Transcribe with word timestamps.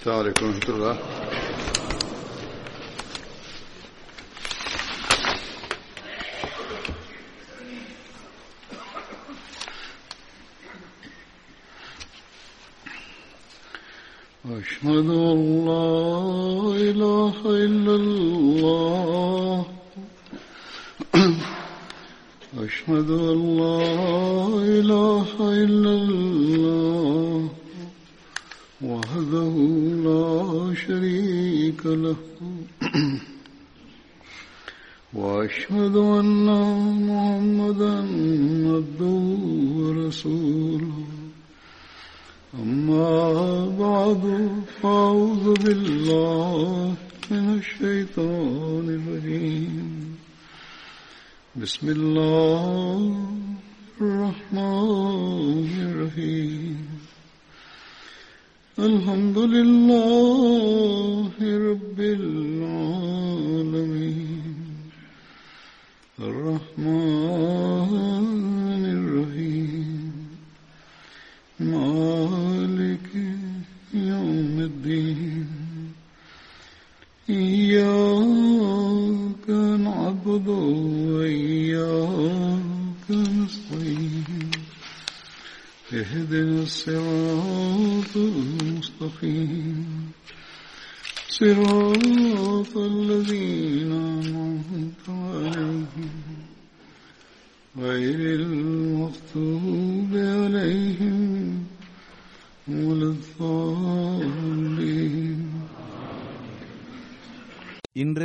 السلام 0.00 0.18
عليكم 0.18 0.46
ورحمة 0.46 0.68
الله 0.74 0.98
أشهد 14.50 14.86
أن 15.10 15.10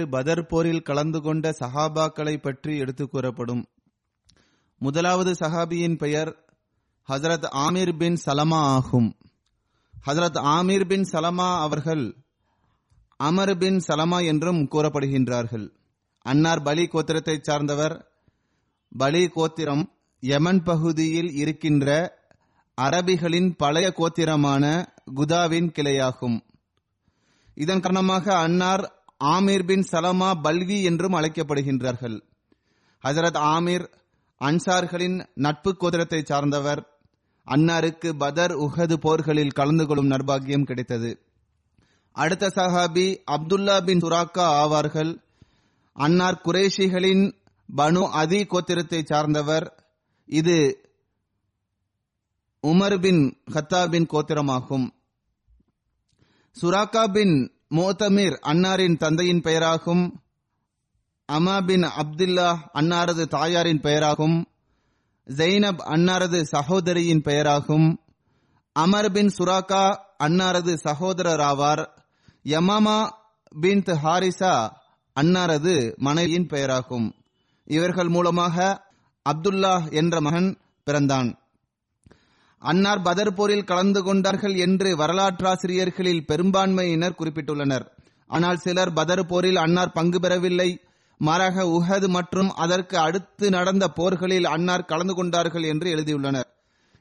பதர் 0.09 0.47
போரில் 0.47 0.83
கலந்து 0.83 1.21
கொண்ட 1.21 1.57
சஹாபாக்களை 1.61 2.37
பற்றி 2.37 2.79
எடுத்துக் 2.79 3.11
கூறப்படும். 3.11 3.67
முதலாவது 4.79 5.33
சஹாபியின் 5.33 5.97
பெயர் 5.97 6.45
ஹசரத் 7.09 7.47
ஆமீர் 7.55 7.97
பின் 7.97 8.21
சலமா 8.27 8.55
ஆகும். 8.55 9.17
ஹசரத் 10.07 10.39
ஆமீர் 10.39 10.84
பின் 10.84 11.09
சலமா 11.12 11.61
அவர்கள் 11.61 12.17
அமர் 13.17 13.59
பின் 13.59 13.83
சலமா 13.87 14.27
என்றும் 14.27 14.69
கூறப்படுகின்றார்கள். 14.71 15.75
அன்னார் 16.23 16.62
பலி 16.62 16.84
கோத்திரத்தைச் 16.84 17.43
சார்ந்தவர். 17.43 18.11
பலி 18.97 19.28
கோத்திரம் 19.28 19.93
யமன் 20.21 20.62
பகுதியில் 20.62 21.33
இருக்கின்ற 21.33 22.19
அரபிகளின் 22.81 23.55
பழைய 23.56 23.93
கோத்திரமான 23.97 24.87
குதாவின் 25.15 25.73
கிளையாகும். 25.73 26.41
இதன் 27.55 27.81
காரணமாக 27.81 28.38
அன்னார் 28.38 28.96
ஆமீர் 29.25 29.65
பின் 29.65 29.87
சலமா 29.91 30.32
பல்வி 30.43 30.82
என்றும் 30.82 31.12
அழைக்கப்படுகின்றார்கள். 31.12 32.21
ஹசரத் 33.03 33.38
ஆமீர் 33.38 33.88
அன்சார்களின் 34.41 35.27
நட்பு 35.34 35.77
கோத்திரத்தை 35.81 36.25
சார்ந்தவர். 36.25 36.91
அன்னாருக்கு 37.47 38.12
பதர் 38.12 38.50
உஹது 38.50 38.97
போர்களில் 38.97 39.53
கலந்து 39.53 39.87
கொள்ளும் 39.87 40.10
நர்பாகியம் 40.10 40.65
கிடைத்தது. 40.65 41.21
அடுத்த 42.12 42.47
சஹாபி 42.47 43.19
அப்துல்லா 43.31 43.84
பின் 43.84 43.99
சுராக்கா 43.99 44.47
ஆவார்கள். 44.62 45.22
அன்னார் 45.93 46.41
குரேஷிகளின் 46.44 47.34
பனு 47.76 48.09
அதி 48.10 48.44
கோத்திரத்தை 48.44 49.05
சார்ந்தவர். 49.05 49.84
இது 50.26 50.81
உமர் 52.62 53.00
பின் 53.00 53.43
ஹத்தாபின் 53.50 54.06
கோத்திரமாகும். 54.12 54.91
சுராக்கா 56.62 57.12
பின் 57.12 57.56
மோத்தமீர் 57.71 58.37
அன்னாரின் 58.43 58.97
தந்தையின் 58.97 59.41
பெயராகும் 59.41 60.04
அமா 61.28 61.65
பின் 61.66 61.82
அப்துல்லா 61.82 62.49
அன்னாரது 62.75 63.25
தாயாரின் 63.27 63.81
பெயராகும் 63.81 64.37
ஜெய்னப் 65.27 65.82
அன்னாரது 65.94 66.43
சகோதரியின் 66.43 67.22
பெயராகும் 67.22 67.88
அமர் 68.72 69.12
பின் 69.12 69.31
சுராக்கா 69.38 69.99
அன்னாரது 70.19 70.75
சகோதரர் 70.75 71.41
ஆவார் 71.41 71.84
யமாமா 72.44 73.10
பின் 73.60 73.82
ஹாரிசா 74.03 74.71
அன்னாரது 75.16 75.97
மனைவியின் 75.97 76.47
பெயராகும். 76.47 77.06
இவர்கள் 77.65 78.09
மூலமாக 78.09 78.87
அப்துல்லா 79.26 79.93
என்ற 79.93 80.21
மகன் 80.21 80.60
பிறந்தான். 80.87 81.28
அன்னார் 82.62 83.03
பதர் 83.03 83.34
போரில் 83.34 83.65
கலந்து 83.65 84.00
கொண்டார்கள் 84.03 84.55
என்று 84.56 84.97
வரலாற்றாசிரியர்களில் 84.97 86.25
பெரும்பான்மையினர் 86.25 87.19
குறிப்பிட்டுள்ளனர். 87.19 87.84
ஆனால் 88.31 88.56
சிலர் 88.56 88.93
பதர் 88.93 89.27
போரில் 89.27 89.56
அன்னார் 89.56 89.93
பங்கு 89.93 90.21
பெறவில்லை. 90.21 90.71
மாறாக 91.21 91.65
உஹது 91.77 92.09
மற்றும் 92.09 92.50
அதற்கு 92.55 92.97
அடுத்து 92.99 93.47
நடந்த 93.50 93.84
போர்களில் 93.89 94.44
அன்னார் 94.44 94.84
கலந்து 94.84 95.15
கொண்டார்கள் 95.15 95.62
என்று 95.62 95.89
எழுதியுள்ளனர். 95.94 96.49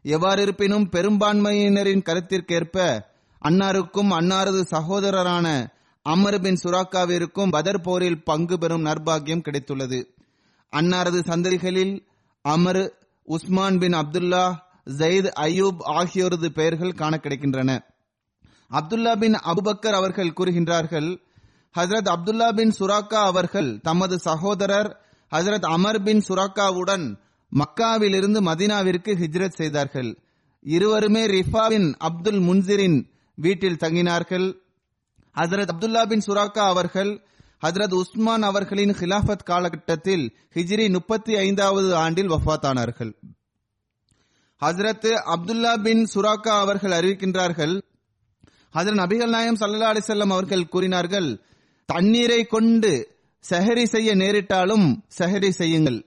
எவ்வாறு 0.06 0.42
இருப்பினும் 0.42 0.86
பெரும்பான்மையினரின் 0.90 2.06
கருத்திற்கேற்ப 2.10 2.78
அன்னாருக்கும் 3.42 4.12
அன்னாரது 4.20 4.62
சகோதரரான 4.72 5.48
அமர் 6.06 6.40
பின் 6.42 6.60
சுராக்காவிற்கும் 6.64 7.50
பதர் 7.50 7.82
போரில் 7.82 8.24
பங்கு 8.24 8.56
பெறும் 8.58 8.86
நர்பாகியம் 8.86 9.46
கிடைத்துள்ளது. 9.48 10.00
அன்னாரது 10.74 11.20
சந்ததிகளில் 11.30 11.96
அமர் 12.46 12.84
உஸ்மான் 13.28 13.78
பின் 13.78 13.94
அப்துல்லா 13.94 14.46
ஜெயித் 14.88 15.30
அயூப் 15.46 15.80
ஆகியோரது 16.00 16.50
பெயர்கள் 16.50 16.92
காண 16.92 17.20
கிடைக்கின்றன 17.24 17.72
அப்துல்லா 18.72 19.14
பின் 19.18 19.34
அபுபக்கர் 19.34 19.94
அவர்கள் 19.94 20.36
கூறுகின்றார்கள் 20.38 21.10
ஹசரத் 21.76 22.10
அப்துல்லா 22.10 22.54
பின் 22.54 22.74
சுராக்கா 22.80 23.22
அவர்கள் 23.32 23.80
தமது 23.80 24.20
சகோதரர் 24.20 24.90
ஹசரத் 25.32 25.66
அமர் 25.66 26.04
பின் 26.04 26.22
சுராக்காவுடன் 26.28 27.06
மக்காவிலிருந்து 27.52 28.40
மதினாவிற்கு 28.42 29.12
ஹிஜ்ரத் 29.14 29.58
செய்தார்கள். 29.58 30.10
இருவருமே 30.66 31.24
ரிஃபாவின் 31.26 31.96
அப்துல் 31.98 32.40
முன்சிரின் 32.40 32.98
வீட்டில் 33.36 33.82
தங்கினார்கள். 33.82 34.48
ஹசரத் 35.36 35.72
அப்துல்லா 35.74 36.04
பின் 36.06 36.24
சுராக்கா 36.28 36.64
அவர்கள் 36.74 37.12
ஹசரத் 37.62 37.94
உஸ்மான் 37.94 38.42
அவர்களின் 38.42 38.92
ஹிலாஃபத் 38.92 39.44
காலகட்டத்தில் 39.44 40.26
ஹிஜ்ரி 40.54 40.90
முப்பத்தி 40.90 41.36
ஐந்தாவது 41.36 41.96
ஆண்டில் 41.96 42.30
வஃபாத்தானார்கள் 42.30 43.14
ஹசரத் 44.62 45.08
அப்துல்லா 45.34 45.82
பின் 45.82 46.10
சுராக்கா 46.14 46.54
அவர்கள் 46.60 46.92
அறிவிக்கின்றார்கள். 46.92 47.82
ஹசரத் 48.74 49.02
நபிகள் 49.02 49.30
நாயம் 49.30 49.56
சல்லா 49.56 49.90
அலிசல்லம் 49.94 50.32
அவர்கள் 50.32 50.68
கூறினார்கள் 50.68 51.42
தண்ணீரை 51.86 52.46
கொண்டு 52.46 52.92
சஹரி 53.50 53.84
செய்ய 53.84 54.16
நேரிட்டாலும் 54.16 55.02
சஹரி 55.20 55.50
செய்யுங்கள். 55.50 56.06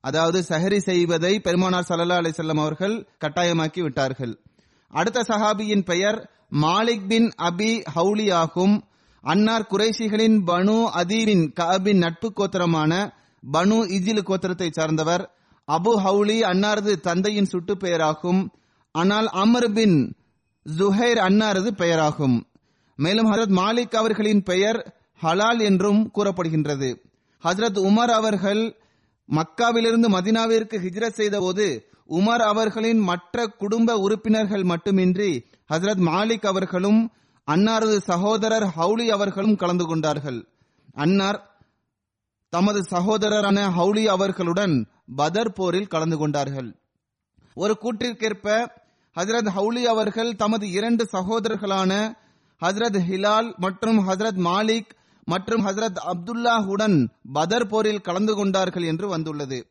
அதாவது 0.00 0.44
சஹரி 0.48 0.78
செய்வதை 0.78 1.40
பெருமானார் 1.40 1.86
சல்லா 1.88 2.18
அலிசல்லம் 2.22 2.60
அவர்கள் 2.60 3.06
கட்டாயமாக்கி 3.24 3.80
விட்டார்கள். 3.80 4.34
அடுத்த 4.88 5.24
சஹாபியின் 5.28 5.84
பெயர் 5.84 6.30
மாலிக் 6.50 7.06
பின் 7.06 7.32
அபி 7.42 7.82
ஹவுலி 7.94 8.32
ஆகும். 8.32 8.76
அன்னார் 9.20 9.68
குறைஷிகளின் 9.70 10.36
பனு 10.46 10.76
அதீரின் 11.00 11.52
கபின் 11.60 11.98
நட்பு 11.98 12.32
கோத்திரமான 12.32 12.92
பனு 13.52 13.78
இஜில் 13.96 14.26
கோத்திரத்தை 14.26 14.70
சார்ந்தவர். 14.70 15.35
அபு 15.66 15.92
ஹவுலி 16.04 16.36
அன்னாரது 16.42 17.00
தந்தையின் 17.00 17.44
சுட்டு 17.44 17.76
பெயராகும். 17.76 18.48
ஆனால் 18.92 19.26
அமர் 19.26 19.72
பின் 19.72 20.16
ஜுஹைர் 20.78 21.20
அன்னாரது 21.28 21.70
பெயராகும். 21.70 22.44
மேலும் 22.96 23.32
ஹசரத் 23.32 23.56
மாலிக் 23.56 23.96
அவர்களின் 23.96 24.42
பெயர் 24.42 24.96
ஹலால் 25.22 25.58
என்றும் 25.58 26.10
கூறப்படுகின்றது. 26.14 26.96
ஹசரத் 27.44 27.80
உமர் 27.88 28.12
அவர்கள் 28.12 28.76
மக்காவிலிருந்து 29.28 30.08
மதினாவிற்கு 30.08 30.76
ஹிஜ்ரத் 30.78 31.18
செய்த 31.20 31.40
போது 31.40 31.88
உமர் 32.08 32.44
அவர்களின் 32.52 32.98
மற்ற 32.98 33.46
குடும்ப 33.46 33.94
உறுப்பினர்கள் 33.94 34.62
மட்டுமின்றி 34.62 35.44
ஹசரத் 35.72 36.02
மாலிக் 36.10 36.46
அவர்களும் 36.46 37.12
அன்னாரது 37.50 37.96
சகோதரர் 37.96 38.66
ஹவுலி 38.76 39.06
அவர்களும் 39.08 39.56
கலந்து 39.56 39.84
கொண்டார்கள். 39.84 40.48
அன்னார் 40.94 41.55
தமது 42.48 42.82
சகோதரரான 42.90 43.70
ஹவுலி 43.70 44.04
அவர்களுடன் 44.04 44.86
பதர் 45.16 45.52
போரில் 45.52 45.86
கலந்து 45.86 46.16
கொண்டார்கள். 46.16 46.74
ஒரு 47.54 47.78
கூற்றிற்கேற்ப 47.80 48.66
ஹசரத் 49.16 49.50
ஹவுலி 49.56 49.82
அவர்கள் 49.82 50.36
தமது 50.36 50.70
இரண்டு 50.70 51.08
சகோதரர்களான 51.12 52.16
ஹசரத் 52.64 52.98
ஹிலால் 53.10 53.56
மற்றும் 53.56 54.08
ஹசரத் 54.08 54.40
மாலிக் 54.40 54.90
மற்றும் 55.24 55.66
ஹசரத் 55.66 55.96
அப்துல்லாஹுடன் 56.06 57.08
பதர் 57.32 57.66
போரில் 57.66 58.00
கலந்து 58.00 58.34
கொண்டார்கள் 58.34 58.82
என்று 58.82 59.08
வந்துள்ளது. 59.08 59.66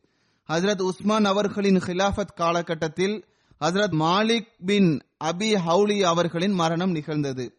ஹசரத் 0.48 0.82
உஸ்மான் 0.82 1.26
அவர்களின் 1.26 1.78
ஹிலாஃபத் 1.78 2.34
காலகட்டத்தில் 2.36 3.26
ஹசரத் 3.60 3.96
மாலிக் 4.00 4.48
பின் 4.66 5.02
அபி 5.24 5.56
ஹவுலி 5.68 6.02
அவர்களின் 6.02 6.52
மரணம் 6.52 6.92
நிகழ்ந்தது. 6.92 7.58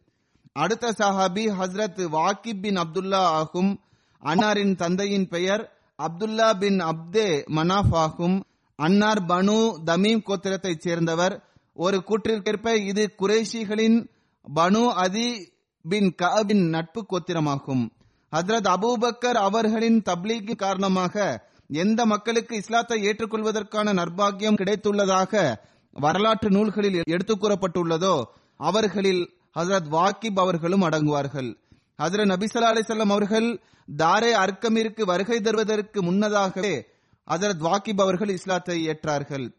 அடுத்த 0.52 0.94
சஹாபி 0.98 1.44
ஹசரத் 1.60 2.08
வாக்கிப் 2.08 2.60
பின் 2.60 2.76
அப்துல்லா 2.76 3.24
ஆகும். 3.40 3.80
அன்னாரின் 4.24 4.76
தந்தையின் 4.76 5.28
பெயர் 5.28 5.76
அப்துல்லா 5.98 6.58
பின் 6.58 6.78
அப்தே 6.80 7.44
மனாஃப் 7.46 7.94
ஆகும். 7.94 8.44
அன்னார் 8.76 9.22
பனு 9.22 9.74
தமீம் 9.86 10.22
கோத்திரத்தைச் 10.26 10.80
சேர்ந்தவர். 10.80 11.44
ஒரு 11.72 12.02
கூற்றிற்கேற்ப 12.06 12.74
இது 12.86 13.14
குரேஷிகளின் 13.18 14.08
பனு 14.54 14.88
அதி 14.88 15.52
பின் 15.88 16.14
கபின் 16.22 16.68
நட்பு 16.68 17.06
கோத்திரமாகும். 17.10 17.90
ஹஜரத் 18.36 18.68
அபூபக்கர் 18.68 19.38
அவர்களின் 19.40 20.02
தப்லீக் 20.02 20.56
காரணமாக 20.56 21.46
எந்த 21.68 22.06
மக்களுக்கு 22.06 22.56
இஸ்லாத்தை 22.56 23.02
ஏற்றுக்கொள்வதற்கான 23.02 23.92
நர்பாகியம் 23.92 24.54
கிடைத்துள்ளதாக 24.54 25.54
வரலாற்று 25.92 26.50
நூல்களில் 26.50 27.00
எடுத்துக் 27.04 27.44
கூறப்பட்டுள்ளதோ 27.44 28.24
அவர்களில் 28.56 29.30
ஹசரத் 29.54 29.88
வாக்கிப் 29.88 30.40
அவர்களும் 30.40 30.82
அடங்குவார்கள். 30.82 31.56
ஹசர 32.02 32.24
நபிசல்லா 32.24 32.68
அலிசல்லாம் 32.72 33.10
அவர்கள் 33.10 33.60
தாரே 33.96 34.32
அர்க்கமிற்கு 34.34 35.02
வருகை 35.02 35.40
தருவதற்கு 35.40 36.02
முன்னதாகவே 36.02 36.86
ஹசரத் 37.30 37.58
வாக்கிப் 37.58 38.00
அவர்கள் 38.00 38.28
இஸ்லாத்தை 38.28 38.88
ஏற்றார்கள். 38.88 39.54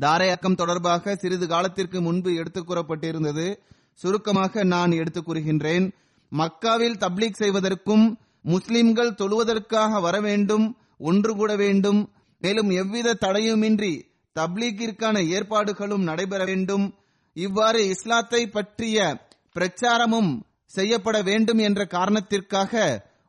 தாரே 0.00 0.30
அக்கம் 0.30 0.54
தொடர்பாக 0.54 1.16
சிறிது 1.16 1.48
காலத்திற்கு 1.48 2.00
முன்பு 2.00 2.34
எடுத்துக் 2.34 2.70
கூறப்பட்டிருந்தது. 2.70 3.56
சுருக்கமாக 3.94 4.64
நான் 4.64 4.90
எடுத்துக் 4.90 5.30
கூறுகின்றேன். 5.30 5.92
மக்காவில் 6.32 6.98
தப்லீக் 6.98 7.34
செய்வதற்கும் 7.34 8.18
முஸ்லிம்கள் 8.42 9.14
தொழுவதற்காக 9.14 10.00
வர 10.00 10.20
வேண்டும் 10.20 10.76
ஒன்று 10.98 11.34
கூட 11.34 11.56
வேண்டும். 11.56 12.10
மேலும் 12.40 12.70
எவ்வித 12.70 13.16
தடையுமின்றி 13.20 14.02
தப்லீக்கிற்கான 14.40 15.28
ஏற்பாடுகளும் 15.28 16.02
நடைபெற 16.02 16.44
வேண்டும். 16.44 16.94
இவ்வாறு 17.32 17.88
இஸ்லாத்தை 17.88 18.46
பற்றிய 18.46 19.26
பிரச்சாரமும் 19.54 20.40
செய்யப்பட 20.76 21.16
வேண்டும் 21.22 21.60
என்ற 21.68 21.80
காரணத்திற்காக 21.96 22.72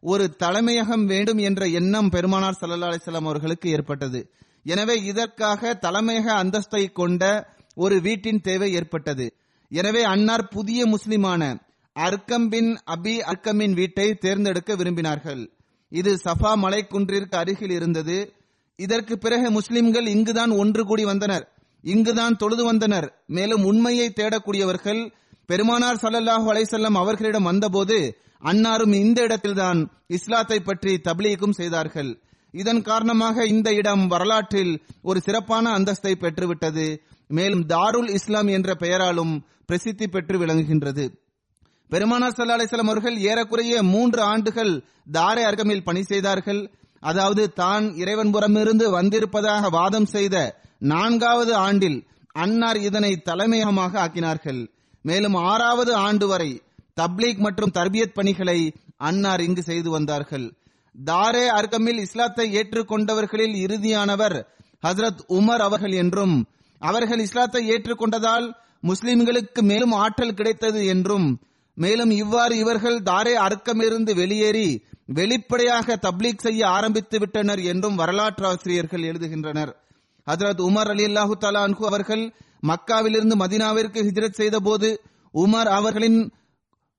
ஒரு 0.04 0.26
தலைமையகம் 0.44 1.06
வேண்டும் 1.06 1.40
என்ற 1.48 1.66
எண்ணம் 1.80 2.10
பெருமானார் 2.16 2.60
சல்லா 2.60 2.90
அலிஸ்லாம் 2.90 3.28
அவர்களுக்கு 3.30 3.68
ஏற்பட்டது. 3.76 4.20
எனவே 4.64 4.96
இதற்காக 5.12 5.72
தலைமையக 5.86 6.28
அந்தஸ்தை 6.42 6.84
கொண்ட 7.00 7.24
ஒரு 7.84 7.96
வீட்டின் 8.02 8.42
தேவை 8.48 8.70
ஏற்பட்டது. 8.80 9.26
எனவே 9.72 10.04
அன்னார் 10.14 10.46
புதிய 10.48 10.82
முஸ்லிமான 10.86 11.42
அர்க்கம் 11.96 12.48
பின் 12.54 12.72
அபி 12.96 13.16
அர்க்கமின் 13.32 13.76
வீட்டை 13.80 14.08
தேர்ந்தெடுக்க 14.24 14.72
விரும்பினார்கள். 14.76 15.44
இது 15.92 16.12
சஃபா 16.26 16.52
மலைக்குன்றிற்கு 16.64 17.36
அருகில் 17.42 17.74
இருந்தது. 17.78 18.18
இதற்கு 18.80 19.16
பிறகு 19.18 19.48
முஸ்லிம்கள் 19.52 20.08
இங்குதான் 20.14 20.54
ஒன்று 20.62 20.84
கூடி 20.86 21.04
வந்தனர். 21.04 21.46
இங்குதான் 21.84 22.40
தொழுது 22.42 22.64
வந்தனர். 22.66 23.08
மேலும் 23.38 23.64
உண்மையை 23.64 24.08
தேடக்கூடியவர்கள் 24.20 25.02
பெருமானார் 25.50 26.02
சல்லல்லாஹு 26.04 26.48
அலைசல்லம் 26.54 27.00
அவர்களிடம் 27.02 27.50
வந்தபோது 27.50 27.98
அன்னாரும் 28.50 28.94
இந்த 29.04 29.20
இடத்தில்தான் 29.28 29.80
இஸ்லாத்தை 30.18 30.58
பற்றி 30.60 30.94
தப்லீகும் 31.08 31.58
செய்தார்கள். 31.60 32.12
இதன் 32.54 32.82
காரணமாக 32.90 33.46
இந்த 33.54 33.70
இடம் 33.80 34.04
வரலாற்றில் 34.14 34.74
ஒரு 35.10 35.20
சிறப்பான 35.28 35.66
அந்தஸ்தை 35.78 36.14
பெற்றுவிட்டது. 36.24 36.88
மேலும் 37.38 37.64
தாருல் 37.74 38.10
இஸ்லாம் 38.18 38.50
என்ற 38.58 38.70
பெயராலும் 38.84 39.34
பிரசித்தி 39.70 40.08
பெற்று 40.08 40.36
விளங்குகின்றது. 40.42 41.06
பெருமானார் 41.90 42.36
சல்லா 42.36 42.58
அலிஸ்லாம் 42.58 42.92
அவர்கள் 42.92 43.18
ஏறக்குறைய 43.30 43.84
மூன்று 43.94 44.22
ஆண்டுகள் 44.32 44.74
தாரை 45.18 45.44
அர்க்கமில் 45.50 45.88
பணி 45.88 46.02
செய்தார்கள். 46.12 46.62
அதாவது 47.10 47.44
தான் 47.62 47.86
இறைவன் 48.02 48.32
புறமிருந்து 48.36 48.86
வந்திருப்பதாக 48.98 49.70
வாதம் 49.78 50.10
செய்த 50.16 50.36
நான்காவது 50.94 51.54
ஆண்டில் 51.68 52.00
அன்னார் 52.44 52.80
இதனை 52.88 53.12
தலைமையகமாக 53.28 54.00
ஆக்கினார்கள். 54.06 54.62
மேலும் 55.08 55.38
ஆறாவது 55.52 55.92
ஆண்டு 56.08 56.26
வரை 56.28 56.52
தப்லீக் 57.02 57.42
மற்றும் 57.46 57.74
தர்பியத் 57.74 58.18
பணிகளை 58.18 58.60
அன்னார் 59.08 59.42
இங்கு 59.42 59.64
செய்து 59.64 59.90
வந்தார்கள். 59.90 60.46
தாரே 60.96 61.46
அர்க்கமில் 61.58 62.00
இஸ்லாத்தை 62.06 62.46
ஏற்றுக்கொண்டவர்களில் 62.60 63.56
இறுதியானவர் 63.64 64.38
ஹசரத் 64.84 65.22
உமர் 65.30 65.64
அவர்கள் 65.68 65.96
என்றும் 66.04 66.36
அவர்கள் 66.82 67.20
இஸ்லாத்தை 67.20 67.62
ஏற்றுக்கொண்டதால் 67.72 68.48
முஸ்லிம்களுக்கு 68.84 69.62
மேலும் 69.62 69.94
ஆற்றல் 70.04 70.38
கிடைத்தது 70.40 70.82
என்றும் 70.86 71.28
மேலும் 71.78 72.12
இவ்வாறு 72.24 72.54
இவர்கள் 72.58 72.98
தாரே 73.12 73.34
அர்க்கமிருந்து 73.48 74.12
வெளியேறி 74.16 74.68
வெளிப்படையாக 75.18 75.98
தப்லீக் 76.02 76.46
செய்ய 76.46 76.62
ஆரம்பித்து 76.68 77.18
விட்டனர் 77.20 77.62
என்றும் 77.72 77.96
வரலாற்று 77.96 78.46
ஆசிரியர்கள் 78.48 79.04
எழுதுகின்றனர். 79.04 79.72
ஹசரத் 80.28 80.62
உமர் 80.68 80.90
அலி 80.94 81.04
அல்லாஹு 81.06 81.34
தலான்கு 81.40 81.84
அவர்கள் 81.86 82.24
மக்காவிலிருந்து 82.68 83.36
மதினாவிற்கு 83.36 84.00
ஹிஜ்ரத் 84.08 84.40
செய்த 84.42 84.60
போது 84.60 84.90
உமர் 85.34 85.70
அவர்களின் 85.80 86.20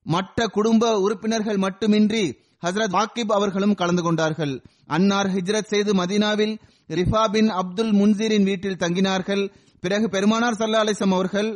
மற்ற 0.06 0.46
குடும்ப 0.46 1.00
உறுப்பினர்கள் 1.00 1.56
மட்டுமின்றி 1.56 2.24
ஹசரத் 2.66 2.96
வாக்கிப் 2.96 3.32
அவர்களும் 3.32 3.74
கலந்து 3.74 4.02
கொண்டார்கள். 4.02 4.54
அன்னார் 4.86 5.26
ஹிஜ்ரத் 5.26 5.70
செய்து 5.72 5.92
மதீனாவில் 5.94 6.54
ரிஃபா 6.88 7.22
பின் 7.28 7.48
அப்துல் 7.50 7.92
முன்சீரின் 7.92 8.42
வீட்டில் 8.42 8.76
தங்கினார்கள். 8.76 9.50
பிறகு 9.80 10.08
பெருமானார் 10.08 10.52
சல்லா 10.52 10.80
அலிசம் 10.84 11.12
அவர்கள் 11.12 11.50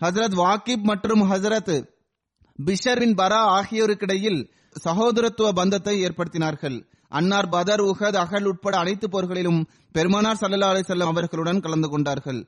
ஹசரத் 0.00 0.34
வாக்கிப் 0.34 0.82
மற்றும் 0.82 1.22
ஹசரத் 1.30 1.74
பிஷர் 2.58 2.98
பின் 2.98 3.14
பரா 3.14 3.42
ஆகியோருக்கிடையில் 3.58 4.40
சகோதரத்துவ 4.84 5.48
பந்தத்தை 5.52 5.94
ஏற்படுத்தினார்கள். 6.04 6.76
அன்னார் 7.08 7.48
பதர் 7.48 7.80
உஹத் 7.80 8.16
அகல் 8.16 8.44
உட்பட 8.44 8.78
அனைத்து 8.78 9.08
போர்களிலும் 9.08 9.64
பெருமானார் 9.92 10.40
சல்லா 10.40 10.68
அலிசல்லாம் 10.72 11.14
அவர்களுடன் 11.14 11.60
கலந்து 11.60 11.88
கொண்டார்கள். 11.88 12.40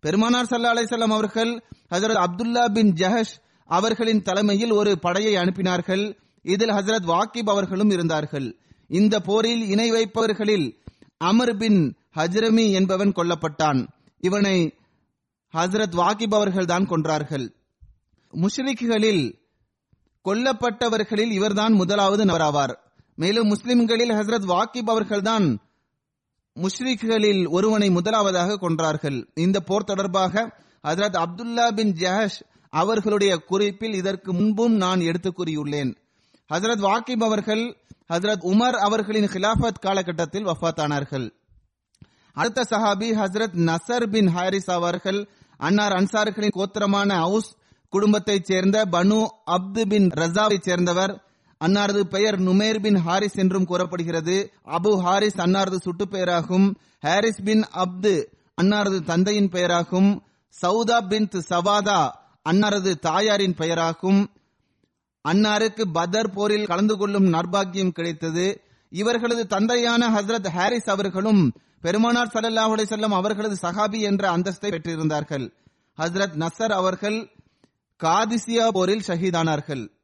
பெருமானார் 0.00 0.44
சல்லா 0.44 0.72
அலிசல்லாம் 0.74 1.12
அவர்கள் 1.12 1.64
ஹசரத் 1.90 2.24
அப்துல்லா 2.24 2.72
பின் 2.72 2.92
ஜஹஷ் 2.92 3.38
அவர்களின் 3.66 4.22
தலைமையில் 4.22 4.70
ஒரு 4.70 4.98
படையை 4.98 5.34
அனுப்பினார்கள். 5.34 6.18
இதில் 6.42 6.68
ஹசரத் 6.68 7.06
வாக்கிப் 7.06 7.48
அவர்களும் 7.48 7.90
இருந்தார்கள். 7.90 8.56
இந்த 8.88 9.20
போரில் 9.20 9.68
இணை 9.68 9.92
வைப்பவர்களில் 9.92 10.76
அமர் 11.16 11.56
பின் 11.56 11.96
ஹஜ்ரமி 12.16 12.72
என்பவன் 12.72 13.12
கொல்லப்பட்டான். 13.12 13.86
இவனை 14.18 14.74
ஹசரத் 15.52 15.96
வாக்கிப் 15.96 16.34
அவர்கள் 16.34 16.64
தான் 16.64 16.88
கொன்றார்கள். 16.88 17.54
முஷ்ரிக்குகளில் 18.32 19.38
கொல்லப்பட்டவர்களில் 20.24 21.30
இவர்தான் 21.30 21.72
முதலாவது 21.72 22.24
நபராவார். 22.24 22.76
மேலும் 23.14 23.46
முஸ்லிம்களில் 23.46 24.10
ஹசரத் 24.10 24.46
வாக்கிப் 24.46 24.90
அவர்கள்தான் 24.90 25.58
முஷ்ரிக்குகளில் 26.54 27.48
ஒருவனை 27.48 27.90
முதலாவதாக 27.90 28.58
கொன்றார்கள். 28.60 29.26
இந்த 29.34 29.60
போர் 29.60 29.84
தொடர்பாக 29.84 30.58
ஹசரத் 30.82 31.24
அப்துல்லா 31.24 31.72
பின் 31.74 31.92
ஜஹஷ் 31.92 32.40
அவர்களுடைய 32.70 33.36
குறிப்பில் 33.36 33.92
இதற்கு 33.92 34.32
முன்பும் 34.32 34.76
நான் 34.76 35.00
எடுத்துக் 35.00 35.40
கூறியுள்ளேன். 35.40 35.94
ஹசரத் 36.52 36.80
வாக்கிப் 36.80 37.24
அவர்கள் 37.24 37.76
ஹசரத் 38.08 38.44
உமர் 38.44 38.76
அவர்களின் 38.78 39.24
ஹிலாஃபத் 39.24 39.78
காலகட்டத்தில் 39.80 40.46
வஃபாத்தானார்கள் 40.46 41.30
அடுத்த 42.32 42.66
சஹாபி 42.70 43.14
ஹசரத் 43.14 43.54
நசர் 43.54 44.10
பின் 44.10 44.28
ஹாரிஸ் 44.28 44.70
அவர்கள் 44.70 45.28
அன்னார் 45.56 45.92
அன்சார்களின் 45.92 46.50
கோத்திரமான 46.56 47.08
அவுஸ் 47.12 47.56
குடும்பத்தைச் 47.88 48.44
சேர்ந்த 48.44 48.84
பனு 48.84 49.26
அப்து 49.46 49.86
பின் 49.86 50.08
ரசாவைச் 50.08 50.62
சேர்ந்தவர் 50.62 51.24
அன்னாரது 51.64 52.00
பெயர் 52.00 52.40
நுமேர் 52.40 52.80
பின் 52.80 52.96
ஹாரிஸ் 52.96 53.36
என்றும் 53.36 53.64
கூறப்படுகிறது. 53.64 54.52
அபு 54.66 55.00
ஹாரிஸ் 55.00 55.36
அன்னாரது 55.36 55.76
சுட்டு 55.76 56.08
பெயராகும் 56.08 56.74
ஹாரிஸ் 57.00 57.42
பின் 57.44 57.64
அப்து 57.74 58.24
அன்னாரது 58.62 59.04
தந்தையின் 59.04 59.48
பெயராகும். 59.48 60.20
சவுதா 60.62 61.08
பின் 61.08 61.28
சவாதா 61.48 62.10
அன்னாரது 62.48 62.94
தாயாரின் 62.94 63.54
பெயராகும். 63.54 64.26
அன்னாருக்கு 65.28 65.82
பதர் 65.92 66.30
போரில் 66.30 66.66
கலந்து 66.66 66.96
கொள்ளும் 66.96 67.32
நர்பாகியம் 67.32 67.92
கிடைத்தது. 67.92 68.62
இவர்களது 68.88 69.46
தந்தையான 69.46 70.08
ஹசரத் 70.08 70.48
ஹாரிஸ் 70.48 70.88
அவர்களும் 70.90 71.52
பெருமானார் 71.80 72.32
சல்லல்லாஹு 72.34 72.86
செல்லம் 72.92 73.14
அவர்களது 73.14 73.56
சஹாபி 73.62 74.00
என்ற 74.00 74.36
அந்தஸ்தை 74.36 74.68
பெற்றிருந்தார்கள். 74.70 75.52
ஹசரத் 75.98 76.36
நசர் 76.42 76.72
அவர்கள் 76.72 77.30
காதிசியா 78.00 78.68
போரில் 78.68 79.02
ஷஹீதானார்கள். 79.06 79.99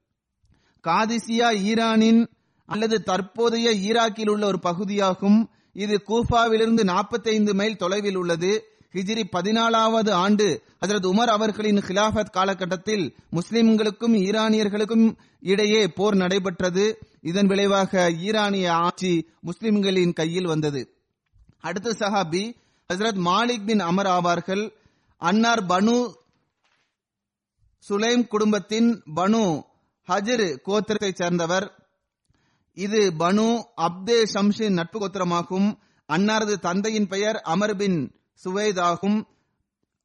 காதிசியா 0.86 1.48
ஈரானின் 1.60 2.28
அல்லது 2.66 3.02
தற்போதைய 3.02 3.70
ஈராக்கில் 3.70 4.30
உள்ள 4.30 4.46
ஒரு 4.46 4.58
பகுதியாகும். 4.58 5.50
இது 5.72 6.02
கூஃபாவிலிருந்து 6.06 6.84
45 6.84 7.54
மைல் 7.54 7.76
தொலைவில் 7.76 8.16
உள்ளது. 8.16 8.70
ஹிஜ்ரி 8.92 9.22
பதினாலாவது 9.32 10.10
ஆண்டு 10.10 10.62
ஹசரத் 10.86 11.06
உமர் 11.06 11.32
அவர்களின் 11.36 11.76
கிலாஃபத் 11.76 12.30
காலகட்டத்தில் 12.30 13.16
முஸ்லிம்களுக்கும் 13.32 14.14
ஈரானியர்களுக்கும் 14.26 15.16
இடையே 15.40 15.88
போர் 15.88 16.14
நடைபெற்றது. 16.14 16.98
இதன் 17.20 17.46
விளைவாக 17.46 18.12
ஈரானிய 18.12 18.72
ஆட்சி 18.72 19.28
முஸ்லிம்களின் 19.40 20.12
கையில் 20.12 20.46
வந்தது. 20.46 20.82
அடுத்த 21.60 21.90
சஹாபி 21.90 22.54
ஹசரத் 22.92 23.20
மாலிக் 23.24 23.64
பின் 23.64 23.80
அமர் 23.80 24.06
ஆவார்கள். 24.06 24.72
அன்னார் 25.16 25.64
பனு 25.64 26.12
சுலைம் 27.88 28.26
குடும்பத்தின் 28.26 29.02
பனு 29.16 29.62
ஹஜிரு 30.08 30.58
கோத்திரத்தைச் 30.66 31.14
சேர்ந்தவர். 31.14 31.88
இது 32.74 33.12
பனு 33.18 33.62
அப்தே 33.76 34.26
ஷம்ஷின் 34.34 34.72
நட்பு 34.72 34.98
கோத்திரமாகும். 34.98 35.76
அன்னாரது 36.12 36.58
தந்தையின் 36.58 37.06
பெயர் 37.06 37.36
அமர் 37.36 37.76
பின் 37.76 38.20
சுவைத் 38.32 38.78
ஆகும். 38.78 39.26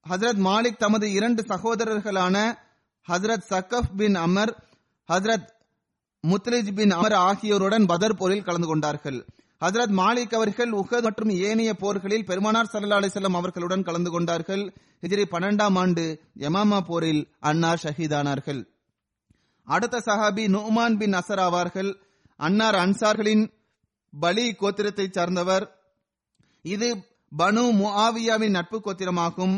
ஹசரத் 0.10 0.40
மாலிக் 0.40 0.78
தமது 0.78 1.12
இரண்டு 1.12 1.42
சகோதரர்களான 1.42 2.58
ஹசரத் 3.08 3.44
சக்கப் 3.50 3.96
பின் 3.98 4.16
அமர் 4.16 4.64
ஹசரத் 5.14 5.48
முத்லிஜ் 6.28 6.74
பின் 6.74 6.92
அமர் 6.92 7.14
ஆகியோருடன் 7.14 7.86
பதர் 7.86 8.18
போரில் 8.18 8.44
கலந்து 8.44 8.68
கொண்டார்கள். 8.68 9.26
ஹசரத் 9.66 9.96
மாலிக் 9.98 10.36
அவர்கள் 10.36 10.72
உஹத் 10.72 11.02
மற்றும் 11.02 11.30
ஏனைய 11.30 11.74
போர்களில் 11.74 12.26
பெருமானார் 12.26 12.70
சல்லா 12.72 13.00
அலிசல்லாம் 13.00 13.36
அவர்களுடன் 13.36 13.84
கலந்து 13.84 14.12
கொண்டார்கள். 14.12 14.74
ஹிஜ்ரி 15.02 15.26
பன்னெண்டாம் 15.32 15.78
ஆண்டு 15.78 16.20
யமாமா 16.38 16.80
போரில் 16.80 17.28
அன்னார் 17.40 17.82
ஷஹீதானார்கள். 17.84 18.71
அடுத்த 19.76 20.02
சஹாபி 20.06 20.44
நுமான் 20.56 20.96
பின் 21.02 21.16
அசர் 21.20 21.42
ஆவார்கள். 21.46 21.92
அன்னார் 22.40 22.78
அன்சார்களின் 22.84 23.44
பலி 24.14 24.46
கோத்திரத்தை 24.62 25.06
சார்ந்தவர். 25.18 25.66
இது 26.66 26.90
பனு 27.32 27.64
முஆவியாவின் 27.82 28.56
நட்பு 28.58 28.78
கோத்திரமாகும். 28.86 29.56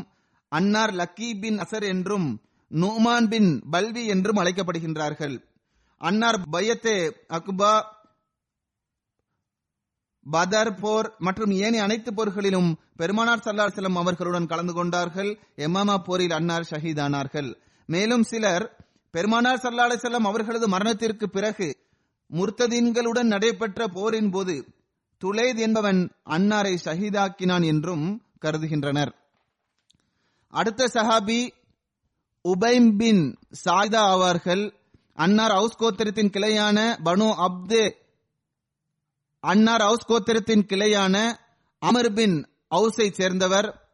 அன்னார் 0.51 0.93
லக்கி 0.99 1.29
பின் 1.43 1.57
அசர் 1.63 1.85
என்றும் 1.93 2.27
நுமான் 2.71 3.27
பின் 3.31 3.49
பல்வி 3.73 4.03
என்றும் 4.13 4.39
அழைக்கப்படுகின்றார்கள். 4.41 5.35
அன்னார் 6.01 6.37
பயத்தே 6.55 6.97
அக்பா 7.37 7.73
பதர் 10.25 10.73
போர் 10.81 11.07
மற்றும் 11.25 11.53
ஏனைய 11.63 11.85
அனைத்து 11.85 12.11
போர்களிலும் 12.17 12.69
பெருமானார் 12.99 13.43
சல்லார் 13.45 13.75
செல்லம் 13.75 13.99
அவர்களுடன் 14.01 14.49
கலந்து 14.51 14.73
கொண்டார்கள். 14.73 15.31
எம்மாமா 15.65 15.95
போரில் 16.07 16.35
அன்னார் 16.37 16.69
ஷஹீதானார்கள். 16.69 17.49
மேலும் 17.89 18.25
சிலர் 18.31 18.65
பெருமானார் 19.13 19.59
சல்லா 19.63 19.85
செல்லம் 20.03 20.27
அவர்களது 20.27 20.67
மரணத்திற்கு 20.67 21.29
பிறகு 21.29 21.77
முர்த்ததீன்களுடன் 22.29 23.23
நடைபெற்ற 23.23 23.87
போரின் 23.87 24.29
போது 24.29 24.67
துலேத் 25.21 25.59
என்பவன் 25.59 26.11
அன்னாரை 26.25 26.77
ஷஹீதாக்கினான் 26.85 27.65
என்றும் 27.65 28.21
கருதுகின்றனர். 28.39 29.15
அடுத்த 30.49 30.89
சஹாபி 30.93 31.49
உபைம் 32.41 32.97
பின் 32.97 33.37
சாய்தா 33.65 34.01
ஆவார்கள் 34.13 34.73
அன்னார் 35.13 35.51
ஹவுஸ் 35.51 35.79
கோத்திரத்தின் 35.79 36.33
கிளையான 36.35 36.77
பனு 37.03 37.27
அப்தே 37.47 37.95
அன்னார் 39.39 39.81
ஹவுஸ் 39.81 40.09
கோத்திரத்தின் 40.11 40.65
கிளையான 40.71 41.15
அமர் 41.79 42.13
பின் 42.13 42.49
ஹவுஸை 42.75 43.11
சேர்ந்தவர். 43.11 43.91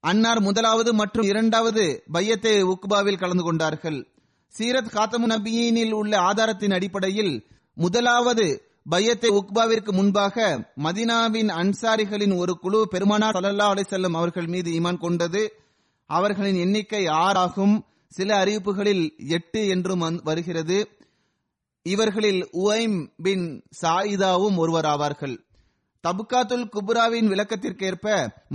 அன்னார் 0.00 0.40
முதலாவது 0.40 0.94
மற்றும் 0.94 1.24
இரண்டாவது 1.24 2.02
பையத்தை 2.12 2.64
உக்பாவில் 2.64 3.18
கலந்து 3.18 3.42
கொண்டார்கள். 3.42 4.11
சீரத் 4.58 4.92
காத்தமு 4.92 5.26
நபியினில் 5.26 5.92
உள்ள 5.92 6.18
ஆதாரத்தின் 6.18 6.72
அடிப்படையில் 6.72 7.46
முதலாவது 7.74 8.46
பையத்தை 8.90 9.30
உக்பாவிற்கு 9.30 9.92
முன்பாக 9.92 10.36
மதினாவின் 10.82 11.50
அன்சாரிகளின் 11.52 12.36
ஒரு 12.36 12.58
குழு 12.58 12.88
பெருமானார் 12.88 13.34
சல்லல்லா 13.34 13.66
அலிசல்லம் 13.74 14.16
அவர்கள் 14.16 14.46
மீது 14.46 14.70
ஈமான் 14.72 14.98
கொண்டது. 14.98 15.42
அவர்களின் 16.06 16.56
எண்ணிக்கை 16.56 17.06
ஆறாகும் 17.06 17.82
சில 18.08 18.44
அறிவிப்புகளில் 18.44 19.04
எட்டு 19.28 19.68
என்றும் 19.68 20.20
வருகிறது. 20.22 20.78
இவர்களில் 21.82 22.48
உவைம் 22.52 23.12
பின் 23.22 23.64
சாயிதாவும் 23.82 24.56
ஒருவராவார்கள் 24.56 25.36
தபுகாத்துல் 26.04 26.66
குபுராவின் 26.74 27.28
விளக்கத்திற்கேற்ப 27.28 28.06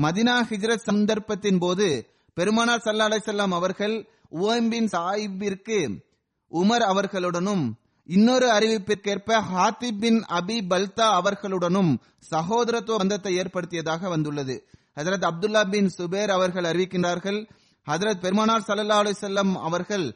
மதினா 0.02 0.36
ஹிஜ்ரத் 0.50 0.88
சந்தர்ப்பத்தின் 0.88 1.60
போது 1.60 1.88
பெருமானார் 2.34 2.82
சல்லா 2.86 3.08
அலிசல்லாம் 3.10 3.54
அவர்கள் 3.54 4.10
உவம்பின் 4.30 4.86
சாஹிப்பிற்கு 4.86 6.06
உமர் 6.52 6.84
அவர்களுடனும் 6.84 7.72
இன்னொரு 8.06 8.48
அறிவிப்பிற்கேற்ப 8.48 9.44
ஹாத்திப் 9.56 10.00
பின் 10.00 10.24
அபி 10.30 10.62
பல்தா 10.70 11.08
அவர்களுடனும் 11.20 11.98
சகோதரத்துவ 12.32 12.98
பந்தத்தை 12.98 13.36
ஏற்படுத்தியதாக 13.36 14.10
வந்துள்ளது. 14.10 14.68
ஹசரத் 14.96 15.32
அப்துல்லா 15.32 15.70
பின் 15.70 15.92
சுபேர் 15.98 16.32
அவர்கள் 16.32 16.64
அறிவிக்கின்றார்கள் 16.64 17.50
ஹசரத் 17.90 18.20
பெருமானார் 18.20 18.64
சல்லா 18.68 18.98
அலிசல்லம் 19.02 19.54
அவர்கள் 19.54 20.16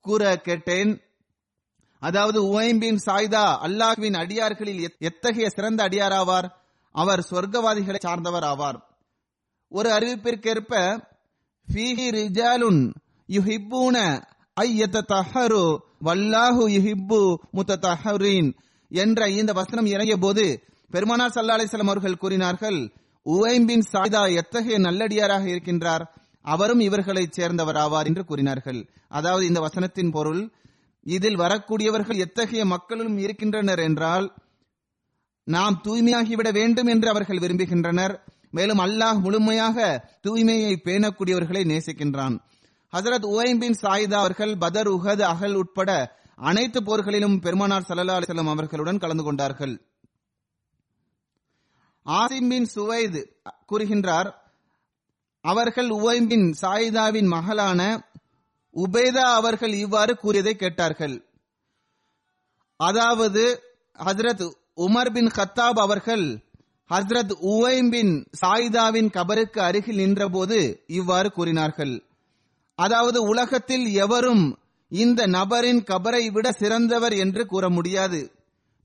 கூற 0.00 0.36
கேட்டேன் 0.36 1.00
அதாவது 2.00 2.48
உவைம் 2.48 2.78
பின் 2.78 3.00
சாய்தா 3.06 3.44
அல்லாஹ்வின் 3.62 4.16
அடியார்களில் 4.16 4.88
எத்தகைய 4.98 5.50
சிறந்த 5.50 5.88
அடியாராவார்? 5.88 6.50
அவர் 6.92 7.26
சொர்க்கவாதிகளை 7.30 7.98
சார்ந்தவர் 7.98 8.42
ஆவார். 8.42 8.80
ஒரு 9.68 9.90
அறிவிப்பிற்கேற்ப 9.90 11.02
ஃபீஹி 11.72 12.08
ரிஜாலுன் 12.10 12.94
யுஹிப்பூன 13.28 13.96
ஐயத்தஹரு 14.56 15.64
வல்லாஹு 16.04 16.64
யுஹிப்பு 16.76 17.36
முத்தஹரீன் 17.58 18.50
என்ற 18.90 19.28
இந்த 19.28 19.52
வசனம் 19.52 19.86
இறங்கிய 19.86 20.16
போது 20.16 20.62
பெருமானார் 20.90 21.30
சல்லா 21.30 21.56
அலிஸ்லாம் 21.58 21.92
அவர்கள் 21.92 22.16
கூறினார்கள் 22.16 22.92
உவைம்பின் 23.26 23.84
சாயிதா 23.92 23.92
சாய்தா 23.92 24.34
எத்தகைய 24.34 24.78
நல்லடியாராக 24.78 25.44
இருக்கின்றார்? 25.46 26.04
அவரும் 26.40 26.80
இவர்களைச் 26.80 27.32
சேர்ந்தவர் 27.32 27.76
ஆவார் 27.76 28.04
என்று 28.04 28.24
கூறினார்கள். 28.24 28.88
அதாவது 29.08 29.46
இந்த 29.46 29.60
வசனத்தின் 29.60 30.10
பொருள் 30.10 30.52
இதில் 31.02 31.36
வரக்கூடியவர்கள் 31.36 32.16
எத்தகைய 32.16 32.64
மக்களும் 32.64 33.18
இருக்கின்றனர் 33.18 33.78
என்றால் 33.78 34.32
நாம் 35.44 35.80
தூய்மையாகிவிட 35.84 36.52
வேண்டும் 36.52 36.86
என்று 36.86 37.08
அவர்கள் 37.08 37.38
விரும்புகின்றனர். 37.38 38.14
மேலும் 38.50 38.78
அல்லாஹ் 38.78 39.20
முழுமையாக 39.20 40.06
தூய்மையை 40.26 40.76
பேணக்கூடியவர்களை 40.84 41.64
நேசிக்கின்றான். 41.72 42.40
ஹசரத் 42.94 43.24
உவைம் 43.24 43.58
பின் 43.58 43.78
சாயிதா 43.82 44.14
அவர்கள் 44.14 44.56
பதர் 44.56 44.88
உஹத் 44.88 45.20
அகல் 45.20 45.54
உட்பட 45.54 46.18
அனைத்து 46.36 46.80
போர்களிலும் 46.80 47.40
பெருமானார் 47.40 47.84
சல்லா 47.88 48.20
அலிசல்லாம் 48.20 48.48
அவர்களுடன் 48.48 48.98
கலந்து 48.98 49.22
கொண்டார்கள். 49.22 49.80
ஆசிம் 52.06 52.48
பின் 52.48 52.64
சுவைத் 52.64 53.36
கூறுகின்றார் 53.72 54.34
அவர்கள் 55.40 55.88
உவைம் 55.88 56.28
பின் 56.28 56.54
சாயிதாவின் 56.62 57.26
மகளான 57.26 58.10
உபேதா 58.74 59.32
அவர்கள் 59.34 59.72
இவ்வாறு 59.72 60.16
கூறியதை 60.16 60.56
கேட்டார்கள். 60.56 61.24
அதாவது 62.76 63.62
ஹசரத் 63.98 64.54
உமர் 64.76 65.12
பின் 65.12 65.26
கத்தாப் 65.26 65.78
அவர்கள் 65.78 66.44
ஹசரத் 66.90 67.32
உவைம் 67.32 67.90
பின் 67.90 68.28
சாயிதாவின் 68.46 69.10
கபருக்கு 69.12 69.58
அருகில் 69.58 69.96
நின்றபோது 69.96 70.84
இவ்வாறு 70.86 71.32
கூறினார்கள். 71.32 72.04
அதாவது 72.74 73.22
உலகத்தில் 73.22 73.86
எவரும் 73.94 74.58
இந்த 74.88 75.26
நபரின் 75.26 75.82
கபரை 75.82 76.26
விட 76.26 76.52
சிறந்தவர் 76.52 77.12
என்று 77.12 77.46
கூற 77.46 77.68
முடியாது. 77.68 78.32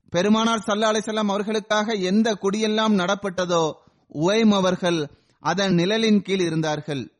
பெருமானார் 0.08 0.64
சல்லா 0.66 0.88
அலிசல்லாம் 0.92 1.30
அவர்களுக்காக 1.30 1.92
எந்த 1.92 2.34
குடியெல்லாம் 2.34 2.94
நடப்பட்டதோ 2.96 3.72
உவைம் 4.08 4.52
அவர்கள் 4.52 5.10
அதன் 5.40 5.74
நிழலின் 5.74 6.22
கீழ் 6.22 6.40
இருந்தார்கள். 6.40 7.12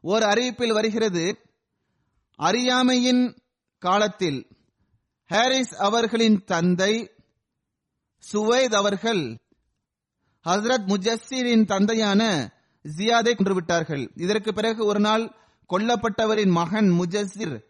ஓர் 0.00 0.22
அறிவிப்பில் 0.22 0.72
வருகிறது 0.72 1.38
அறியாமையின் 2.36 3.38
காலத்தில் 3.78 4.46
ஹாரிஸ் 5.24 5.74
அவர்களின் 5.74 6.44
தந்தை 6.44 7.10
சுவைத் 8.18 8.74
அவர்கள் 8.74 9.22
ஹசரத் 10.44 10.86
முஜஸ்ஸிரின் 10.86 11.64
தந்தையான 11.64 12.50
ஜியாதை 12.96 13.32
கொன்றுவிட்டார்கள். 13.34 14.08
இதற்கு 14.14 14.52
பிறகு 14.52 14.84
ஒரு 14.84 15.00
நாள் 15.00 15.34
கொல்லப்பட்டவரின் 15.68 16.50
மகன் 16.50 16.90
முஜசிர் 16.90 17.64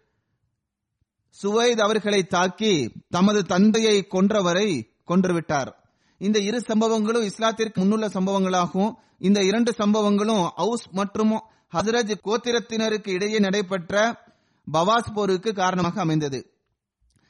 சுவைத் 1.28 1.80
அவர்களை 1.80 2.24
தாக்கி 2.24 2.92
தமது 3.08 3.42
தந்தையை 3.42 4.06
கொன்றவரை 4.10 4.94
கொன்றுவிட்டார். 5.04 5.70
இந்த 6.18 6.38
இரு 6.38 6.58
சம்பவங்களும் 6.58 7.30
இஸ்லாத்திற்கு 7.30 7.78
முன்னுள்ள 7.78 8.06
சம்பவங்களாகும். 8.06 8.92
இந்த 9.18 9.44
இரண்டு 9.44 9.74
சம்பவங்களும் 9.78 10.48
அவுஸ் 10.54 10.86
மற்றும் 10.90 11.40
ஹசரஜ் 11.72 12.14
கோத்திரத்தினருக்கு 12.24 13.08
இடையே 13.08 13.38
நடைபெற்ற 13.38 14.24
பவாஸ் 14.72 15.14
போருக்கு 15.14 15.54
காரணமாக 15.54 16.00
அமைந்தது. 16.00 16.50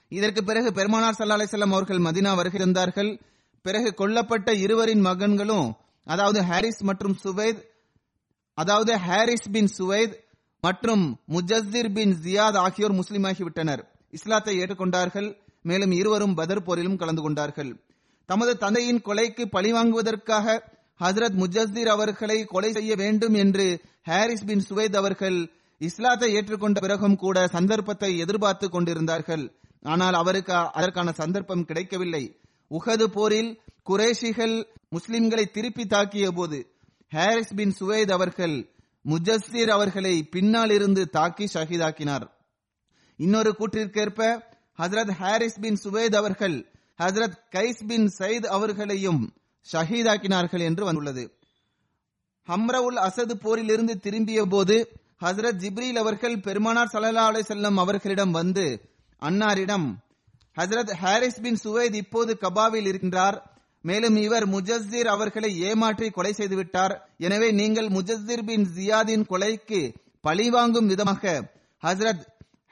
இதற்கு 0.08 0.44
பிறகு 0.44 0.72
பெருமானார் 0.72 1.14
சல்லா 1.18 1.36
அலிசல்லாம் 1.38 1.74
அவர்கள் 1.76 1.98
மதினா 1.98 2.34
வருகிறார்கள் 2.34 3.20
பிறகு 3.62 3.94
கொல்லப்பட்ட 3.98 4.50
இருவரின் 4.50 5.04
மகன்களும் 5.04 5.72
அதாவது 6.04 6.42
ஹாரிஸ் 6.42 6.82
மற்றும் 6.82 7.14
சுவைத் 7.14 7.74
அதாவது 8.58 8.98
ஹாரிஸ் 8.98 9.50
பின் 9.52 9.66
சுவைத் 9.66 10.14
மற்றும் 10.60 11.20
முஜஸ்திர் 11.28 11.92
பின் 11.92 12.12
ஜியாத் 12.24 12.56
ஆகியோர் 12.56 12.94
முஸ்லிமாகிவிட்டனர். 12.94 13.82
இஸ்லாத்தை 14.10 14.58
ஏற்றுக்கொண்டார்கள். 14.58 15.36
மேலும் 15.62 15.90
இருவரும் 15.90 16.34
பதர் 16.34 16.62
போரிலும் 16.62 16.96
கலந்து 16.96 17.22
கொண்டார்கள். 17.22 17.80
தமது 18.26 18.56
தந்தையின் 18.56 19.02
கொலைக்கு 19.04 19.44
பழிவாங்குவதற்காக 19.52 20.62
ஹசரத் 21.00 21.36
முஜஸ்தீர் 21.42 21.86
அவர்களை 21.86 22.44
கொலை 22.44 22.72
செய்ய 22.72 22.94
வேண்டும் 22.94 23.34
என்று 23.34 23.80
ஹாரிஸ் 24.02 24.44
பின் 24.44 24.60
சுவைத் 24.60 24.96
அவர்கள் 24.96 25.38
இஸ்லாத்தை 25.78 26.34
ஏற்றுக்கொண்ட 26.34 26.80
பிறகும் 26.80 27.16
கூட 27.16 27.46
சந்தர்ப்பத்தை 27.46 28.18
எதிர்பார்த்து 28.18 28.70
கொண்டிருந்தார்கள். 28.70 29.44
ஆனால் 29.82 30.14
அவருக்கு 30.14 30.52
அதற்கான 30.52 31.12
சந்தர்ப்பம் 31.12 31.64
கிடைக்கவில்லை. 31.64 32.24
உஹது 32.70 33.04
போரில் 33.04 33.60
குரேஷிகள் 33.90 34.56
முஸ்லிம்களை 34.96 35.44
திருப்பி 35.50 35.84
தாக்கிய 35.84 36.28
போது 36.28 36.58
ஹாரிஸ் 37.12 37.54
பின் 37.54 37.74
சுவைத் 37.80 38.10
அவர்கள் 38.10 38.70
முஜஸ்ஸிர் 39.04 39.70
அவர்களை 39.70 40.22
பின்னால் 40.22 40.70
இருந்து 40.70 41.10
தாக்கி 41.10 41.48
ஷஹீதாக்கினார். 41.54 42.28
இன்னொரு 43.16 43.54
கூற்றிற்கேற்ப 43.58 44.42
ஹசரத் 44.78 45.10
ஹாரிஸ் 45.10 45.60
பின் 45.60 45.78
சுவேத் 45.84 46.16
அவர்கள் 46.16 46.56
ஹசரத் 46.98 47.36
கைஸ் 47.50 47.86
பின் 47.86 48.12
சயித் 48.18 48.46
அவர்களையும் 48.46 49.34
ஷஹீதாக்கினார்கள் 49.72 50.60
என்று 50.60 50.84
வந்துள்ளது. 50.84 51.24
ஹம்ரவுல் 52.48 52.98
அசது 52.98 53.34
போரிலிருந்து 53.34 54.00
திரும்பிய 54.00 54.44
போது 54.44 55.00
ஹசரத் 55.20 55.60
ஜிப்ரீல் 55.62 55.98
அவர்கள் 55.98 56.40
பெருமானார் 56.40 56.90
சல்லா 56.92 57.24
அலை 57.26 57.42
செல்லம் 57.42 57.78
அவர்களிடம் 57.78 58.30
வந்து 58.30 58.66
அன்னாரிடம் 59.22 59.86
ஹசரத் 60.56 60.92
ஹாரிஸ் 60.92 61.40
பின் 61.40 61.58
சுவேத் 61.64 61.94
இப்போது 61.94 62.38
கபாவில் 62.40 62.88
இருக்கின்றார் 62.90 63.38
மேலும் 63.88 64.16
இவர் 64.16 64.46
முஜஸ்தீர் 64.54 65.08
அவர்களை 65.14 65.50
ஏமாற்றி 65.68 66.06
கொலை 66.16 66.32
செய்துவிட்டார். 66.38 66.94
எனவே 67.26 67.48
நீங்கள் 67.60 67.88
முஜஸ்தீர் 67.96 68.46
பின் 68.48 68.66
ஜியாதின் 68.76 69.24
கொலைக்கு 69.32 69.80
பழிவாங்கும் 70.26 70.90
விதமாக 70.92 71.34
ஹசரத் 71.82 72.24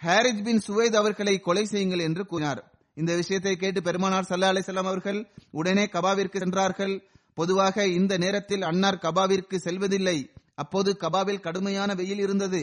ஹாரிஜ் 0.03 0.43
பின் 0.47 0.63
சுவேத் 0.67 0.97
அவர்களை 1.01 1.35
கொலை 1.41 1.65
செய்யுங்கள் 1.65 2.07
என்று 2.09 2.23
கூறினார். 2.31 2.61
இந்த 3.01 3.13
விஷயத்தை 3.21 3.55
கேட்டு 3.57 3.81
பெருமானார் 3.83 4.29
சல்லா 4.31 4.51
அலிசல்லாம் 4.53 4.91
அவர்கள் 4.93 5.21
உடனே 5.51 5.85
கபாவிற்கு 5.95 6.39
சென்றார்கள். 6.43 6.95
பொதுவாக 7.39 7.87
இந்த 7.99 8.13
நேரத்தில் 8.25 8.65
அன்னார் 8.71 9.03
கபாவிற்கு 9.07 9.57
செல்வதில்லை. 9.67 10.19
அப்போது 10.63 10.91
கபாவில் 11.01 11.45
கடுமையான 11.47 11.91
வெயில் 12.01 12.23
இருந்தது. 12.27 12.61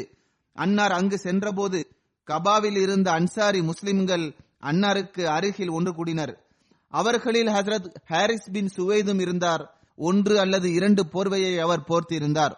அன்னார் 0.55 0.93
அங்கு 0.99 1.17
சென்றபோது 1.17 1.79
கபாவில் 2.27 2.79
இருந்த 2.85 3.07
அன்சாரி 3.11 3.61
முஸ்லிம்கள் 3.61 4.25
அன்னாருக்கு 4.69 5.23
அருகில் 5.35 5.75
ஒன்று 5.77 5.91
கூடினர். 5.93 6.33
அவர்களில் 6.91 7.47
ஹசரத் 7.47 7.93
ஹாரிஸ் 8.05 8.51
பின் 8.51 8.69
சுவேதும் 8.75 9.21
இருந்தார். 9.21 9.75
ஒன்று 9.95 10.39
அல்லது 10.39 10.73
இரண்டு 10.73 11.03
போர்வையை 11.03 11.57
அவர் 11.57 11.83
போர்த்தியிருந்தார். 11.87 12.51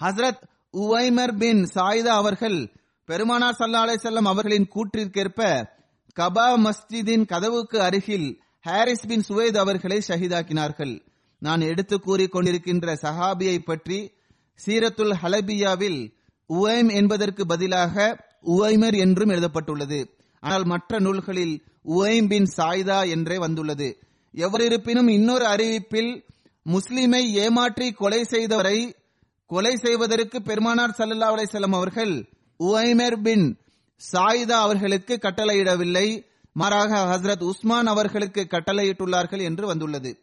ஹசரத் 0.00 0.42
உவைமர் 0.72 1.36
பின் 1.38 1.68
சாயிதா 1.74 2.16
அவர்கள் 2.22 2.72
பெருமானார் 3.04 3.56
சல்லா 3.58 3.82
அலிசல்லாம் 3.84 4.30
அவர்களின் 4.32 4.68
கூற்றிற்கேற்ப 4.74 5.68
கபா 6.20 6.46
மஸ்ஜிதின் 6.56 7.26
கதவுக்கு 7.26 7.80
அருகில் 7.80 8.40
ஹாரிஸ் 8.60 9.06
பின் 9.06 9.24
சுவேத் 9.28 9.56
அவர்களை 9.56 10.02
ஷஹீதாக்கினார்கள். 10.08 11.06
நான் 11.38 11.60
எடுத்து 11.60 12.00
கூறிக் 12.00 12.34
கொண்டிருக்கின்ற 12.34 12.96
சஹாபியை 13.02 13.58
பற்றி 13.58 14.12
சீரத்துல் 14.66 15.14
ஹலபியாவில் 15.22 16.12
உவைம் 16.46 16.88
என்பதற்கு 16.88 17.46
பதிலாக 17.46 18.26
உவைமர் 18.46 18.98
என்றும் 18.98 19.28
எழுதப்பட்டுள்ளது. 19.28 20.17
ஆனால் 20.40 20.64
மற்ற 20.64 20.98
நூல்களில் 20.98 21.64
உவைம் 21.82 22.28
பின் 22.28 22.48
சாய்தா 22.56 23.08
என்றே 23.08 23.38
வந்துள்ளது. 23.38 24.02
எவரிருப்பினும் 24.34 25.10
இன்னொரு 25.10 25.44
அறிவிப்பில் 25.44 26.24
முஸ்லிமை 26.62 27.34
ஏமாற்றி 27.34 27.92
கொலை 27.92 28.20
செய்தவரை 28.22 28.92
கொலை 29.46 29.76
செய்வதற்கு 29.76 30.42
பெருமானார் 30.42 30.94
சல்லல்லா 30.98 31.28
அலைசல்லம் 31.34 31.74
அவர்கள் 31.74 32.28
உவைமர் 32.64 33.22
பின் 33.22 33.58
சாயிதா 34.12 34.58
அவர்களுக்கு 34.66 35.18
கட்டளையிடவில்லை. 35.22 36.26
மாறாக 36.52 37.18
ஹசரத் 37.18 37.42
உஸ்மான் 37.42 37.86
அவர்களுக்கு 37.86 38.46
கட்டளையிட்டுள்ளார்கள் 38.50 39.42
என்று 39.42 39.66
வந்துள்ளது. 39.66 40.22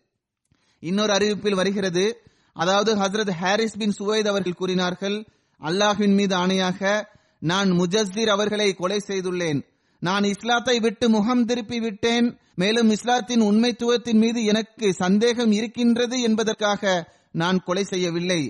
இன்னொரு 0.79 1.13
அறிவிப்பில் 1.13 1.55
வருகிறது 1.55 2.22
அதாவது 2.53 2.95
ஹசரத் 2.95 3.31
ஹாரிஸ் 3.31 3.77
பின் 3.77 3.91
சுவைத் 3.91 4.27
அவர்கள் 4.27 4.53
கூறினார்கள் 4.53 5.27
அல்லாஹின் 5.62 6.15
மீது 6.15 6.36
ஆணையாக 6.36 7.05
நான் 7.39 7.72
முஜஸ்தீர் 7.72 8.29
அவர்களை 8.29 8.74
கொலை 8.74 9.00
செய்துள்ளேன். 9.07 9.63
நான் 9.99 10.23
இஸ்லாத்தை 10.23 10.79
விட்டு 10.79 11.09
முகம் 11.09 11.45
திருப்பி 11.45 11.79
விட்டேன். 11.79 12.39
மேலும் 12.55 12.89
இஸ்லாத்தின் 12.89 13.41
உண்மைத்துவத்தின் 13.41 14.20
மீது 14.24 14.43
எனக்கு 14.43 14.93
சந்தேகம் 14.93 15.51
இருக்கின்றது 15.51 16.22
என்பதற்காக 16.22 17.11
நான் 17.31 17.63
கொலை 17.63 17.83
செய்யவில்லை. 17.83 18.41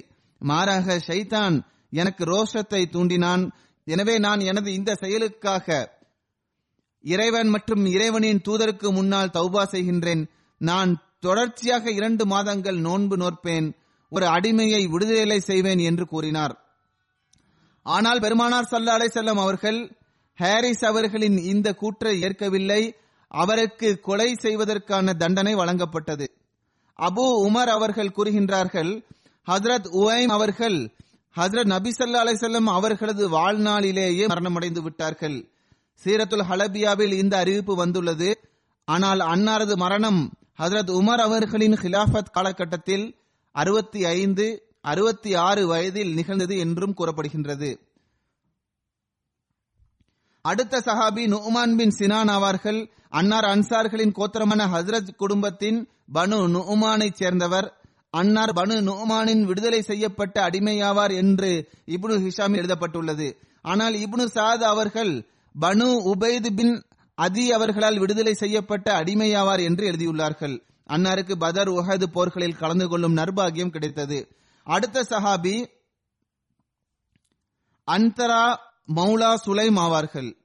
மாறாக 0.41 0.97
ஷைதான் 1.07 1.55
எனக்கு 1.89 2.23
ரோஷத்தை 2.25 2.81
தூண்டினான். 2.93 3.49
எனவே 3.83 4.17
நான் 4.17 4.39
எனது 4.39 4.73
இந்த 4.73 4.95
செயலுக்காக 4.95 5.97
இறைவன் 7.03 7.47
மற்றும் 7.47 7.85
இறைவனின் 7.85 8.43
தூதருக்கு 8.47 8.91
முன்னால் 8.91 9.33
தௌபா 9.33 9.63
செய்கின்றேன். 9.71 10.23
நான் 10.57 10.91
தொடர்ச்சியாக 11.19 11.91
இரண்டு 11.91 12.25
மாதங்கள் 12.25 12.77
நோன்பு 12.77 13.17
நோற்பேன். 13.17 13.67
ஒரு 14.09 14.25
அடிமையை 14.25 14.89
விடுதலை 14.89 15.39
செய்வேன் 15.39 15.79
என்று 15.79 16.05
கூறினார். 16.07 16.53
ஆனால் 17.85 18.19
பெருமானார் 18.19 18.69
சல்லா 18.71 18.95
அலை 18.97 19.09
செல்லம் 19.13 19.41
அவர்கள் 19.41 19.79
ஹாரிஸ் 20.35 20.85
அவர்களின் 20.85 21.37
இந்த 21.37 21.73
கூற்றை 21.73 22.21
ஏற்கவில்லை. 22.21 22.95
அவருக்கு 23.27 23.99
கொலை 23.99 24.35
செய்வதற்கான 24.35 25.13
தண்டனை 25.13 25.55
வழங்கப்பட்டது. 25.55 26.27
அபு 26.99 27.25
உமர் 27.47 27.71
அவர்கள் 27.77 28.13
கூறுகின்றார்கள் 28.17 29.03
ஹசரத் 29.51 29.87
உவைம் 29.87 30.29
அவர்கள் 30.29 30.91
ஹசரத் 31.35 31.65
நபி 31.65 31.89
சல்லா 31.89 32.19
அலிசல்லம் 32.25 32.63
அவர்களது 32.63 33.29
வாழ்நாளிலேயே 33.29 34.27
மரணமடைந்து 34.27 34.79
விட்டார்கள். 34.79 35.49
சீரத்துல் 36.03 36.45
ஹலபியாவில் 36.49 37.13
இந்த 37.13 37.37
அறிவிப்பு 37.37 37.75
வந்துள்ளது. 37.75 38.39
ஆனால் 38.85 39.19
அன்னாரது 39.19 39.75
மரணம் 39.75 40.31
ஹசரத் 40.61 40.91
உமர் 40.91 41.21
அவர்களின் 41.27 41.73
ஹிலாஃபத் 41.73 42.31
காலகட்டத்தில் 42.31 43.15
அறுபத்தி 43.51 44.05
ஐந்து 44.05 44.63
அறுபத்தி 44.81 45.35
ஆறு 45.35 45.67
வயதில் 45.67 46.13
நிகழ்ந்தது 46.13 46.57
என்றும் 46.57 46.93
கூறப்படுகின்றது. 46.97 47.79
அடுத்த 50.45 50.79
சஹாபி 50.79 51.23
நுமான் 51.33 51.75
பின் 51.75 51.93
சினான் 51.99 52.29
ஆவார்கள். 52.29 52.79
அன்னார் 53.09 53.43
அன்சார்களின் 53.43 54.11
கோத்திரமான 54.11 54.61
ஹசரத் 54.73 55.15
குடும்பத்தின் 55.15 55.79
பனு 56.13 56.37
நுமானை 56.55 57.07
சேர்ந்தவர். 57.13 57.67
அன்னார் 58.09 58.53
பனு 58.53 58.75
நுமானின் 58.89 59.41
விடுதலை 59.41 59.81
செய்யப்பட்ட 59.81 60.35
அடிமையாவார் 60.49 61.13
என்று 61.15 61.49
இப்னு 61.85 62.17
ஹிஷாம் 62.25 62.55
எழுதப்பட்டுள்ளது. 62.55 63.27
ஆனால் 63.61 63.93
இப்னு 63.93 64.25
சாத் 64.35 64.65
அவர்கள் 64.73 65.13
பனு 65.61 65.87
உபைது 66.11 66.51
பின் 66.53 66.75
அதி 67.15 67.51
அவர்களால் 67.51 67.99
விடுதலை 67.99 68.33
செய்யப்பட்ட 68.33 68.87
அடிமையாவார் 68.99 69.63
என்று 69.63 69.83
எழுதியுள்ளார்கள். 69.91 70.55
அன்னாருக்கு 70.89 71.35
பதர் 71.35 71.71
உஹது 71.71 72.07
போர்களில் 72.13 72.59
கலந்து 72.59 72.87
கொள்ளும் 72.87 73.17
நர்பாகியம் 73.17 73.73
கிடைத்தது. 73.75 74.19
அடுத்த 74.67 75.05
சஹாபி 75.09 75.55
அந்தரா 77.87 78.73
மௌலா 78.93 79.35
சுலைம் 79.45 79.77
ஆவார்கள். 79.77 80.35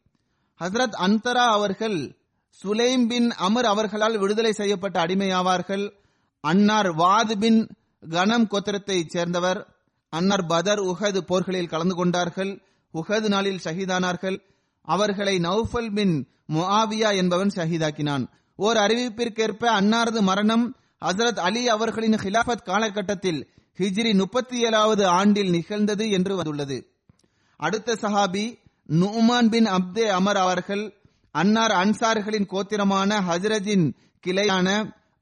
ஹசரத் 0.60 0.90
அந்தரா 0.90 1.50
அவர்கள் 1.50 2.16
சுலைம் 2.62 3.06
பின் 3.06 3.30
அமர் 3.30 3.64
அவர்களால் 3.64 4.18
விடுதலை 4.18 4.52
செய்யப்பட்ட 4.52 5.06
அடிமையாவார்கள். 5.06 5.92
அன்னார் 6.40 6.94
வாது 6.94 7.38
பின் 7.38 7.68
கனம் 8.10 8.48
கோத்திரத்தைச் 8.48 9.06
சேர்ந்தவர். 9.06 9.76
அன்னார் 10.08 10.46
பதர் 10.46 10.78
உஹது 10.78 11.18
போர்களில் 11.18 11.68
கலந்து 11.68 11.94
கொண்டார்கள். 11.94 12.62
உஹது 12.94 13.28
நாளில் 13.28 13.60
ஷஹீதானார்கள். 13.64 14.40
அவர்களை 14.82 15.38
நௌஃபல் 15.38 15.94
பின் 15.94 16.28
முஆவியா 16.52 17.16
என்பவன் 17.16 17.50
ஷஹீதாக்கினான். 17.54 18.26
ஓர் 18.56 18.76
அறிவிப்பிற்கேற்ப 18.76 19.68
அன்னாரது 19.80 20.20
மரணம் 20.20 20.76
ஹசரத் 21.04 21.38
அலி 21.38 21.68
அவர்களின் 21.68 22.14
ஹிலாபத் 22.14 22.62
காலகட்டத்தில் 22.62 23.50
ஹிஜ்ரி 23.78 24.14
முப்பத்தி 24.14 24.62
ஏழாவது 24.62 25.06
ஆண்டில் 25.06 25.50
நிகழ்ந்தது 25.50 26.10
என்று 26.10 26.36
வந்துள்ளது. 26.36 26.89
அடுத்த 27.60 27.94
சஹாபி 27.94 28.58
நுமான் 28.88 29.48
பின் 29.48 29.66
அப்தே 29.66 30.04
அமர் 30.08 30.36
அவர்கள் 30.36 30.94
அன்னார் 31.30 31.70
அன்சார்களின் 31.70 32.46
கோத்திரமான 32.46 33.20
ஹஜரஜின் 33.20 33.92
கிளையான 34.26 34.68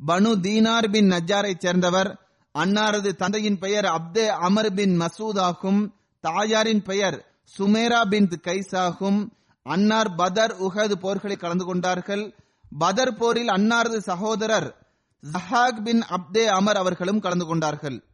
பனு 0.06 0.30
தீனார் 0.40 0.90
பின் 0.90 1.10
நஜாரை 1.10 1.54
சேர்ந்தவர். 1.58 2.20
அன்னாரது 2.58 3.10
தந்தையின் 3.12 3.58
பெயர் 3.58 3.84
அப்தே 3.84 4.26
அமர் 4.26 4.74
பின் 4.74 5.00
மசூத் 5.00 5.38
ஆகும். 5.38 5.94
தாயாரின் 6.20 6.82
பெயர் 6.82 7.40
சுமேரா 7.58 8.08
பின் 8.08 8.28
கைஸ் 8.28 8.76
ஆகும். 8.76 9.32
அன்னார் 9.62 10.14
பதர் 10.14 10.54
உஹது 10.62 10.92
போர்களில் 10.92 11.36
கலந்து 11.36 11.64
கொண்டார்கள். 11.64 12.34
பதர் 12.78 13.16
போரில் 13.16 13.48
அன்னாரது 13.48 13.98
சகோதரர் 13.98 14.68
ஜஹாக் 15.22 15.82
பின் 15.82 16.04
அப்தே 16.08 16.44
அமர் 16.44 16.76
அவர்களும் 16.76 17.20
கலந்து 17.20 17.46
கொண்டார்கள். 17.46 18.04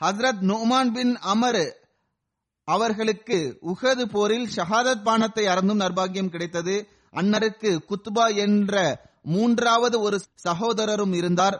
ஹஸ்ரத் 0.00 0.42
நுமான் 0.42 0.90
பின் 0.92 1.16
அமர் 1.16 1.79
அவர்களுக்கு 2.76 3.38
உஹது 3.70 4.04
போரில் 4.14 4.48
ஷஹாதத் 4.56 5.06
பானத்தை 5.08 5.44
அறந்தும் 5.52 5.82
நர்பாகியம் 5.84 6.32
கிடைத்தது. 6.34 6.74
அன்னருக்கு 7.12 7.70
குத்பா 7.90 8.26
என்ற 8.44 8.74
மூன்றாவது 9.34 9.96
ஒரு 10.00 10.18
சகோதரரும் 10.44 11.14
இருந்தார். 11.14 11.56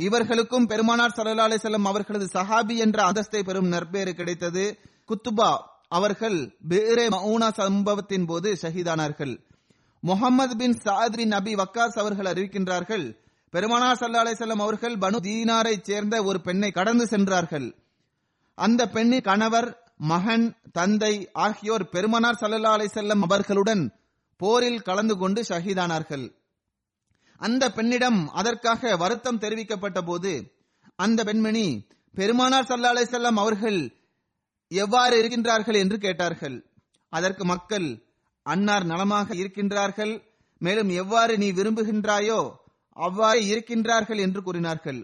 இவர்களுக்கும் 0.00 0.66
பெருமானார் 0.66 1.14
சல்லா 1.16 1.46
அலிசல்லம் 1.48 1.88
அவர்களது 1.90 2.26
சஹாபி 2.34 2.74
என்ற 2.76 2.98
அந்தஸ்தை 3.08 3.40
பெறும் 3.44 3.70
நற்பேறு 3.74 4.12
கிடைத்தது. 4.14 4.64
குத்துபா 5.08 5.50
அவர்கள் 5.98 6.38
பேரே 6.68 7.06
மவுனா 7.14 7.48
சம்பவத்தின் 7.58 8.26
போது 8.26 8.48
ஷஹீதானார்கள். 8.62 9.34
முகமது 10.02 10.54
பின் 10.56 10.76
சாத்ரி 10.84 11.24
நபி 11.26 11.52
வக்காஸ் 11.54 11.96
அவர்கள் 12.02 12.30
அறிவிக்கின்றார்கள் 12.32 13.06
பெருமானார் 13.54 14.00
சல்லா 14.00 14.22
அலிசல்லம் 14.24 14.62
அவர்கள் 14.64 14.96
பனு 15.02 15.18
தீனாரை 15.26 15.74
சேர்ந்த 15.82 16.14
ஒரு 16.28 16.38
பெண்ணை 16.40 16.70
கடந்து 16.78 17.04
சென்றார்கள். 17.06 17.68
அந்த 18.58 18.82
பெண்ணின் 18.94 19.26
கணவர் 19.28 19.68
மகன் 20.00 20.46
தந்தை 20.72 21.14
ஆகியோர் 21.44 21.84
பெருமனார் 21.88 22.40
சல்லல்லா 22.40 22.72
அலிசல்லம் 22.76 23.22
அவர்களுடன் 23.26 23.84
போரில் 24.40 24.82
கலந்து 24.82 25.14
கொண்டு 25.16 25.40
ஷஹீதானார்கள். 25.48 26.26
அந்த 27.40 27.64
பெண்ணிடம் 27.72 28.20
அதற்காக 28.40 28.96
வருத்தம் 28.96 29.40
தெரிவிக்கப்பட்ட 29.44 30.00
போது 30.04 30.32
அந்த 30.96 31.20
பெண்மணி 31.24 31.66
பெருமானார் 32.14 32.68
சல்லா 32.68 32.92
அலிசல்லாம் 32.94 33.40
அவர்கள் 33.42 33.80
எவ்வாறு 34.70 35.14
இருக்கின்றார்கள் 35.20 35.78
என்று 35.82 35.96
கேட்டார்கள். 35.98 36.56
அதற்கு 37.12 37.44
மக்கள் 37.44 37.88
அன்னார் 38.46 38.84
நலமாக 38.84 39.28
இருக்கின்றார்கள் 39.34 40.14
மேலும் 40.60 40.90
எவ்வாறு 41.02 41.32
நீ 41.38 41.48
விரும்புகின்றாயோ 41.52 42.40
அவ்வாறு 42.96 43.40
இருக்கின்றார்கள் 43.52 44.20
என்று 44.26 44.40
கூறினார்கள். 44.42 45.00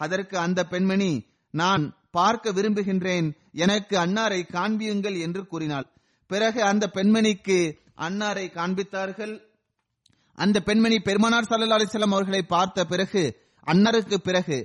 அதற்கு 0.00 0.36
அந்த 0.38 0.60
பெண்மணி 0.66 1.10
நான் 1.54 1.84
பார்க்க 2.18 2.52
விரும்புகின்றேன் 2.52 3.26
எனக்கு 3.64 3.94
அன்னாரை 4.04 4.40
காண்பியுங்கள் 4.56 5.16
என்று 5.20 5.42
கூறினாள். 5.46 5.86
பிறகு 6.30 6.60
அந்த 6.62 6.84
பெண்மணிக்கு 6.94 7.58
அன்னாரை 8.06 8.46
காண்பித்தார்கள். 8.58 9.34
அந்த 10.38 10.56
பெண்மணி 10.60 10.96
பெருமானார் 11.00 11.48
சல்லா 11.48 11.76
அலிசல்லாம் 11.76 12.16
அவர்களை 12.16 12.42
பார்த்த 12.54 12.84
பிறகு 12.84 13.22
அன்னருக்கு 13.66 14.16
பிறகு 14.18 14.58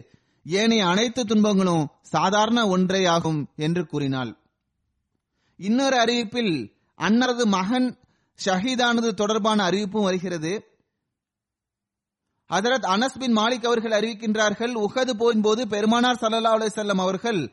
ஏனைய 0.46 0.84
அனைத்து 0.86 1.22
துன்பங்களும் 1.26 1.86
சாதாரண 2.14 2.60
ஒன்றே 2.68 3.02
ஆகும் 3.16 3.42
என்று 3.66 3.82
கூறினாள். 3.86 4.32
இன்னொரு 5.60 5.98
அறிவிப்பில் 6.04 6.54
அன்னரது 7.00 7.46
மகன் 7.56 7.88
ஷஹீதானது 8.40 9.10
தொடர்பான 9.14 9.60
அறிவிப்பும் 9.70 10.08
வருகிறது. 10.10 10.52
அதரத் 12.52 12.88
அனஸ் 12.94 13.20
பின் 13.20 13.38
மாலிக் 13.38 13.66
அவர்கள் 13.66 13.92
அறிவிக்கின்றார்கள் 13.92 14.74
உகது 14.76 15.14
போயின் 15.14 15.42
போது 15.42 15.68
பெருமானார் 15.68 16.20
சல்லா 16.22 16.52
அலுவலம் 16.56 17.00
அவர்கள் 17.00 17.52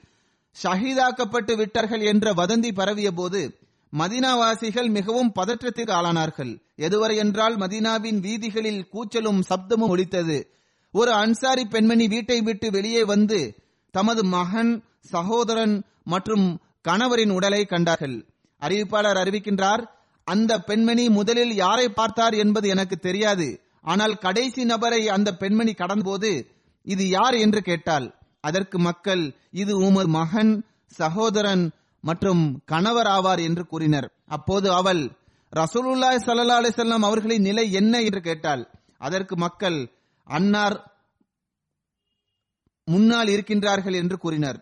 ஷஹீதாக்கப்பட்டு 0.62 1.56
விட்டார்கள் 1.56 2.00
என்ற 2.00 2.32
வதந்தி 2.32 2.72
பரவிய 2.72 3.12
போது 3.12 3.58
மதினாவாசிகள் 3.98 4.90
மிகவும் 4.90 5.32
பதற்றத்திற்கு 5.34 5.92
ஆளானார்கள். 5.92 6.62
எதுவரை 6.76 7.16
என்றால் 7.16 7.56
மதினாவின் 7.56 8.20
வீதிகளில் 8.20 8.88
கூச்சலும் 8.92 9.40
சப்தமும் 9.50 9.88
ஒலித்தது. 9.88 10.50
ஒரு 10.92 11.12
அன்சாரி 11.12 11.64
பெண்மணி 11.64 12.08
வீட்டை 12.08 12.40
விட்டு 12.40 12.70
வெளியே 12.70 13.04
வந்து 13.04 13.54
தமது 13.90 14.24
மகன் 14.24 14.82
சகோதரன் 15.00 15.84
மற்றும் 16.04 16.60
கணவரின் 16.88 17.30
உடலை 17.30 17.64
கண்டார்கள். 17.64 18.26
அறிவிப்பாளர் 18.62 19.20
அறிவிக்கின்றார் 19.22 19.84
அந்த 20.24 20.58
பெண்மணி 20.58 21.08
முதலில் 21.08 21.54
யாரை 21.54 21.88
பார்த்தார் 21.88 22.34
என்பது 22.34 22.68
எனக்கு 22.68 22.96
தெரியாது. 22.96 23.67
ஆனால் 23.88 24.14
கடைசி 24.18 24.62
நபரை 24.64 25.00
அந்த 25.08 25.28
பெண்மணி 25.32 25.72
கடந்தபோது 25.72 26.30
இது 26.86 27.04
யார்? 27.08 27.34
என்று 27.34 27.60
கேட்டால் 27.62 28.06
அதற்கு 28.40 28.76
மக்கள் 28.78 29.22
இது 29.52 29.72
உமர் 29.80 30.10
மகன் 30.18 30.52
சகோதரன் 30.92 31.64
மற்றும் 32.04 32.42
கணவர் 32.64 33.06
ஆவார் 33.06 33.40
என்று 33.42 33.64
கூறினர். 33.66 34.08
அப்போது 34.26 34.68
அவள் 34.72 35.02
ரசூலுல்லாய் 35.52 36.24
சல்லா 36.26 36.56
அலிசல்லாம் 36.60 37.06
அவர்களின் 37.08 37.42
நிலை 37.42 37.64
என்ன? 37.72 37.94
என்று 38.00 38.20
கேட்டாள். 38.20 38.62
அதற்கு 38.98 39.34
மக்கள் 39.36 39.78
அன்னார் 40.26 40.76
முன்னால் 42.88 43.30
இருக்கின்றார்கள் 43.34 43.96
என்று 44.02 44.16
கூறினர். 44.18 44.58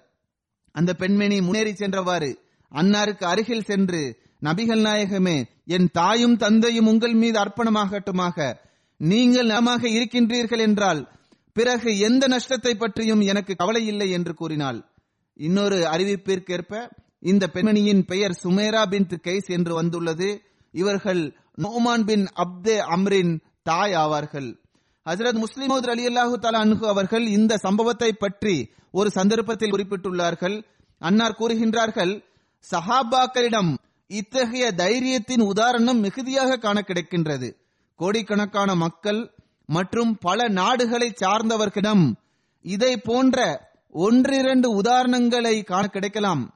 அந்த 0.74 0.90
பெண்மணி 0.94 1.36
முன்னேறி 1.40 1.72
சென்றவாறு 1.72 2.30
அன்னாருக்கு 2.72 3.24
அருகில் 3.24 3.68
சென்று 3.70 4.00
நபிகள் 4.44 4.82
நாயகமே 4.86 5.36
என் 5.66 5.88
தாயும் 5.92 6.36
தந்தையும் 6.36 6.86
உங்கள் 6.86 7.14
மீது 7.14 7.36
அர்ப்பணமாகட்டுமாக 7.44 8.38
நீங்கள் 9.00 9.46
நலமாக 9.46 9.88
இருக்கின்றீர்கள் 9.88 10.58
என்றால் 10.58 11.08
பிறகு 11.52 11.98
எந்த 11.98 12.28
நஷ்டத்தை 12.28 12.74
பற்றியும் 12.74 13.20
எனக்கு 13.20 13.54
கவலை 13.56 13.86
இல்லை 13.86 14.10
என்று 14.10 14.34
கூறினாள். 14.34 14.78
இன்னொரு 15.36 15.76
அறிவிப்பிற்கேற்ப 15.76 16.88
இந்த 17.18 17.46
பெண்மணியின் 17.46 18.04
பெயர் 18.04 18.34
சுமேரா 18.42 18.82
பின் 18.86 19.08
கைஸ் 19.26 19.46
என்று 19.46 19.74
வந்துள்ளது. 19.74 20.28
இவர்கள் 20.70 21.36
நோமான் 21.62 22.04
பின் 22.04 22.24
அப்தே 22.44 22.76
அம்ரின் 22.96 23.40
தாய் 23.62 23.92
ஆவார்கள். 23.92 24.48
ஹசரத் 25.06 25.44
முஸ்லிமோத் 25.44 25.88
அலி 25.90 26.04
அல்லாஹு 26.06 26.38
தலா 26.38 26.60
அன்ஹு 26.60 26.86
அவர்கள் 26.86 27.26
இந்த 27.26 27.56
சம்பவத்தை 27.56 28.12
பற்றி 28.12 28.70
ஒரு 28.90 29.10
சந்தர்ப்பத்தில் 29.10 29.70
குறிப்பிட்டுள்ளார்கள். 29.70 30.56
அன்னார் 30.98 31.38
கூறுகின்றார்கள் 31.38 32.24
சஹாபாக்களிடம் 32.72 33.74
இத்தகைய 34.06 34.72
தைரியத்தின் 34.72 35.40
உதாரணம் 35.40 35.98
மிகுதியாக 35.98 36.56
காண 36.56 36.80
கிடைக்கின்றது. 36.80 37.48
கோடிக்கணக்கான 37.96 38.74
மக்கள் 38.74 39.34
மற்றும் 39.66 40.18
பல 40.18 40.48
நாடுகளை 40.48 41.14
சார்ந்தவர்களிடம் 41.20 42.12
இதை 42.62 42.96
போன்ற 42.96 43.68
ஒன்றிரண்டு 43.90 44.82
உதாரணங்களை 44.82 45.64
காண 45.64 45.86
கிடைக்கலாம். 45.86 46.54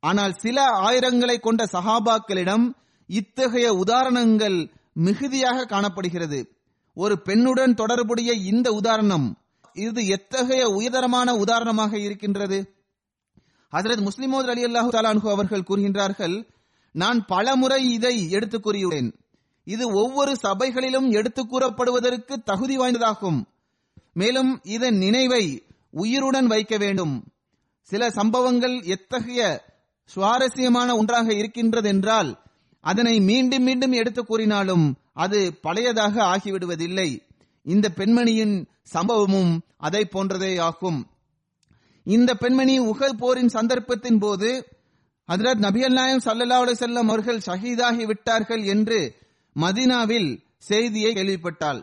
ஆனால் 0.00 0.32
சில 0.32 0.64
ஆயிரங்களை 0.64 1.38
கொண்ட 1.38 1.64
சஹாபாக்களிடம் 1.64 2.72
இத்தகைய 3.06 3.72
உதாரணங்கள் 3.72 4.70
மிகுதியாக 4.92 5.64
காணப்படுகிறது. 5.64 6.56
ஒரு 6.94 7.22
பெண்ணுடன் 7.24 7.74
தொடர்புடைய 7.74 8.32
இந்த 8.32 8.72
உதாரணம் 8.72 9.38
இது 9.72 10.06
எத்தகைய 10.06 10.68
உயர்தரமான 10.68 11.30
உதாரணமாக 11.30 11.98
இருக்கின்றது? 11.98 12.74
ஹசரத் 13.72 14.08
முஸ்லிமோத் 14.08 14.48
அலி 14.48 14.64
அல்லாஹு 14.64 15.30
அவர்கள் 15.30 15.64
கூறுகின்றார்கள் 15.68 16.48
நான் 16.92 17.24
பல 17.24 17.56
முறை 17.56 17.92
இதை 17.92 18.30
எடுத்துக் 18.30 18.66
கூறியுள்ளேன். 18.66 19.12
இது 19.68 19.88
ஒவ்வொரு 19.92 20.36
சபைகளிலும் 20.42 21.10
எடுத்துக் 21.10 21.48
கூறப்படுவதற்கு 21.48 22.42
தகுதி 22.42 22.78
வாய்ந்ததாகும். 22.78 23.44
மேலும் 24.12 24.60
இதன் 24.62 24.96
நினைவை 24.96 25.62
உயிருடன் 25.90 26.46
வைக்க 26.46 26.76
வேண்டும். 26.76 27.24
சில 27.82 28.10
சம்பவங்கள் 28.10 28.82
எத்தகைய 28.82 29.64
சுவாரஸ்யமான 30.04 30.96
ஒன்றாக 30.96 31.34
இருக்கின்றது 31.34 31.88
என்றால் 31.88 32.38
அதனை 32.80 33.20
மீண்டும் 33.20 33.62
மீண்டும் 33.62 33.92
எடுத்து 33.92 34.24
கூறினாலும் 34.24 34.96
அது 35.12 35.58
பழையதாக 35.62 36.22
ஆகிவிடுவதில்லை. 36.22 37.22
இந்த 37.62 37.88
பெண்மணியின் 37.88 38.66
சம்பவமும் 38.94 39.58
அதை 39.76 40.04
போன்றதே 40.04 40.60
ஆகும். 40.60 41.06
இந்த 42.04 42.34
பெண்மணி 42.34 42.78
உகல் 42.78 43.16
போரின் 43.16 43.46
சந்தர்ப்பத்தின் 43.46 44.18
போது 44.18 44.68
ஹதரத் 45.32 45.60
நபியல் 45.60 45.92
நாயம் 45.92 46.20
சல்லா 46.24 46.60
அலி 46.60 46.72
செல்லம் 46.72 47.06
அவர்கள் 47.06 47.40
ஷஹீதாகி 47.46 48.04
விட்டார்கள் 48.04 48.62
என்று 48.62 49.26
மதினாவில் 49.60 50.30
செய்தியை 50.58 51.12
கேள்விப்பட்டாள். 51.14 51.80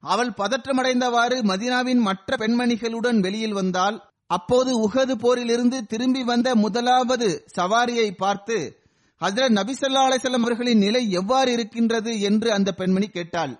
அவள் 0.00 0.30
பதற்றமடைந்தவாறு 0.30 1.36
மதினாவின் 1.42 2.00
மற்ற 2.00 2.36
பெண்மணிகளுடன் 2.36 3.20
வெளியில் 3.20 3.52
வந்தால் 3.52 3.96
அப்போது 4.26 4.88
உகது 4.88 5.14
போரிலிருந்து 5.14 5.78
திரும்பி 5.86 6.22
வந்த 6.24 6.54
முதலாவது 6.54 7.44
சவாரியை 7.56 8.10
பார்த்து 8.16 8.86
ஹசரத் 9.20 9.48
நபி 9.48 9.72
சொல்லா 9.72 10.02
அவர்களின் 10.32 10.78
நிலை 10.78 11.10
எவ்வாறு 11.10 11.52
இருக்கின்றது? 11.52 12.20
என்று 12.20 12.52
அந்த 12.52 12.72
பெண்மணி 12.72 13.06
கேட்டாள். 13.06 13.54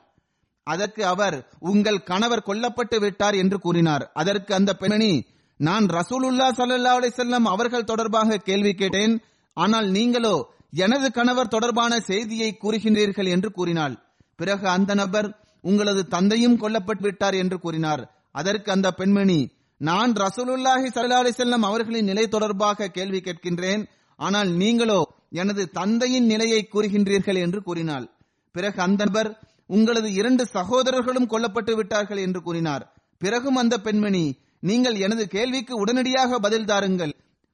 அதற்கு 0.62 1.07
அவர் 1.07 1.48
உங்கள் 1.59 2.02
கணவர் 2.02 2.46
கொல்லப்பட்டு 2.46 3.00
விட்டார் 3.00 3.35
என்று 3.35 3.59
கூறினார். 3.59 4.11
அதற்கு 4.14 4.54
அந்த 4.54 4.72
பெண்மணி 4.74 5.26
நான் 5.57 5.87
ரசூலுல்லா 5.87 6.48
சல்லா 6.59 6.92
அலிசல்லம் 6.98 7.44
அவர்கள் 7.44 7.85
தொடர்பாக 7.85 8.37
கேள்வி 8.37 8.74
கேட்டேன். 8.74 9.22
ஆனால் 9.54 9.88
நீங்களோ 9.88 10.52
எனது 10.72 11.09
கணவர் 11.11 11.52
தொடர்பான 11.54 11.92
செய்தியை 12.00 12.50
கூறுகின்றீர்கள் 12.62 13.28
என்று 13.35 13.50
கூறினாள். 13.52 13.94
பிறகு 14.37 14.66
அந்த 14.68 14.92
நபர் 14.94 15.28
உங்களது 15.64 16.02
தந்தையும் 16.07 16.59
கொல்லப்பட்டு 16.62 17.00
விட்டார் 17.00 17.35
என்று 17.35 17.57
கூறினார். 17.61 18.02
அதற்கு 18.31 18.68
அந்த 18.72 18.88
பெண்மணி 18.90 19.38
நான் 19.81 20.12
ரசூலுல்லாஹி 20.24 20.88
சல்லா 20.94 21.18
அலிசல்லம் 21.22 21.64
அவர்களின் 21.68 22.09
நிலை 22.11 22.24
தொடர்பாக 22.28 22.88
கேள்வி 22.88 23.20
கேட்கின்றேன். 23.20 23.83
ஆனால் 24.18 24.50
நீங்களோ 24.62 25.00
எனது 25.33 25.62
தந்தையின் 25.70 26.26
நிலையை 26.26 26.61
கூறுகின்றீர்கள் 26.72 27.38
என்று 27.44 27.61
கூறினாள். 27.62 28.07
பிறகு 28.54 28.78
அந்த 28.83 29.02
நபர் 29.04 29.31
உங்களது 29.66 30.09
இரண்டு 30.12 30.44
சகோதரர்களும் 30.46 31.31
கொல்லப்பட்டு 31.33 31.72
விட்டார்கள் 31.76 32.20
என்று 32.26 32.40
கூறினார். 32.42 32.85
பிறகும் 33.18 33.57
அந்த 33.57 33.74
பெண்மணி 33.78 34.24
நீங்கள் 34.61 34.96
எனது 35.07 35.24
கேள்விக்கு 35.28 35.74
உடனடியாக 35.76 36.38
பதில் 36.38 36.64
தாருங்கள். 36.64 37.12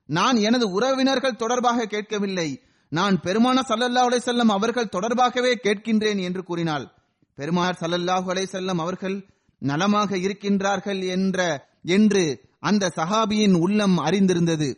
நான் 0.08 0.36
எனது 0.36 0.66
உறவினர்கள் 0.76 1.40
தொடர்பாக 1.42 1.86
கேட்கவில்லை. 1.86 2.48
நான் 2.96 3.20
பெருமான 3.20 3.58
சல்லல்லா 3.68 4.02
அலை 4.04 4.20
செல்லம் 4.24 4.52
அவர்கள் 4.56 4.92
தொடர்பாகவே 4.96 5.52
கேட்கின்றேன் 5.62 6.20
என்று 6.22 6.42
கூறினாள். 6.44 6.92
பெருமானார் 7.34 7.78
சல்லல்லாஹு 7.80 8.28
அலை 8.28 8.44
செல்லம் 8.52 8.78
அவர்கள் 8.78 9.16
நலமாக 9.58 10.16
இருக்கின்றார்கள் 10.16 11.00
என்ற 11.06 11.68
என்று 11.82 12.40
அந்த 12.60 12.92
சஹாபியின் 12.96 13.56
உள்ளம் 13.58 13.96
அறிந்திருந்தது. 13.98 14.68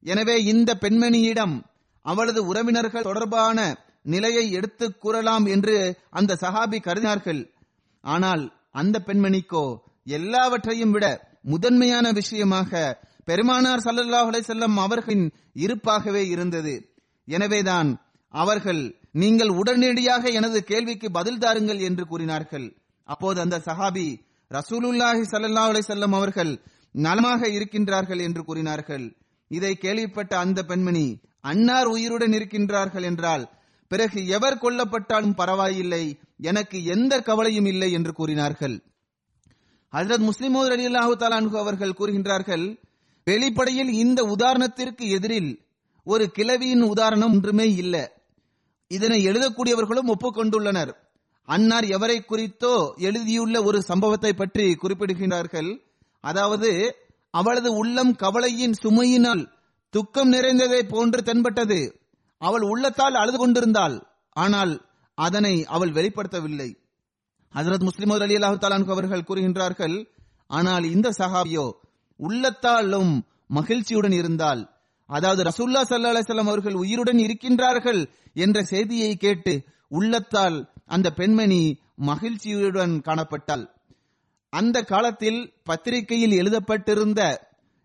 எனவே 0.00 0.42
இந்த 0.42 0.78
பெண்மணியிடம் 0.80 1.62
அவளது 2.02 2.46
உறவினர்கள் 2.46 3.02
தொடர்பான 3.02 3.78
நிலையை 4.02 4.50
எடுத்துக் 4.50 5.00
கூறலாம் 5.00 5.46
என்று 5.46 5.98
அந்த 6.10 6.36
சஹாபி 6.40 6.78
கருதினார்கள். 6.80 7.50
ஆனால் 8.00 8.52
அந்த 8.72 9.02
பெண்மணிக்கோ 9.06 9.78
எல்லாவற்றையும் 10.04 10.90
விட 10.90 11.06
முதன்மையான 11.42 12.12
விஷயமாக 12.12 13.00
பெருமானார் 13.28 13.84
சல்லல்லாஹ் 13.86 14.30
செல்லம் 14.50 14.76
அவர்களின் 14.84 15.26
இருப்பாகவே 15.64 16.22
இருந்தது. 16.34 16.74
எனவேதான் 17.28 17.90
அவர்கள் 18.34 18.82
நீங்கள் 19.22 19.52
உடனடியாக 19.60 20.30
எனது 20.38 20.58
கேள்விக்கு 20.70 21.08
பதில் 21.10 21.42
தாருங்கள் 21.44 21.80
என்று 21.88 22.04
கூறினார்கள். 22.06 22.66
அப்போது 23.08 23.38
அந்த 23.44 23.56
சஹாபி 23.68 24.08
ரசூலுல்லாஹி 24.50 25.22
ஸல்லல்லாஹு 25.32 25.82
செல்லம் 25.90 26.14
அவர்கள் 26.18 26.52
நலமாக 26.94 27.48
இருக்கின்றார்கள் 27.48 28.20
என்று 28.26 28.42
கூறினார்கள். 28.44 29.06
இதை 29.50 29.72
கேள்விப்பட்ட 29.84 30.32
அந்த 30.38 30.60
பெண்மணி 30.62 31.06
அன்னார் 31.50 31.86
உயிருடன் 31.86 32.34
இருக்கின்றார்கள் 32.38 33.04
என்றால் 33.10 33.44
பிறகு 33.90 34.20
எவர் 34.36 34.62
கொல்லப்பட்டாலும் 34.62 35.38
பரவாயில்லை 35.40 36.04
எனக்கு 36.50 36.78
எந்த 36.94 37.12
கவலையும் 37.28 37.68
இல்லை 37.72 37.90
என்று 37.92 38.12
கூறினார்கள். 38.12 38.76
ஹசரத் 39.92 40.26
முஸ்லிமோது 40.30 40.70
அலி 40.76 40.84
அல்லாஹு 40.90 41.12
தாலான்கு 41.22 41.56
அவர்கள் 41.64 41.98
கூறுகின்றார்கள் 41.98 42.64
வெளிப்படையில் 43.26 43.90
இந்த 44.02 44.20
உதாரணத்திற்கு 44.34 45.04
எதிரில் 45.16 45.50
ஒரு 46.06 46.24
கிளவியின் 46.36 46.84
உதாரணம் 46.92 47.32
ஒன்றுமே 47.36 47.66
இல்லை. 47.82 48.04
இதனை 48.90 49.18
எழுதக்கூடியவர்களும் 49.28 50.10
ஒப்புக்கொண்டுள்ளனர். 50.12 50.92
அன்னார் 51.48 51.86
எவரை 51.96 52.18
குறித்தோ 52.20 52.74
எழுதியுள்ள 53.08 53.56
ஒரு 53.68 53.78
சம்பவத்தை 53.88 54.32
பற்றி 54.32 54.66
குறிப்பிடுகின்றார்கள். 54.82 55.70
அதாவது 56.24 56.70
அவளது 57.34 57.70
உள்ளம் 57.80 58.12
கவலையின் 58.22 58.76
சுமையினால் 58.82 59.42
துக்கம் 59.94 60.30
நிறைந்ததை 60.32 60.80
போன்று 60.92 61.20
தென்பட்டது. 61.22 61.80
அவள் 62.42 62.64
உள்ளத்தால் 62.72 63.18
அழுது 63.20 63.38
கொண்டிருந்தாள். 63.38 63.96
ஆனால் 64.36 64.72
அதனை 65.18 65.54
அவள் 65.74 65.92
வெளிப்படுத்தவில்லை. 65.98 66.68
ஹசரத் 67.54 67.86
முஸ்லிம் 67.88 68.12
அலி 68.14 68.36
அல்லாஹு 68.38 68.94
அவர்கள் 68.94 69.26
கூறுகின்றார்கள் 69.28 69.96
ஆனால் 70.50 70.84
இந்த 70.94 71.08
சஹாபியோ 71.20 71.66
உள்ளத்தாலும் 72.16 73.12
மகிழ்ச்சியுடன் 73.46 74.12
இருந்தால். 74.12 74.62
அதாவது 75.06 75.42
ரசூல்லா 75.42 75.80
சல்லா 75.88 76.12
அலிசல்லாம் 76.12 76.50
அவர்கள் 76.52 76.74
உயிருடன் 76.74 77.18
இருக்கின்றார்கள் 77.18 78.00
என்ற 78.34 78.62
செய்தியை 78.62 79.16
கேட்டு 79.16 79.64
உள்ளத்தால் 79.88 80.56
அந்த 80.84 81.10
பெண்மணி 81.10 81.80
மகிழ்ச்சியுடன் 81.94 82.94
காணப்பட்டாள். 83.00 83.64
அந்த 84.48 84.82
காலத்தில் 84.82 85.54
பத்திரிகையில் 85.62 86.30
எழுதப்பட்டிருந்த 86.30 87.20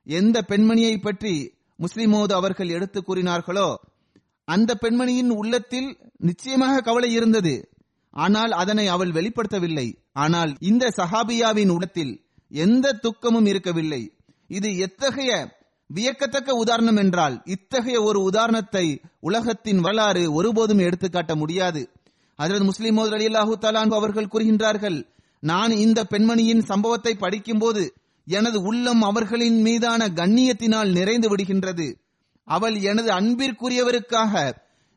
எந்த 0.07 0.37
பெண்மணியை 0.41 0.95
பற்றி 1.01 1.33
முஸ்லிமோது 1.79 2.31
அவர்கள் 2.31 2.69
எடுத்து 2.69 2.99
கூறினார்களோ 3.01 3.75
அந்த 4.47 4.71
பெண்மணியின் 4.75 5.29
உள்ளத்தில் 5.29 5.89
நிச்சயமாக 6.17 6.81
கவலை 6.81 7.13
இருந்தது. 7.13 7.53
ஆனால் 8.09 8.51
அதனை 8.51 8.87
அவள் 8.87 9.11
வெளிப்படுத்தவில்லை. 9.11 9.87
ஆனால் 10.11 10.55
இந்த 10.59 10.85
சஹாபியாவின் 10.97 11.69
உள்ளத்தில் 11.69 12.13
எந்த 12.51 12.93
துக்கமும் 12.93 13.45
இருக்கவில்லை. 13.45 14.01
இது 14.51 14.69
எத்தகைய 14.85 15.31
வியக்கத்தக்க 15.89 16.51
உதாரணம் 16.63 16.99
என்றால் 17.03 17.35
இத்தகைய 17.45 17.97
ஒரு 18.01 18.19
உதாரணத்தை 18.29 18.85
உலகத்தின் 19.19 19.81
வரலாறு 19.85 20.23
ஒருபோதும் 20.33 20.83
எடுத்துக்காட்ட 20.87 21.33
முடியாது. 21.35 21.81
அதற்கு 22.39 22.67
முஸ்லிம் 22.69 22.99
அலி 23.15 23.25
அல்லாஹூ 23.29 23.55
தலான் 23.65 23.91
அவர்கள் 23.97 24.31
கூறுகின்றார்கள் 24.33 24.99
நான் 25.43 25.73
இந்த 25.85 25.99
பெண்மணியின் 26.03 26.63
சம்பவத்தை 26.63 27.13
படிக்கும்போது 27.15 27.83
எனது 28.27 28.57
உள்ளம் 28.61 29.01
அவர்களின் 29.01 29.59
மீதான 29.61 30.01
கண்ணியத்தினால் 30.19 30.91
நிறைந்து 30.97 31.27
விடுகின்றது. 31.29 31.87
அவள் 32.47 32.75
எனது 32.91 33.09
அன்பிற்குரியவருக்காக 33.19 34.33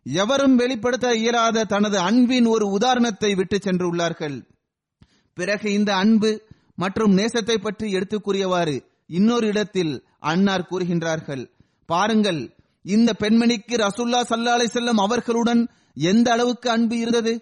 எவரும் 0.06 0.56
வெளிப்படுத்த 0.56 1.06
இயலாத 1.14 1.64
தனது 1.64 1.98
அன்பின் 2.08 2.46
ஒரு 2.46 2.66
உதாரணத்தை 2.76 3.30
விட்டு 3.34 3.58
சென்றுள்ளார்கள். 3.66 4.36
பிறகு 5.36 5.68
இந்த 5.72 5.90
அன்பு 6.02 6.30
மற்றும் 6.82 7.12
நேசத்தை 7.18 7.56
பற்றி 7.58 7.86
எடுத்து 7.90 8.18
கூறியவாறு 8.20 8.76
இன்னொரு 9.10 9.46
இடத்தில் 9.46 9.94
அன்னார் 10.30 10.68
கூறுகின்றார்கள் 10.70 11.42
பாருங்கள் 11.88 12.42
இந்த 12.84 13.10
பெண்மணிக்கு 13.22 13.74
ரசுல்லா 13.84 14.20
சல்லா 14.30 14.54
அலை 14.56 14.68
செல்லம் 14.72 15.00
அவர்களுடன் 15.04 15.62
எந்த 16.10 16.28
அளவுக்கு 16.34 16.68
அன்பு 16.70 16.96
இருந்தது? 16.98 17.32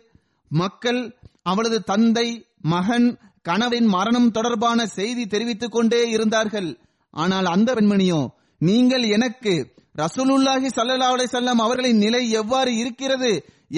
மக்கள் 0.51 1.01
அவளது 1.43 1.79
தந்தை 1.83 2.27
மகன் 2.73 3.07
கணவன் 3.43 3.89
மரணம் 3.95 4.31
தொடர்பான 4.31 4.87
செய்தி 4.97 5.25
தெரிவித்துக் 5.27 5.75
கொண்டே 5.77 6.01
இருந்தார்கள். 6.11 6.69
ஆனால் 7.15 7.47
அந்த 7.55 7.71
பெண்மணியோ 7.75 8.21
நீங்கள் 8.61 9.05
எனக்கு 9.17 9.55
ரசூலுல்லாஹி 9.95 10.69
சல்லா 10.77 11.09
அலை 11.15 11.27
செல்லம் 11.33 11.63
அவர்களின் 11.65 11.99
நிலை 11.99 12.23
எவ்வாறு 12.41 12.73
இருக்கிறது 12.83 13.33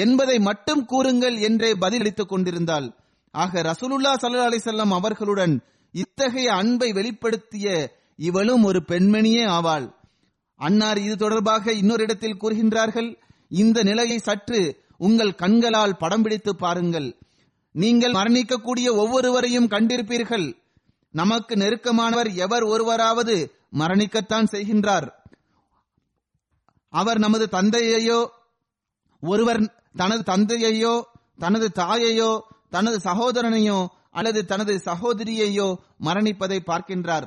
என்பதை 0.04 0.36
மட்டும் 0.48 0.82
கூறுங்கள் 0.92 1.36
என்றே 1.48 1.70
பதிலளித்துக் 1.84 2.32
கொண்டிருந்தாள். 2.32 2.88
ஆக 3.34 3.62
ரசூலுல்லா 3.70 4.12
சல்லா 4.24 4.48
அலை 4.50 4.60
செல்லம் 4.64 4.92
அவர்களுடன் 4.98 5.54
இத்தகைய 5.94 6.48
அன்பை 6.54 6.88
வெளிப்படுத்திய 6.92 7.66
இவளும் 8.16 8.64
ஒரு 8.64 8.80
பெண்மணியே 8.88 9.44
ஆவாள். 9.56 9.86
அன்னார் 10.60 10.98
இது 10.98 11.14
தொடர்பாக 11.16 11.72
இன்னொரு 11.72 12.02
இடத்தில் 12.02 12.40
கூறுகின்றார்கள் 12.40 13.10
இந்த 13.48 13.78
நிலையை 13.82 14.18
சற்று 14.18 14.60
உங்கள் 14.98 15.32
கண்களால் 15.34 15.96
படம் 15.96 16.22
பிடித்து 16.22 16.52
பாருங்கள். 16.56 17.08
நீங்கள் 17.74 18.12
மரணிக்கக்கூடிய 18.12 18.88
ஒவ்வொருவரையும் 18.92 19.68
கண்டிருப்பீர்கள். 19.68 20.46
நமக்கு 21.14 21.54
நெருக்கமானவர் 21.56 22.30
எவர் 22.34 22.62
ஒருவராவது 22.62 23.36
மரணிக்கத்தான் 23.78 24.50
செய்கின்றார். 24.50 25.06
அவர் 26.92 27.18
நமது 27.18 27.46
தந்தையையோ 27.52 28.20
ஒருவர் 29.22 29.60
தனது 29.96 30.22
தந்தையையோ 30.32 30.94
தனது 31.38 31.66
தாயையோ 31.74 32.30
தனது 32.70 32.96
சகோதரனையோ 33.04 33.78
அல்லது 34.14 34.40
தனது 34.50 34.74
சகோதரியையோ 34.88 35.68
மரணிப்பதை 36.06 36.58
பார்க்கின்றார். 36.66 37.26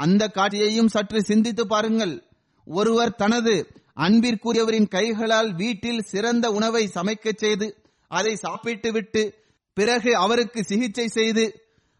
அந்த 0.00 0.22
காட்சியையும் 0.28 0.92
சற்று 0.94 1.20
சிந்தித்து 1.22 1.64
பாருங்கள். 1.66 2.14
ஒருவர் 2.66 3.18
தனது 3.22 3.54
அன்பிற்குரியவரின் 3.96 4.88
கைகளால் 4.88 5.50
வீட்டில் 5.54 6.02
சிறந்த 6.10 6.46
உணவை 6.50 6.82
சமைக்கச் 6.96 7.40
செய்து 7.42 7.66
அதை 8.10 8.32
சாப்பிட்டு 8.36 8.90
விட்டு 8.92 9.22
பிறகு 9.76 10.10
அவருக்கு 10.16 10.60
சிகிச்சை 10.64 11.06
செய்து 11.08 11.44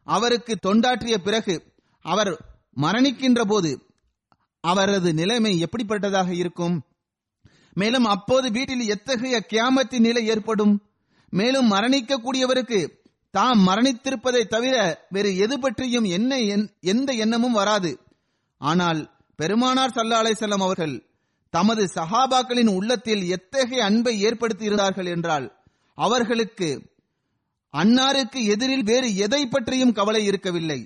அவருக்கு 0.07 0.53
தொண்டாற்றிய 0.66 1.16
பிறகு 1.27 1.55
அவர் 2.05 2.33
மரணிக்கின்ற 2.77 3.40
போது 3.44 3.70
அவரது 4.64 5.11
நிலைமை 5.14 5.53
எப்படிப்பட்டதாக 5.64 6.31
இருக்கும்? 6.42 6.77
மேலும் 7.72 8.07
அப்போது 8.14 8.46
வீட்டில் 8.51 8.85
எத்தகைய 8.94 9.37
கியாமத்தின் 9.51 10.07
நிலை 10.07 10.22
ஏற்படும்? 10.27 10.74
மேலும் 11.33 11.68
மரணிக்கக்கூடியவருக்கு 11.72 12.81
தாம் 13.31 13.69
மரணித்திருப்பதை 13.69 14.43
தவிர 14.47 15.05
வேறு 15.09 15.37
எது 15.37 15.61
பற்றியும் 15.61 16.05
என்ன 16.05 16.38
எந்த 16.81 17.12
எண்ணமும் 17.12 17.53
வராது. 17.53 18.01
ஆனால் 18.59 19.01
பெருமானார் 19.37 19.95
சல்லா 19.95 20.21
அலைசல்லம் 20.23 20.64
அவர்கள் 20.67 21.07
தமது 21.51 21.83
சஹாபாக்களின் 21.95 22.71
உள்ளத்தில் 22.75 23.23
எத்தகைய 23.29 23.85
அன்பை 23.85 24.21
ஏற்படுத்தி 24.21 24.64
இருந்தார்கள் 24.64 25.07
என்றால் 25.07 25.47
அவர்களுக்கு 25.95 26.69
அன்னாருக்கு 27.75 28.41
எதிரில் 28.45 28.83
வேறு 28.83 29.17
எதை 29.17 29.47
பற்றியும் 29.47 29.93
கவலை 29.93 30.25
இருக்கவில்லை. 30.25 30.81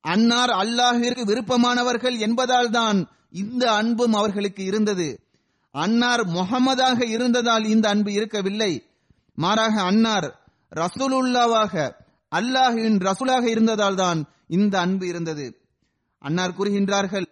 அன்னார் 0.00 0.50
அல்லாஹிற்கு 0.50 1.22
விருப்பமானவர்கள் 1.24 2.18
என்பதால் 2.18 2.70
தான் 2.70 2.98
இந்த 3.30 3.72
அன்பும் 3.72 4.12
அவர்களுக்கு 4.12 4.64
இருந்தது. 4.64 5.08
அன்னார் 5.74 6.24
முகமதாக 6.26 6.98
இருந்ததால் 7.06 7.64
இந்த 7.64 7.88
அன்பு 7.88 8.12
இருக்கவில்லை. 8.12 8.72
மாறாக 9.34 9.82
அன்னார் 9.82 10.39
ரசூலுல்லாவாக 10.72 11.74
அல்லாஹின் 12.32 12.96
ரசூலாக 13.08 13.44
இருந்ததால் 13.48 13.94
தான் 13.94 14.20
இந்த 14.48 14.80
அன்பு 14.80 15.06
இருந்தது. 15.06 15.46
அன்னார் 16.18 16.56
கூறுகின்றார்கள் 16.58 17.26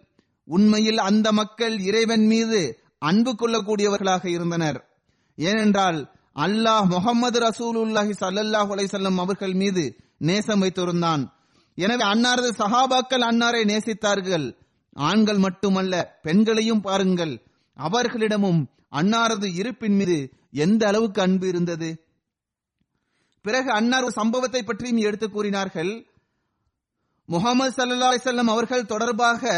உண்மையில் 0.47 0.97
அந்த 0.97 1.31
மக்கள் 1.31 1.75
இறைவன் 1.79 2.25
மீது 2.25 2.59
அன்பு 2.99 3.31
கொள்ளக்கூடியவர்களாக 3.31 4.25
இருந்தனர். 4.25 4.79
ஏனென்றால் 5.37 5.99
அல்லாஹ் 6.35 6.87
முகமது 6.87 7.39
ரசூலுல்லாஹி 7.39 8.13
சல்லல்லாஹு 8.21 8.69
அலைசல்லம் 8.75 9.19
அவர்கள் 9.19 9.53
மீது 9.53 9.83
நேசம் 10.17 10.61
வைத்திருந்தான். 10.61 11.23
எனவே 11.77 12.03
அன்னாரது 12.03 12.49
சஹாபாக்கள் 12.61 13.23
அன்னாரை 13.29 13.61
நேசித்தார்கள். 13.71 14.47
ஆண்கள் 14.93 15.37
மட்டுமல்ல 15.37 15.93
பெண்களையும் 16.21 16.81
பாருங்கள். 16.81 17.33
அவர்களிடமும் 17.77 18.61
அன்னாரது 18.91 19.47
இருப்பின் 19.53 19.95
மீது 19.95 20.17
எந்த 20.51 20.87
அளவுக்கு 20.87 21.21
அன்பு 21.21 21.47
இருந்தது? 21.47 21.89
பிறகு 23.49 23.69
அன்னார் 23.71 24.05
ஒரு 24.07 24.15
சம்பவத்தை 24.21 24.61
பற்றியும் 24.63 25.03
எடுத்து 25.07 25.27
கூறினார்கள். 25.29 25.91
முகமது 27.29 27.71
சல்லா 27.77 28.07
அலிசல்லம் 28.11 28.51
அவர்கள் 28.53 28.89
தொடர்பாக 28.91 29.51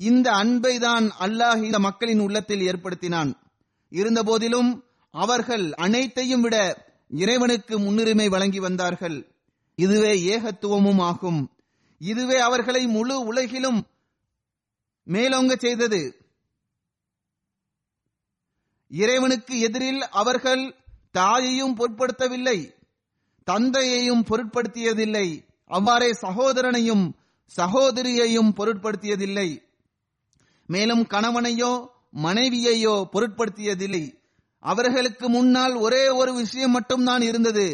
இந்த 0.00 0.26
அன்பை 0.42 0.74
தான் 0.78 1.06
அல்லாஹ் 1.24 1.60
இந்த 1.68 1.78
மக்களின் 1.78 2.22
உள்ளத்தில் 2.26 2.64
ஏற்படுத்தினான். 2.70 3.30
இருந்த 3.92 4.20
போதிலும் 4.22 4.70
அவர்கள் 5.14 5.64
அனைத்தையும் 5.84 6.40
விட 6.40 6.56
இறைவனுக்கு 7.22 7.74
முன்னுரிமை 7.78 8.26
வழங்கி 8.28 8.60
வந்தார்கள். 8.66 9.16
இதுவே 9.78 10.12
ஏகத்துவமும் 10.34 11.02
ஆகும். 11.10 11.40
இதுவே 12.00 12.38
அவர்களை 12.48 12.82
முழு 12.96 13.16
உலகிலும் 13.30 13.80
மேலோங்க 15.06 15.54
செய்தது. 15.56 16.00
இறைவனுக்கு 18.90 19.54
எதிரில் 19.66 20.02
அவர்கள் 20.20 20.64
தாயையும் 21.18 21.76
பொருட்படுத்தவில்லை. 21.78 22.58
தந்தையையும் 23.50 24.22
பொருட்படுத்தியதில்லை. 24.30 25.28
அவ்வாறே 25.70 26.10
சகோதரனையும் 26.24 27.04
சகோதரியையும் 27.50 28.50
பொருட்படுத்தியதில்லை. 28.58 29.48
மேலும் 30.68 31.04
கணவனையோ 31.06 31.72
மனைவியையோ 32.24 32.94
பொருட்படுத்தியதில்லை. 33.14 34.04
அவர்களுக்கு 34.62 35.26
முன்னால் 35.28 35.74
ஒரே 35.76 36.04
ஒரு 36.20 36.32
விஷயம் 36.34 36.70
மட்டும்தான் 36.70 37.22
இருந்தது. 37.22 37.66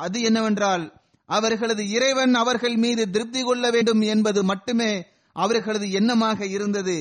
அது 0.00 0.18
என்னவென்றால் 0.20 0.84
அவர்களது 1.28 1.82
இறைவன் 1.88 2.34
அவர்கள் 2.34 2.76
மீது 2.76 3.02
திருப்தி 3.10 3.42
கொள்ள 3.42 3.64
வேண்டும் 3.70 4.02
என்பது 4.14 4.40
மட்டுமே 4.44 4.92
அவர்களது 5.36 5.86
எண்ணமாக 6.00 6.40
இருந்தது. 6.56 6.96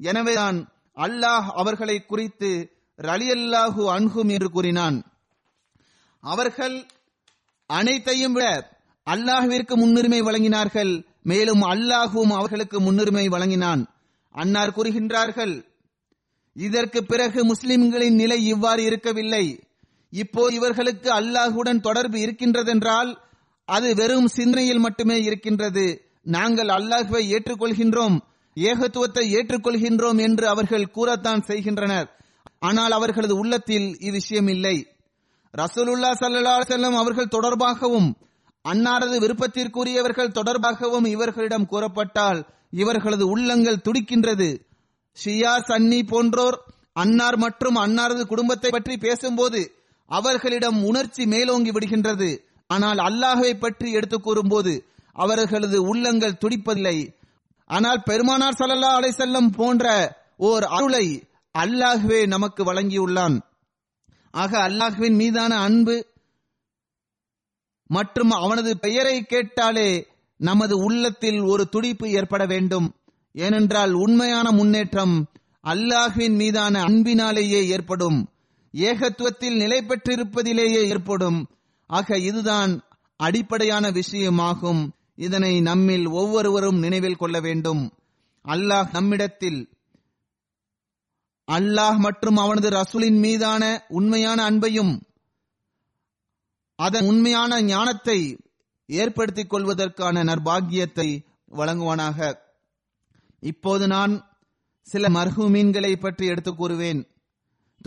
எனவேதான் 0.00 0.58
அல்லாஹ் 0.96 1.48
அவர்களை 1.60 1.96
குறித்து 2.04 2.50
ரலியல்லாஹு 2.98 3.82
அன்ஹும் 3.96 4.30
என்று 4.34 4.48
கூறினான். 4.50 4.96
அவர்கள் 6.24 6.76
அனைத்தையும் 7.70 8.34
விட 8.36 8.46
அல்லாஹுவிற்கு 9.06 9.74
முன்னுரிமை 9.76 10.20
வழங்கினார்கள். 10.22 10.92
மேலும் 11.22 11.62
அல்லாஹுவும் 11.72 12.32
அவர்களுக்கு 12.38 12.78
முன்னுரிமை 12.80 13.26
வழங்கினான். 13.28 13.82
அன்னார் 14.34 14.74
கூறுகின்றார்கள் 14.76 15.54
இதற்கு 16.56 17.00
பிறகு 17.04 17.40
முஸ்லிம்களின் 17.44 18.14
நிலை 18.14 18.38
இவ்வாறு 18.46 18.82
இருக்கவில்லை. 18.84 19.44
இப்போ 20.12 20.42
இவர்களுக்கு 20.56 21.08
அல்லாஹுடன் 21.20 21.80
தொடர்பு 21.80 22.18
இருக்கின்றதென்றால் 22.18 23.10
அது 23.68 23.88
வெறும் 23.94 24.28
சிந்தனையில் 24.28 24.84
மட்டுமே 24.86 25.16
இருக்கின்றது. 25.22 25.86
நாங்கள் 26.36 26.70
அல்லாஹுவை 26.78 27.22
ஏற்றுக்கொள்கின்றோம் 27.34 28.16
ஏகத்துவத்தை 28.56 29.24
ஏற்றுக்கொள்கின்றோம் 29.38 30.18
என்று 30.26 30.44
அவர்கள் 30.48 30.92
கூறத்தான் 30.96 31.42
செய்கின்றனர். 31.48 32.08
ஆனால் 32.58 32.92
அவர்களது 32.98 33.34
உள்ளத்தில் 33.42 33.88
இவ்விஷயம் 34.08 34.50
இல்லை 34.54 34.76
ரசூலுல்லா 35.60 36.10
சல்லா 36.20 36.54
செல்லும் 36.70 36.96
அவர்கள் 37.00 37.34
தொடர்பாகவும் 37.34 38.08
அன்னாரது 38.64 39.16
விருப்பத்திற்குரியவர்கள் 39.24 40.36
தொடர்பாகவும் 40.38 41.06
இவர்களிடம் 41.14 41.68
கூறப்பட்டால் 41.72 42.40
இவர்களது 42.82 43.24
உள்ளங்கள் 43.34 43.84
துடிக்கின்றது. 43.86 44.48
ஷியா 45.16 45.52
சன்னி 45.68 46.00
போன்றோர் 46.12 46.56
அன்னார் 47.02 47.38
மற்றும் 47.44 47.76
அன்னாரது 47.84 48.22
குடும்பத்தை 48.32 48.70
பற்றி 48.70 48.94
பேசும்போது 48.96 49.60
அவர்களிடம் 50.10 50.78
உணர்ச்சி 50.84 51.22
மேலோங்கி 51.26 51.70
விடுகின்றது. 51.70 52.30
ஆனால் 52.70 53.00
அல்லாஹை 53.08 53.52
பற்றி 53.58 53.88
எடுத்து 53.92 54.18
கூறும்போது 54.20 54.74
அவர்களது 55.16 55.78
உள்ளங்கள் 55.90 56.40
துடிப்பதில்லை. 56.42 56.96
ஆனால் 57.70 58.00
பெருமானார் 58.08 58.58
ஸல்லல்லாஹு 58.60 58.98
அலை 59.00 59.12
செல்லம் 59.20 59.50
போன்ற 59.58 59.86
ஓர் 60.48 60.64
அருளை 60.76 61.06
அல்லாஹ்வே 61.54 62.20
நமக்கு 62.34 62.62
வழங்கியுள்ளான். 62.64 63.36
ஆக 64.36 64.68
அல்லாஹ்வின் 64.68 65.14
மீதான 65.14 65.58
அன்பு 65.58 66.06
மற்றும் 67.86 68.30
அவனது 68.30 68.78
பெயரை 68.78 69.22
கேட்டாலே 69.22 70.06
நமது 70.36 70.76
உள்ளத்தில் 70.78 71.40
ஒரு 71.40 71.68
துடிப்பு 71.68 72.10
ஏற்பட 72.10 72.46
வேண்டும். 72.46 72.94
ஏனென்றால் 73.32 73.92
உண்மையான 73.92 74.50
முன்னேற்றம் 74.50 75.26
அல்லாஹ்வின் 75.64 76.36
மீதான 76.36 76.82
அன்பினாலேயே 76.82 77.66
ஏற்படும். 77.66 78.28
ஏகத்துவத்தில் 78.72 79.56
நிலை 79.56 79.78
பெற்றிருப்பதிலேயே 79.78 80.88
ஏற்படும். 80.88 81.48
ஆக 81.86 82.18
இதுதான் 82.18 82.82
அடிப்படையான 83.16 83.90
விஷயமாகும். 83.90 84.88
இதனை 85.14 85.60
நம்மில் 85.60 86.06
ஒவ்வொருவரும் 86.06 86.78
நினைவில் 86.78 87.16
கொள்ள 87.16 87.40
வேண்டும். 87.40 87.92
அல்லாஹ் 88.48 88.92
நம்மிடத்தில் 88.92 89.75
அல்லாஹ் 91.52 91.98
மற்றும் 91.98 92.36
அவனது 92.36 92.70
ரசூலின் 92.70 93.18
மீதான 93.18 93.84
உண்மையான 93.88 94.50
அன்பையும் 94.50 95.00
அதன் 96.76 97.06
உண்மையான 97.06 97.62
ஞானத்தை 97.62 98.38
ஏற்படுத்திக் 98.86 99.50
கொள்வதற்கான 99.50 100.24
நற்பாக்கியத்தை 100.24 101.24
வழங்குவானாக. 101.50 102.38
இப்போது 103.40 103.86
நான் 103.86 104.36
சில 104.82 105.08
மர்ஹூமீன்களை 105.08 105.96
பற்றி 105.96 106.26
எடுத்துக் 106.26 106.64
கூறுவேன். 106.64 107.08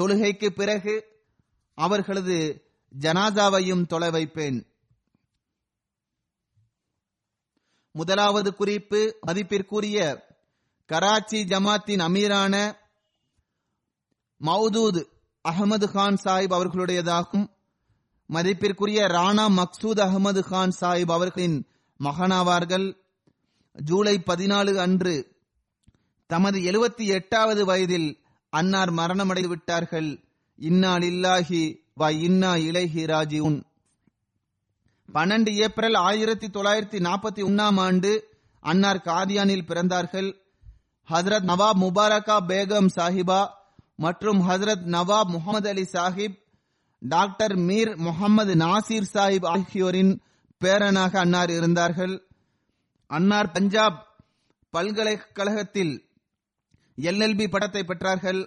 தொழுகைக்கு 0.02 0.50
பிறகு 0.50 1.06
அவர்களது 1.74 2.64
ஜனாதாவையும் 3.00 3.86
தொலை 3.86 4.12
வைப்பேன். 4.12 4.68
முதலாவது 7.92 8.56
குறிப்பு 8.56 9.18
மதிப்பிற்குரிய 9.22 10.28
கராச்சி 10.88 11.44
ஜமாத்தின் 11.44 12.02
அமீரான 12.02 12.74
மௌதூத் 14.42 15.02
அகமது 15.46 15.92
கான் 15.92 16.18
சாஹிப் 16.24 16.54
அவர்களுடையதாகும். 16.54 17.46
மதிப்பிற்குரிய 18.26 19.08
ராணா 19.08 19.46
மக்சூத் 19.60 20.02
அகமது 20.02 20.40
கான் 20.40 20.74
சாஹிப் 20.82 21.12
அவர்களின் 21.12 21.68
மகனாவார்கள். 22.04 22.98
ஜூலை 23.74 24.22
பதினாலு 24.26 24.76
அன்று 24.76 25.16
தமது 26.28 26.60
எழுபத்தி 26.60 27.06
எட்டாவது 27.06 27.66
வயதில் 27.66 28.20
அன்னார் 28.50 28.92
மரணமடைந்து 28.94 29.48
விட்டார்கள். 29.48 30.24
இன்னா 30.56 30.96
லில்லாஹி 30.96 31.64
வ 32.00 32.10
இன்னா 32.12 32.52
இலஹி 32.56 33.04
ராஜிவுன் 33.06 33.62
பன்னெண்டு 35.14 35.56
ஏப்ரல் 35.56 35.94
ஆயிரத்தி 35.94 36.48
தொள்ளாயிரத்தி 36.48 37.00
நாற்பத்தி 37.08 37.42
ஒன்னாம் 37.44 37.80
ஆண்டு 37.80 38.12
அன்னார் 38.60 39.02
காதியானில் 39.06 39.68
பிறந்தார்கள். 39.68 40.30
ஹசரத் 41.10 41.48
நவாப் 41.52 41.80
முபாரகா 41.84 42.38
பேகம் 42.48 42.90
சாஹிபா 42.96 43.58
மற்றும் 44.04 44.40
ஹசரத் 44.50 44.86
நவாப் 44.96 45.32
முகமது 45.36 45.68
அலி 45.70 45.84
சாஹிப் 45.92 46.36
டாக்டர் 47.00 47.56
மீர் 47.60 47.92
முகமது 47.98 48.54
நாசிர் 48.56 49.08
சாஹிப் 49.14 49.46
ஆகியோரின் 49.46 50.12
பேரனாக 50.62 51.20
அன்னார் 51.20 51.50
இருந்தார்கள். 51.50 52.14
அன்னார் 53.10 53.52
பஞ்சாப் 53.52 53.98
பல்கலைக்கழகத்தில் 54.74 55.94
எல்எல்பி 57.02 57.48
பட்டத்தை 57.50 57.82
பெற்றார்கள். 57.84 58.42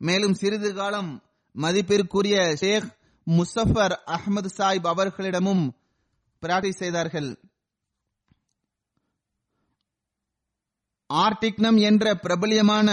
மேலும் 0.00 0.34
சிறிது 0.34 0.74
காலம் 0.74 1.10
மதிப்பிற்குரிய 1.54 2.56
ஷேக் 2.56 2.88
முசஃபர் 3.26 3.94
அஹமது 4.14 4.50
சாஹிப் 4.58 4.88
அவர்களிடமும் 4.92 5.64
பிராக்டிஸ் 6.42 6.80
செய்தார்கள். 6.82 7.30
ஆர்டிக்னம் 11.10 11.78
என்ற 11.80 12.14
பிரபலியமான 12.22 12.88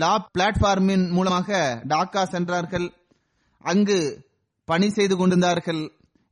லா 0.00 0.28
பிளாட்ஃபார்மின் 0.38 1.10
மூலமாக 1.10 1.80
டாக்கா 1.88 2.22
சென்றார்கள். 2.24 2.86
அங்கு 3.58 3.98
பணி 4.64 4.90
செய்து 4.90 5.16
கொண்டிருந்தார்கள். 5.16 5.82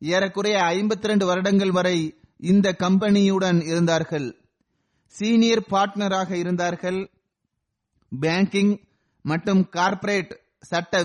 ஏறக்குறைய 0.02 0.56
ஐம்பத்தி 0.58 1.08
ரெண்டு 1.10 1.26
வருடங்கள் 1.26 1.70
வரை 1.70 1.96
இந்த 2.38 2.76
கம்பெனியுடன் 2.78 3.58
இருந்தார்கள். 3.64 4.28
சீனியர் 5.06 5.62
பார்ட்னராக 5.70 6.30
இருந்தார்கள். 6.30 7.10
பேங்கிங் 8.20 8.72
மற்றும் 9.22 9.68
கார்ப்பரேட் 9.68 10.32
சட்ட 10.60 11.02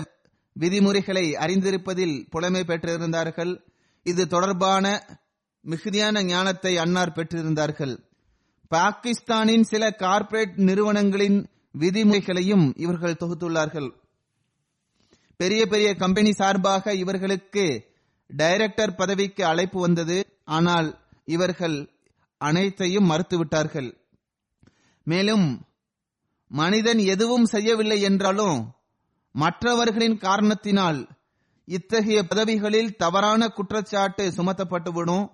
விதிமுறைகளை 0.52 1.24
அறிந்திருப்பதில் 1.34 2.16
புலமை 2.30 2.62
பெற்றிருந்தார்கள். 2.66 3.52
இது 4.02 4.26
தொடர்பான 4.26 4.86
மிகுதியான 5.64 6.22
ஞானத்தை 6.22 6.76
அன்னார் 6.76 7.16
பெற்றிருந்தார்கள். 7.16 7.94
பாகிஸ்தானின் 8.74 9.62
சில 9.62 9.90
கார்ப்பரேட் 9.90 10.56
நிறுவனங்களின் 10.68 11.38
விதிமுறைகளையும் 11.74 12.66
இவர்கள் 12.76 13.20
தொகுத்துள்ளார்கள். 13.20 13.88
பெரிய 15.40 15.62
பெரிய 15.66 15.88
கம்பெனி 15.94 16.32
சார்பாக 16.32 16.94
இவர்களுக்கு 16.94 17.64
டைரக்டர் 18.30 18.94
பதவிக்கு 18.94 19.42
அழைப்பு 19.44 19.78
வந்தது. 19.80 20.18
ஆனால் 20.56 20.88
இவர்கள் 21.24 21.76
அனைத்தையும் 22.40 23.08
மறுத்துவிட்டார்கள். 23.10 23.90
மேலும் 25.06 25.46
மனிதன் 26.50 27.00
எதுவும் 27.14 27.46
செய்யவில்லை 27.46 27.98
என்றாலும் 28.00 28.58
மற்றவர்களின் 29.34 30.18
காரணத்தினால் 30.18 31.00
இத்தகைய 31.68 32.18
பதவிகளில் 32.22 32.94
தவறான 32.96 33.48
குற்றச்சாட்டு 33.48 34.24
சுமத்தப்பட்டுவிடும் 34.36 35.26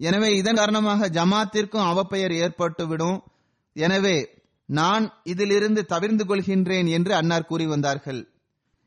எனவே 0.00 0.28
இதன் 0.36 0.56
காரணமாக 0.56 1.08
ஜமாத்திற்கும் 1.08 1.88
அவப்பெயர் 1.90 2.34
ஏற்பட்டுவிடும் 2.44 3.18
எனவே 3.76 4.16
நான் 4.66 5.12
இதிலிருந்து 5.22 5.84
தவிர்ந்து 5.84 6.24
கொள்கின்றேன் 6.24 6.90
என்று 6.90 7.14
அன்னார் 7.14 7.46
கூறி 7.46 7.66
வந்தார்கள். 7.66 8.28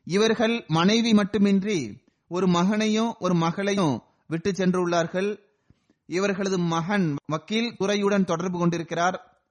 இவர்கள் 0.04 0.64
மனைவி 0.66 1.14
மட்டுமின்றி 1.14 2.04
ஒரு 2.28 2.46
மகனையும் 2.46 3.14
ஒரு 3.18 3.34
மகளையும் 3.34 4.02
விட்டு 4.26 4.50
சென்றுள்ளார்கள். 4.50 5.38
இவர்களது 6.06 6.58
மகன் 6.58 7.14
வக்கீல் 7.26 7.76
துறையுடன் 7.78 8.24
தொடர்பு 8.24 8.58
கொண்டிருக்கிறார். 8.58 9.44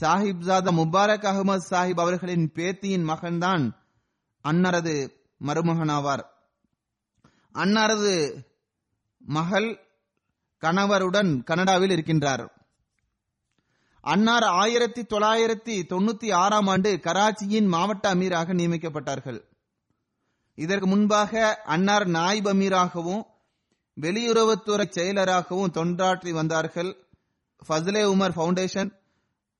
சாஹிப்சாதா 0.00 0.70
முபாரக் 0.70 1.24
அகமது 1.24 1.60
சாஹிப் 1.70 2.00
அவர்களின் 2.00 2.52
பேத்தியின் 2.54 3.08
மகன்தான் 3.08 3.72
அன்னாரது 4.44 5.10
மருமகனாவார். 5.46 6.24
அன்னாரது 7.54 8.44
மகள் 9.18 9.86
கணவருடன் 10.60 11.42
கனடாவில் 11.42 11.90
இருக்கின்றார். 11.90 12.57
அன்னார் 14.00 14.44
ஆயிரத்தி 14.44 15.02
தொள்ளாயிரத்தி 15.02 15.82
தொண்ணூத்தி 15.88 16.34
ஆறாம் 16.34 16.66
ஆண்டு 16.66 17.00
கராச்சியின் 17.02 17.66
மாவட்ட 17.66 18.14
அமீராக 18.14 18.54
நியமிக்கப்பட்டார்கள். 18.54 19.40
இதற்கு 20.54 20.86
முன்பாக 20.86 21.62
அன்னார் 21.64 22.06
நாயிப் 22.08 22.48
அமீராகவும் 22.48 23.22
வெளியுறவுத்துறை 24.00 24.86
செயலராகவும் 24.90 25.74
தொண்டாற்றி 25.74 26.30
வந்தார்கள். 26.30 26.96
ஃபஸ்லே 27.68 28.02
உமர் 28.04 28.34
ஃபவுண்டேஷன் 28.36 28.90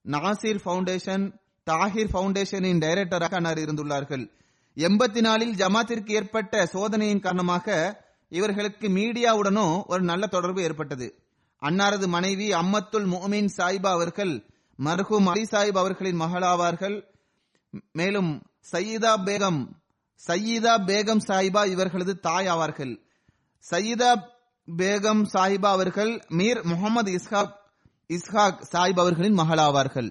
நாசிர் 0.05 0.61
ஃபவுண்டேஷன் 0.64 1.32
தாஹிர் 1.70 2.12
ஃபவுண்டேஷனின் 2.12 2.82
டைரக்டராக 2.84 3.34
அன்னார் 3.34 3.59
இருந்துள்ளார்கள். 3.59 4.30
எண்பத்தி 4.76 5.20
நாலில் 5.20 5.55
ஜமாத்திற்கு 5.55 6.11
ஏற்பட்ட 6.11 6.66
சோதனையின் 6.66 7.20
காரணமாக 7.20 8.05
இவர்களுக்கு 8.28 8.89
மீடியாவுடனும் 8.89 9.82
ஒரு 9.86 10.03
நல்ல 10.03 10.26
தொடர்பு 10.26 10.62
ஏற்பட்டது. 10.62 11.22
அன்னாரது 11.62 12.06
மனைவி 12.06 12.48
அம்மத்துல் 12.52 13.09
முஹமீன் 13.14 13.50
சாயிபா 13.56 13.90
அவர்கள் 13.98 14.34
மர்ஹூம் 14.78 15.28
அலி 15.30 15.44
சாஹிப் 15.44 15.78
அவர்களின் 15.78 16.20
மகளாவார்கள். 16.20 16.96
மேலும் 17.92 18.30
சையீதா 18.72 19.12
பேகம் 19.26 19.61
சையீதா 20.26 20.74
பேகம் 20.90 21.22
சாஹிபா 21.28 21.62
இவர்களது 21.66 22.12
தாய் 22.20 22.46
ஆவார்கள். 22.46 22.92
சயீதா 23.70 24.11
பேகம் 24.68 25.22
சாஹிபா 25.34 25.70
அவர்கள் 25.76 26.12
மீர் 26.28 26.61
முகமது 26.62 27.11
இஸ்ஹாக் 27.18 27.54
இஸ்ஹாக் 28.11 28.62
சாஹிப் 28.72 29.00
அவர்களின் 29.04 29.38
மகளாவார்கள். 29.38 30.11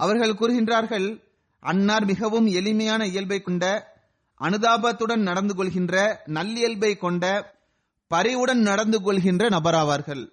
அவர்கள் 0.00 0.38
கூறுகின்றார்கள் 0.40 1.06
அன்னார் 1.62 2.04
மிகவும் 2.04 2.46
எளிமையான 2.58 3.02
இயல்பை 3.06 3.38
கொண்ட 3.42 3.64
அனுதாபத்துடன் 4.40 5.22
நடந்து 5.28 5.54
கொள்கின்ற 5.54 5.94
நல்லியல்பை 6.26 6.96
கொண்ட 6.96 7.24
பறிவுடன் 8.14 8.60
நடந்து 8.60 9.00
கொள்கின்ற 9.02 9.48
நபராவார்கள். 9.48 10.30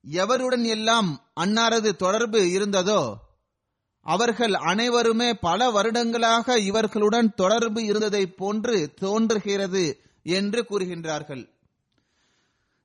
எவருடன் 0.00 0.64
எல்லாம் 0.64 1.30
அன்னாரது 1.40 1.90
தொடர்பு 1.92 2.40
இருந்ததோ 2.40 3.14
அவர்கள் 4.02 4.52
அனைவருமே 4.52 5.34
பல 5.34 5.70
வருடங்களாக 5.70 6.58
இவர்களுடன் 6.58 7.34
தொடர்பு 7.34 7.84
இருந்ததை 7.84 8.26
போன்று 8.26 8.94
தோன்றுகிறது 8.94 10.00
என்று 10.22 10.66
கூறுகின்றார்கள். 10.70 11.48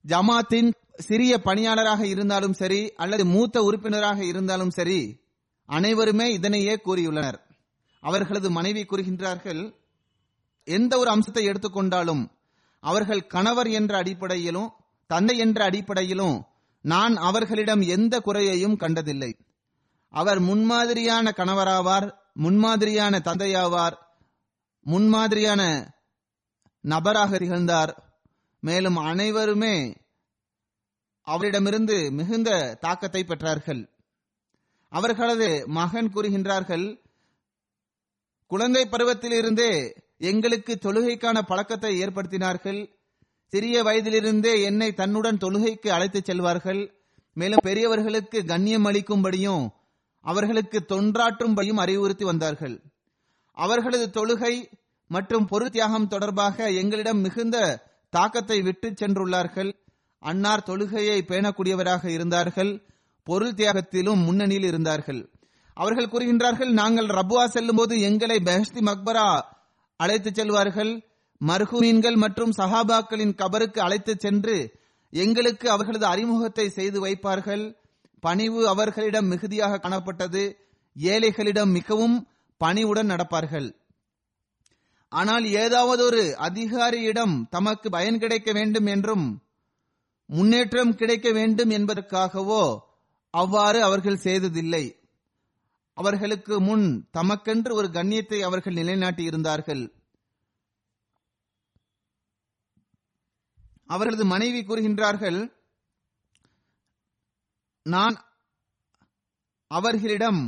ஜமாத்தின் 0.07 0.71
சிறிய 0.97 1.41
பணியாளராக 1.41 2.07
இருந்தாலும் 2.07 2.53
சரி 2.53 2.93
அல்லது 2.93 3.25
மூத்த 3.25 3.63
உறுப்பினராக 3.63 4.23
இருந்தாலும் 4.23 4.69
சரி 4.69 5.19
அனைவருமே 5.65 6.33
இதனையே 6.33 6.75
கூறியுள்ளனர். 6.75 7.39
அவர்களது 7.99 8.51
மனைவி 8.51 8.83
கூறுகின்றார்கள் 8.83 9.75
எந்த 10.63 10.97
ஒரு 10.97 11.09
அம்சத்தை 11.09 11.45
எடுத்துக்கொண்டாலும் 11.45 12.34
அவர்கள் 12.89 13.27
கணவர் 13.27 13.69
என்ற 13.69 13.91
அடிப்படையிலும் 13.97 14.69
தந்தை 15.09 15.35
என்ற 15.37 15.59
அடிப்படையிலும் 15.63 16.37
நான் 16.85 17.13
அவர்களிடம் 17.27 17.83
எந்த 17.95 18.15
குறையையும் 18.19 18.77
கண்டதில்லை. 18.77 19.31
அவர் 20.13 20.39
முன்மாதிரியான 20.39 21.31
கணவராவார் 21.37 22.07
முன்மாதிரியான 22.39 23.19
தந்தையாவார் 23.27 23.95
முன்மாதிரியான 24.85 25.61
நபராக 26.83 27.37
திகழ்ந்தார். 27.37 27.93
மேலும் 28.63 28.97
அனைவருமே 29.11 29.75
அவரிடமிருந்து 31.27 31.97
மிகுந்த 32.11 32.49
தாக்கத்தை 32.81 33.21
பெற்றார்கள். 33.27 33.81
அவர்களது 34.91 35.49
மகன் 35.77 36.09
கூறுகின்றார்கள் 36.13 36.85
குழந்தை 38.51 38.83
பருவத்திலிருந்தே 38.85 39.71
எங்களுக்கு 40.17 40.79
தொழுகைக்கான 40.81 41.41
பழக்கத்தை 41.41 42.01
ஏற்படுத்தினார்கள். 42.01 42.89
சிறிய 43.45 43.83
வயதிலிருந்தே 43.83 44.61
என்னை 44.61 44.93
தன்னுடன் 44.93 45.37
தொழுகைக்கு 45.37 45.87
அழைத்துச் 45.87 46.31
செல்வார்கள். 46.31 46.91
மேலும் 47.33 47.63
பெரியவர்களுக்கு 47.63 48.45
கண்ணியம் 48.45 48.85
அளிக்கும்படியும் 48.85 49.69
அவர்களுக்கு 50.19 50.85
தொன்றாற்றும்படியும் 50.89 51.81
அறிவுறுத்தி 51.85 52.23
வந்தார்கள். 52.23 52.81
அவர்களது 53.51 54.05
தொழுகை 54.09 54.71
மற்றும் 55.07 55.45
பொருள் 55.45 55.69
தியாகம் 55.69 56.07
தொடர்பாக 56.07 56.71
எங்களிடம் 56.71 57.19
மிகுந்த 57.19 57.57
தாக்கத்தை 58.09 58.61
விட்டு 58.61 58.89
சென்றுள்ளார்கள். 58.89 59.71
அன்னார் 60.19 60.67
தொழுகையை 60.67 61.17
பேணக்கூடியவராக 61.21 62.05
இருந்தார்கள். 62.05 62.87
பொருள் 63.23 63.53
தியாகத்திலும் 63.53 64.23
முன்னணியில் 64.23 64.63
இருந்தார்கள். 64.63 65.29
அவர்கள் 65.73 66.09
கூறுகின்றார்கள் 66.09 66.71
நாங்கள் 66.71 67.05
ரபுவா 67.05 67.45
செல்லும் 67.45 67.75
போது 67.75 68.01
எங்களை 68.01 68.37
பெஹஸ்தி 68.45 68.81
மக்பரா 68.81 69.53
அழைத்துச் 69.97 70.37
செல்வார்கள். 70.39 70.93
மர்ஹூமீன்கள் 71.41 72.15
மற்றும் 72.15 72.53
சஹாபாக்களின் 72.57 73.33
கபருக்கு 73.41 73.79
அழைத்துச் 73.79 74.19
சென்று 74.19 74.57
எங்களுக்கு 75.09 75.69
அவர்களது 75.69 76.05
அறிமுகத்தை 76.05 76.69
செய்து 76.69 77.05
வைப்பார்கள். 77.05 77.75
பணிவு 78.19 78.67
அவர்களிடம் 78.67 79.27
மிகுதியாக 79.27 79.79
காணப்பட்டது. 79.79 80.43
ஏழைகளிடம் 80.95 81.71
மிகவும் 81.71 82.27
பணிவுடன் 82.57 83.09
நடப்பார்கள். 83.09 83.67
ஆனால் 85.11 85.45
ஏதாவது 85.45 86.03
ஒரு 86.03 86.37
அதிகாரியிடம் 86.37 87.47
தமக்கு 87.49 87.89
பயன் 87.89 88.19
கிடைக்க 88.19 88.51
வேண்டும் 88.51 88.85
என்றும் 88.85 89.25
முன்னேற்றம் 90.29 90.95
கிடைக்க 90.95 91.31
வேண்டும் 91.31 91.69
என்பதற்காகவோ 91.69 92.63
அவ்வாறு 93.33 93.83
அவர்கள் 93.83 94.23
செய்ததில்லை. 94.23 94.85
அவர்களுக்கு 95.97 96.55
முன் 96.61 96.87
தமக்கென்று 97.17 97.71
ஒரு 97.71 97.87
கண்ணியத்தை 97.87 98.39
அவர்கள் 98.41 98.73
நிலைநாட்டி 98.73 99.23
இருந்தார்கள் 99.23 99.83
அவர்களது 103.89 104.25
மனைவி 104.25 104.61
கூறுகின்றார்கள் 104.61 105.39
நான் 107.85 108.15
அவர்களிடம் 109.71 110.41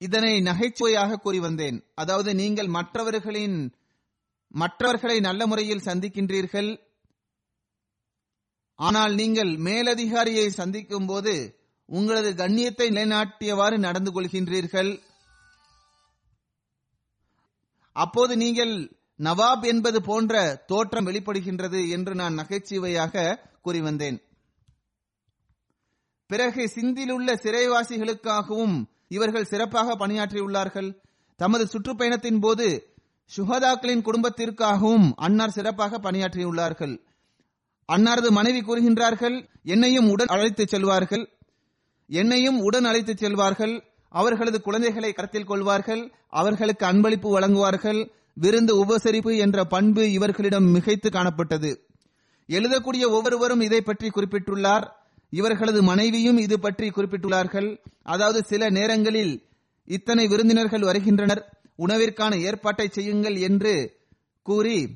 இதனை 0.00 0.32
நகைச்சுவையாக 0.40 1.16
கூறி 1.16 1.38
வந்தேன். 1.38 1.78
அதாவது 1.94 2.30
நீங்கள் 2.34 2.70
மற்றவர்களின் 2.76 3.58
மற்றவர்களை 4.54 5.16
நல்ல 5.20 5.46
முறையில் 5.46 5.86
சந்திக்கின்றீர்கள். 5.86 6.70
ஆனால் 8.78 9.14
நீங்கள் 9.14 9.52
மேலதிகாரியை 9.68 10.46
சந்திக்கும் 10.50 11.06
போது 11.06 11.34
உங்களது 11.86 12.30
கண்ணியத்தை 12.32 12.90
நிலைநாட்டியவாறு 12.90 13.78
நடந்து 13.78 14.10
கொள்கின்றீர்கள். 14.12 15.00
அப்போது 17.92 18.36
நீங்கள் 18.36 18.98
நவாப் 19.18 19.62
என்பது 19.62 20.02
போன்ற 20.02 20.64
தோற்றம் 20.66 21.06
வெளிப்படுகின்றது 21.06 21.90
என்று 21.90 22.14
நான் 22.14 22.34
நகைச்சுவையாக 22.34 23.40
கூறி 23.62 23.80
வந்தேன் 23.80 24.22
பிறகு 26.26 26.68
சிந்திலுள்ள 26.68 27.34
சிறைவாசிகளுக்காகவும் 27.34 28.84
இவர்கள் 29.08 29.44
சிறப்பாக 29.44 30.06
பணியாற்றியுள்ளார்கள். 30.06 31.00
தமது 31.36 31.64
சுற்றுப்பயணத்தின் 31.64 32.40
போது 32.40 32.96
சுகதாக்களின் 33.36 34.02
குடும்பத்திற்காகவும் 34.02 35.12
அன்னார் 35.16 35.50
சிறப்பாக 35.50 35.98
பணியாற்றியுள்ளார்கள். 35.98 37.00
அன்னாரது 37.92 38.30
மனைவி 38.30 38.60
கூறுகின்றார்கள் 38.60 39.48
என்னையும் 39.62 40.10
உடன் 40.10 40.26
அழைத்துச் 40.26 40.68
செல்வார்கள். 40.68 41.35
என்னையும் 42.08 42.58
உடன் 42.58 42.84
அழைத்துச் 42.84 43.24
செல்வார்கள். 43.24 43.80
அவர்களது 44.08 44.60
குழந்தைகளை 44.60 45.12
கருத்தில் 45.12 45.44
கொள்வார்கள். 45.44 46.12
அவர்களுக்கு 46.28 46.86
அன்பளிப்பு 46.86 47.30
வழங்குவார்கள். 47.30 48.10
விருந்து 48.34 48.84
உபசரிப்பு 48.84 49.38
என்ற 49.38 49.64
பண்பு 49.64 50.12
இவர்களிடம் 50.12 50.74
மிகைத்து 50.74 51.08
காணப்பட்டது. 51.10 51.80
எழுதக்கூடிய 52.48 53.10
ஒவ்வொருவரும் 53.10 53.60
இதை 53.60 53.80
பற்றி 53.80 54.08
குறிப்பிட்டுள்ளார். 54.08 54.86
இவர்களது 55.30 55.82
மனைவியும் 55.82 56.38
இது 56.38 56.60
பற்றி 56.60 56.88
குறிப்பிட்டுள்ளார்கள். 56.88 57.78
அதாவது 58.02 58.42
சில 58.42 58.70
நேரங்களில் 58.70 59.42
இத்தனை 59.84 60.26
விருந்தினர்கள் 60.26 60.80
வருகின்றனர். 60.80 61.50
உணவிற்கான 61.78 62.40
ஏற்பாட்டை 62.40 62.88
செய்யுங்கள் 62.88 63.36
என்று 63.36 63.96
கூறி 64.42 64.88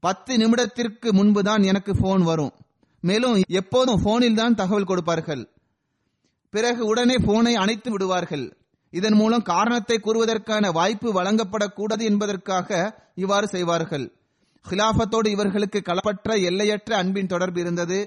பத்து 0.00 0.36
நிமிடத்திற்கு 0.36 1.12
முன்புதான் 1.12 1.62
எனக்கு 1.62 1.96
போன் 1.96 2.22
வரும். 2.22 2.52
மேலும் 3.00 3.42
எப்போதும் 3.48 4.02
போனில் 4.02 4.34
தான் 4.34 4.54
தகவல் 4.54 4.84
கொடுப்பார்கள். 4.84 5.48
பிறகு 6.50 6.86
உடனே 6.86 7.16
போனை 7.24 7.54
அணைத்து 7.54 7.90
விடுவார்கள். 7.90 8.56
இதன் 8.90 9.14
மூலம் 9.14 9.42
காரணத்தை 9.42 10.00
கூறுவதற்கான 10.00 10.72
வாய்ப்பு 10.72 11.22
வழங்கப்படக்கூடாது 11.22 12.02
என்பதற்காக 12.02 12.98
இவ்வாறு 13.14 13.48
செய்வார்கள். 13.48 14.12
ஹிலாபத்தோடு 14.70 15.26
இவர்களுக்கு 15.26 15.82
களப்பற்ற 15.84 16.42
எல்லையற்ற 16.42 16.96
அன்பின் 16.96 17.26
தொடர்பு 17.26 17.60
இருந்தது. 17.60 17.98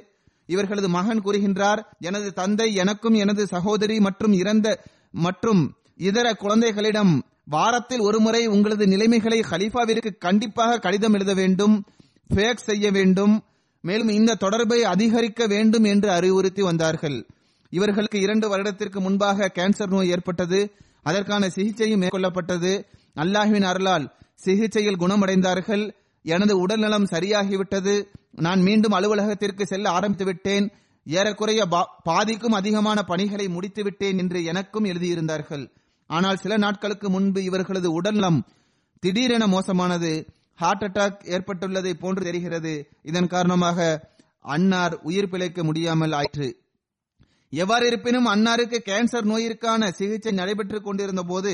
இவர்களது 0.45 0.89
மகன் 0.89 1.21
கூறுகின்றார் 1.23 1.81
எனது 1.99 2.33
தந்தை 2.33 2.73
எனக்கும் 2.73 3.13
எனது 3.13 3.47
சகோதரி 3.47 3.99
மற்றும் 3.99 4.33
இறந்த 4.33 4.67
மற்றும் 5.11 5.61
இதர 5.97 6.33
குழந்தைகளிடம் 6.33 7.13
வாரத்தில் 7.45 7.99
ஒருமுறை 7.99 8.47
உங்களது 8.47 8.87
நிலைமைகளை 8.87 9.39
ஹலீஃபாவிற்கு 9.39 10.17
கண்டிப்பாக 10.17 10.77
கடிதம் 10.77 11.13
எழுத 11.13 11.33
வேண்டும் 11.33 11.83
ஃபேக்ஸ் 12.33 12.67
செய்ய 12.69 12.91
வேண்டும். 12.91 13.43
மேலும் 13.81 14.07
இந்த 14.07 14.35
தொடர்பை 14.35 14.83
அதிகரிக்க 14.83 15.47
வேண்டும் 15.47 15.83
என்று 15.83 16.09
அறிவுறுத்தி 16.09 16.61
வந்தார்கள். 16.61 17.27
இவர்களுக்கு 17.71 18.19
இரண்டு 18.19 18.49
வருடத்திற்கு 18.49 19.01
முன்பாக 19.01 19.51
கேன்சர் 19.55 19.87
நோய் 19.87 20.09
ஏற்பட்டது. 20.09 20.75
அதற்கான 21.03 21.49
சிகிச்சையும் 21.49 22.01
மேற்கொள்ளப்பட்டது. 22.01 22.85
அல்லாஹுவின் 23.15 23.63
அருளால் 23.63 24.13
சிகிச்சையில் 24.35 24.99
குணமடைந்தார்கள். 24.99 25.93
எனது 26.23 26.59
உடல்நலம் 26.59 27.05
சரியாகிவிட்டது. 27.05 28.05
நான் 28.31 28.61
மீண்டும் 28.61 28.91
அலுவலகத்திற்கு 28.91 29.65
செல்ல 29.65 29.89
ஆரம்பித்து 29.89 30.25
விட்டேன். 30.25 30.71
ஏறக்குறைய 31.05 31.65
பாதிக்கும் 32.03 32.51
அதிகமான 32.51 33.03
பணிகளை 33.03 33.47
முடித்து 33.47 33.83
விட்டேன் 33.83 34.17
என்று 34.17 34.43
எனக்கும் 34.43 34.85
எழுதியிருந்தார்கள். 34.85 35.71
ஆனால் 36.07 36.37
சில 36.37 36.57
நாட்களுக்கு 36.57 37.09
முன்பு 37.09 37.43
இவர்களது 37.43 37.91
உடல்நலம் 37.91 38.47
திடீரென 38.99 39.47
மோசமானது. 39.47 40.27
ஹார்ட் 40.55 40.83
அட்டாக் 40.83 41.19
ஏற்பட்டுள்ளதை 41.35 41.93
போன்று 41.93 42.23
தெரிகிறது. 42.23 42.87
இதன் 43.01 43.27
காரணமாக 43.27 44.09
அன்னார் 44.41 44.99
உயிர் 45.01 45.29
பிழைக்க 45.29 45.63
முடியாமல் 45.63 46.11
ஆயிற்று. 46.11 46.60
எவ்வாறு 47.53 47.87
இருப்பினும் 47.87 48.25
அன்னாருக்கு 48.25 48.77
கேன்சர் 48.85 49.25
நோயிற்கான 49.31 49.89
சிகிச்சை 49.91 50.31
நடைபெற்றுக் 50.31 50.83
கொண்டிருந்த 50.83 51.23
போது 51.23 51.53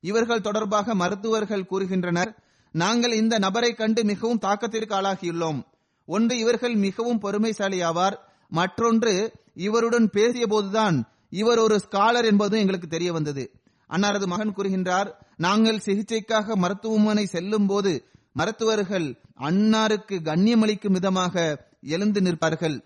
இவர்கள் 0.00 0.40
தொடர்பாக 0.40 0.94
மருத்துவர்கள் 0.94 1.68
கூறுகின்றனர் 1.70 2.30
நாங்கள் 2.74 3.12
இந்த 3.12 3.38
நபரை 3.38 3.74
கண்டு 3.74 4.04
மிகவும் 4.04 4.42
தாக்கத்திற்கு 4.42 4.94
ஆளாகியுள்ளோம். 4.94 5.60
ஒன்று 6.08 6.38
இவர்கள் 6.38 6.74
மிகவும் 6.74 7.22
பொறுமைசாலி 7.22 7.78
ஆவார் 7.88 8.16
மற்றொன்று 8.48 9.14
இவருடன் 9.54 10.10
பேசிய 10.10 10.46
போதுதான் 10.46 10.96
இவர் 11.30 11.58
ஒரு 11.58 11.76
ஸ்காலர் 11.76 12.24
என்பதும் 12.24 12.58
எங்களுக்கு 12.58 12.88
தெரிய 12.88 13.12
வந்தது 13.12 13.44
அன்னாரது 13.90 14.26
மகன் 14.26 14.54
கூறுகின்றார் 14.56 15.08
நாங்கள் 15.36 15.82
சிகிச்சைக்காக 15.86 16.54
மருத்துவமனை 16.54 17.26
செல்லும் 17.26 17.66
போது 17.66 17.92
மருத்துவர்கள் 18.32 19.08
அன்னாருக்கு 19.40 20.16
கண்ணியமளிக்கும் 20.28 20.96
விதமாக 20.98 21.66
எழுந்து 21.80 22.20
நிற்பார்கள். 22.20 22.84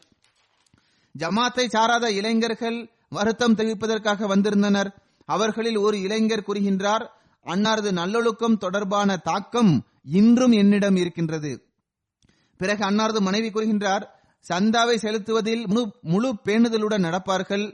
ஜமாத்தை 1.18 1.64
சாராத 1.68 2.10
இளைஞர்கள் 2.10 2.78
வருத்தம் 3.08 3.54
தெரிவிப்பதற்காக 3.54 4.26
வந்திருந்தனர். 4.26 4.90
அவர்களில் 5.28 5.76
ஒரு 5.76 6.00
இளைஞர் 6.00 6.46
கூறுகின்றார் 6.46 7.04
அன்னாரது 7.46 7.90
நல்லொழுக்கம் 7.90 8.58
தொடர்பான 8.58 9.16
தாக்கம் 9.16 9.72
இன்றும் 10.02 10.52
என்னிடம் 10.52 10.96
இருக்கின்றது. 10.96 11.52
பிறகு 12.56 12.82
அன்னாரது 12.84 13.20
மனைவி 13.20 13.48
கூறுகின்றார் 13.48 14.04
சந்தாவை 14.46 14.96
செலுத்துவதில் 14.96 15.64
முழு 15.66 15.84
முழு 16.02 16.30
பேணுதலுடன் 16.44 17.06
நடப்பார்கள். 17.06 17.64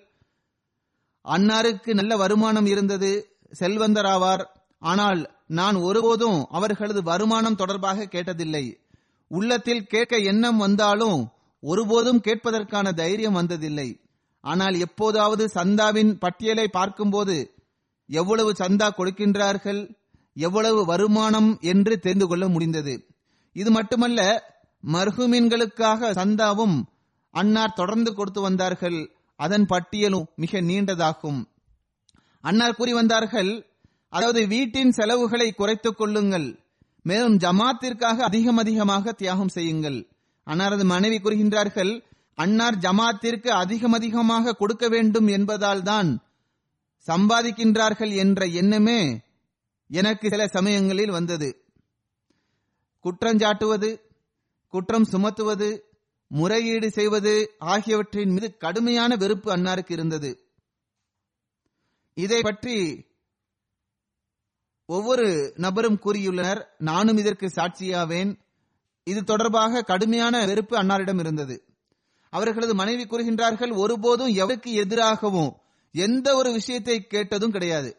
அன்னாருக்கு 1.25 1.91
நல்ல 1.95 2.17
வருமானம் 2.17 2.67
இருந்தது 2.67 3.11
செல்வந்தராவார். 3.59 4.45
ஆனால் 4.83 5.21
நான் 5.47 5.75
ஒருபோதும் 5.75 6.39
அவர்களது 6.51 7.03
வருமானம் 7.03 7.55
தொடர்பாக 7.55 8.05
கேட்டதில்லை. 8.05 8.65
உள்ளத்தில் 9.31 9.87
கேட்க 9.87 10.17
எண்ணம் 10.17 10.57
வந்தாலும் 10.57 11.19
ஒருபோதும் 11.61 12.21
கேட்பதற்கான 12.25 12.95
தைரியம் 12.95 13.37
வந்ததில்லை. 13.37 13.89
ஆனால் 14.41 14.75
எப்போதாவது 14.79 15.51
சந்தாவின் 15.55 16.13
பட்டியலை 16.19 16.69
பார்க்கும்போது 16.69 17.55
எவ்வளவு 18.07 18.53
சந்தா 18.53 18.89
கொடுக்கின்றார்கள்? 18.97 19.91
எவ்வளவு 20.35 20.85
வருமானம்? 20.85 21.59
என்று 21.61 21.99
தெரிந்து 21.99 22.27
கொள்ள 22.27 22.49
முடிந்தது. 22.49 22.95
இது 23.53 23.71
மட்டுமல்ல 23.71 24.21
மர்ஹூமின்களுக்காக 24.93 26.11
சந்தாவும் 26.11 26.83
அன்னார் 27.31 27.73
தொடர்ந்து 27.73 28.15
கொடுத்து 28.15 28.41
வந்தார்கள். 28.41 29.11
அதன் 29.37 29.67
பட்டியலும் 29.67 30.27
மிக 30.37 30.61
நீண்டதாகும். 30.61 31.41
அன்னார் 32.41 32.75
கூறி 32.75 32.93
வந்தார்கள் 32.93 33.69
அதாவது 34.09 34.47
வீட்டின் 34.47 34.91
செலவுகளை 34.91 35.53
குறைத்துக் 35.53 35.99
கொள்ளுங்கள். 35.99 36.59
மேலும் 37.03 37.37
ஜமாத்திற்காக 37.37 38.17
அதிகம் 38.17 38.57
அதிகமாக 38.57 39.13
தியாகம் 39.13 39.49
செய்யுங்கள். 39.49 40.09
அன்னாரது 40.47 40.85
மனைவி 40.85 41.19
கூறுகின்றார்கள் 41.19 41.93
அன்னார் 42.35 42.77
ஜமாத்திற்கு 42.77 43.49
அதிகம் 43.63 43.93
அதிகமாக 43.93 44.55
கொடுக்க 44.55 44.89
வேண்டும் 44.89 45.27
என்பதால் 45.27 45.83
தான் 45.83 46.11
சம்பாதிக்கின்றார்கள் 47.09 48.13
என்ற 48.15 48.47
எண்ணமே 48.47 49.01
எனக்கு 49.91 50.27
சில 50.29 50.47
சமயங்களில் 50.47 51.11
வந்தது. 51.11 51.49
குற்றஞ்சாட்டுவது 53.05 53.91
குற்றம் 54.75 55.07
சுமத்துவது 55.13 55.69
முறையீடு 56.31 56.91
செய்வது 56.91 57.33
ஆகியவற்றின் 57.59 58.31
மீது 58.31 58.57
கடுமையான 58.57 59.17
வெறுப்பு 59.17 59.57
அன்னாருக்கு 59.57 59.93
இருந்தது. 59.93 60.31
இதை 62.17 62.41
பற்றி 62.43 62.77
ஒவ்வொரு 64.89 65.27
நபரும் 65.57 65.99
கூறியுள்ளனர் 66.05 66.61
நானும் 66.79 67.17
இதற்கு 67.17 67.47
சாட்சியாவேன். 67.47 68.31
இது 69.11 69.21
தொடர்பாக 69.25 69.83
கடுமையான 69.83 70.35
வெறுப்பு 70.47 70.75
அன்னாரிடம் 70.83 71.19
இருந்தது. 71.19 71.57
அவர்களது 72.33 72.75
மனைவி 72.75 73.05
கூறுகின்றார்கள் 73.05 73.73
ஒருபோதும் 73.75 74.33
எவருக்கு 74.35 74.71
எதிராகவும் 74.83 75.51
எந்த 75.95 76.29
ஒரு 76.35 76.51
விஷயத்தை 76.53 76.97
கேட்டதும் 77.07 77.51
கிடையாது. 77.51 77.91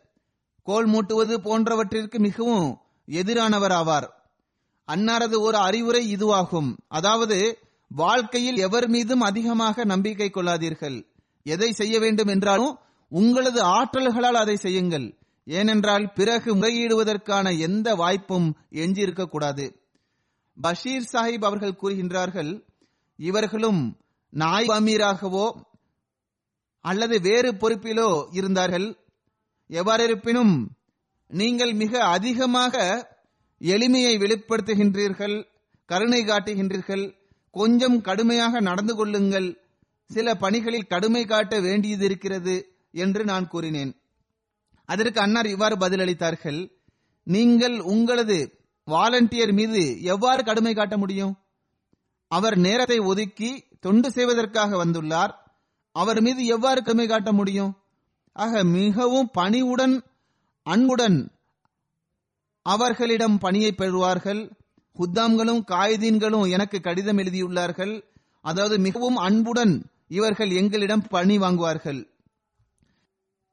கோல் 0.68 0.88
மூட்டுவது 0.88 1.36
போன்றவற்றிற்கு 1.48 2.18
மிகவும் 2.20 2.70
எதிரானவர் 3.08 3.74
ஆவார் 3.80 4.08
அன்னாரது 4.88 5.38
ஒரு 5.40 5.58
அறிவுரை 5.58 6.04
இதுவாகும். 6.16 6.70
அதாவது 6.88 7.38
வாழ்க்கையில் 7.92 8.58
எவர் 8.58 8.88
மீதும் 8.88 9.24
அதிகமாக 9.30 9.84
நம்பிக்கை 9.84 10.30
கொள்ளாதீர்கள். 10.30 10.98
எதை 11.46 11.70
செய்ய 11.72 11.96
வேண்டும் 12.00 12.28
என்றாலும் 12.28 12.74
உங்களது 13.12 13.62
ஆற்றல்களால் 13.78 14.42
அதை 14.44 14.56
செய்யுங்கள். 14.56 15.08
ஏனென்றால் 15.48 16.06
பிறகு 16.14 16.50
முறையிடுவதற்கான 16.56 17.46
எந்த 17.60 17.88
வாய்ப்பும் 17.96 18.48
எஞ்சியிருக்கக்கூடாது. 18.84 19.66
பஷீர் 20.62 21.10
சாஹிப் 21.12 21.46
அவர்கள் 21.46 21.80
கூறுகின்றார்கள் 21.82 22.52
இவர்களும் 23.20 23.82
நாய் 24.34 24.68
அமீராகவோ 24.68 25.48
அல்லது 26.86 27.16
வேறு 27.22 27.50
பொறுப்பிலோ 27.52 28.10
இருந்தார்கள். 28.32 28.88
எவ்வாறு 29.70 30.04
இருப்பினும் 30.04 30.54
நீங்கள் 31.32 31.74
மிக 31.74 31.94
அதிகமாக 32.16 32.76
எளிமையை 33.62 34.14
வெளிப்படுத்துகின்றீர்கள் 34.24 35.36
கருணை 35.90 36.22
காட்டுகின்றீர்கள் 36.24 37.06
கொஞ்சம் 37.56 37.98
கடுமையாக 38.02 38.60
நடந்து 38.60 38.94
கொள்ளுங்கள் 38.96 39.50
சில 40.10 40.34
பணிகளில் 40.36 40.90
கடுமை 40.90 41.24
காட்ட 41.26 41.60
வேண்டியது 41.60 42.06
இருக்கிறது 42.06 42.56
என்று 43.04 43.22
நான் 43.24 43.48
கூறினேன். 43.48 43.92
அதற்கு 44.90 45.20
அன்னார் 45.22 45.46
இவ்வாறு 45.46 45.76
பதிலளித்தார்கள் 45.78 46.60
நீங்கள் 47.28 47.78
உங்களது 47.94 48.40
வாலண்டியர் 48.86 49.54
மீது 49.54 50.02
எவ்வாறு 50.02 50.44
கடுமை 50.44 50.76
காட்ட 50.76 50.98
முடியும்? 50.98 51.38
அவர் 52.28 52.58
நேரத்தை 52.58 53.00
ஒதுக்கி 53.00 53.64
தொண்டு 53.80 54.12
செய்வதற்காக 54.12 54.86
வந்துள்ளார். 54.86 55.34
அவர் 55.92 56.22
மீது 56.22 56.46
எவ்வாறு 56.46 56.82
கடுமை 56.82 57.08
காட்ட 57.08 57.32
முடியும்? 57.32 57.78
ஆக 58.34 58.64
மிகவும் 58.64 59.30
பணிவுடன் 59.34 60.04
அன்புடன் 60.64 61.32
அவர்களிடம் 62.62 63.38
பணியை 63.38 63.74
பெறுவார்கள். 63.78 64.52
ஹுத்தாம்களும் 64.98 65.62
காயிதீன்களும் 65.68 66.50
எனக்கு 66.50 66.82
கடிதம் 66.82 67.18
எழுதியுள்ளார்கள். 67.18 68.04
அதாவது 68.42 68.80
மிகவும் 68.80 69.16
அன்புடன் 69.16 69.90
இவர்கள் 70.08 70.50
எங்களிடம் 70.50 71.08
பணி 71.08 71.38
வாங்குவார்கள். 71.38 72.10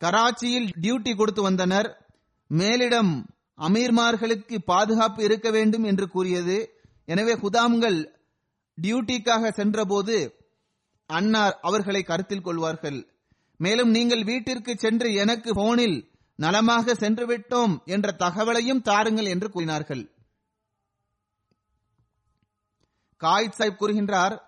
கராச்சியில் 0.00 0.70
டியூட்டி 0.80 1.16
கொடுத்து 1.16 1.42
வந்தனர். 1.42 2.06
மேலிடம் 2.50 3.24
அமீர்மார்களுக்கு 3.58 4.58
பாதுகாப்பு 4.58 5.24
இருக்க 5.24 5.50
வேண்டும் 5.50 5.84
என்று 5.84 6.08
கூறியது. 6.08 6.82
எனவே 7.04 7.34
குதாம்கள் 7.34 8.08
டியூட்டிக்காக 8.82 9.50
சென்றபோது 9.52 10.34
அன்னார் 11.06 11.58
அவர்களை 11.62 12.02
கருத்தில் 12.02 12.40
கொள்வார்கள். 12.40 13.06
மேலும் 13.56 13.90
நீங்கள் 13.90 14.24
வீட்டிற்கு 14.24 14.76
சென்று 14.78 15.14
எனக்கு 15.14 15.54
போனில் 15.54 16.10
நலமாக 16.36 16.94
சென்று 16.94 17.26
விட்டோம் 17.26 17.84
என்ற 17.84 18.16
தகவலையும் 18.18 18.82
தாருங்கள் 18.82 19.24
என்று 19.24 19.50
கூறினார்கள். 19.50 20.10
காயித் 23.16 23.54
சாஹிப் 23.58 23.80
கூறுகின்றார் 23.80 24.40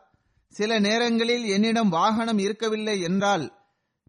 சில 0.49 0.79
நேரங்களில் 0.79 1.45
என்னிடம் 1.45 1.89
வாகனம் 1.89 2.39
இருக்கவில்லை 2.39 3.01
என்றால் 3.01 3.53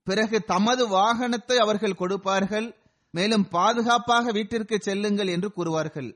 பிறகு 0.03 0.43
தமது 0.43 0.87
வாகனத்தை 0.87 1.55
அவர்கள் 1.55 1.95
கொடுப்பார்கள். 1.95 2.80
மேலும் 3.11 3.47
பாதுகாப்பாக 3.47 4.31
வீட்டிற்கு 4.31 4.79
செல்லுங்கள் 4.81 5.27
என்று 5.27 5.51
கூறுவார்கள். 5.55 6.09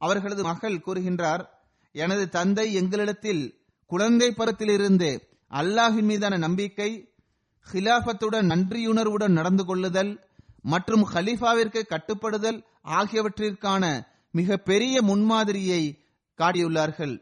அவர்களது 0.00 0.42
மகள் 0.42 0.82
கூறுகின்றார் 0.86 1.42
எனது 1.92 2.28
தந்தை 2.28 2.66
எங்களிடத்தில் 2.74 3.42
குழந்தை 3.86 4.28
பருவத்திலிருந்து 4.30 5.10
அல்லாஹின் 5.50 6.08
மீதான 6.10 6.36
நம்பிக்கை 6.36 6.90
ஹிலாபத்துடன் 7.72 8.50
நன்றியுணர்வுடன் 8.52 9.32
நடந்து 9.32 9.64
கொள்ளுதல் 9.64 10.12
மற்றும் 10.62 11.04
ஹலீஃபாவிற்கு 11.14 11.80
கட்டுப்படுதல் 11.86 12.64
ஆகியவற்றிற்கான 12.84 13.84
மிக 14.30 14.56
பெரிய 14.56 15.02
முன்மாதிரியை 15.02 15.82
காட்டியுள்ளார்கள். 16.38 17.14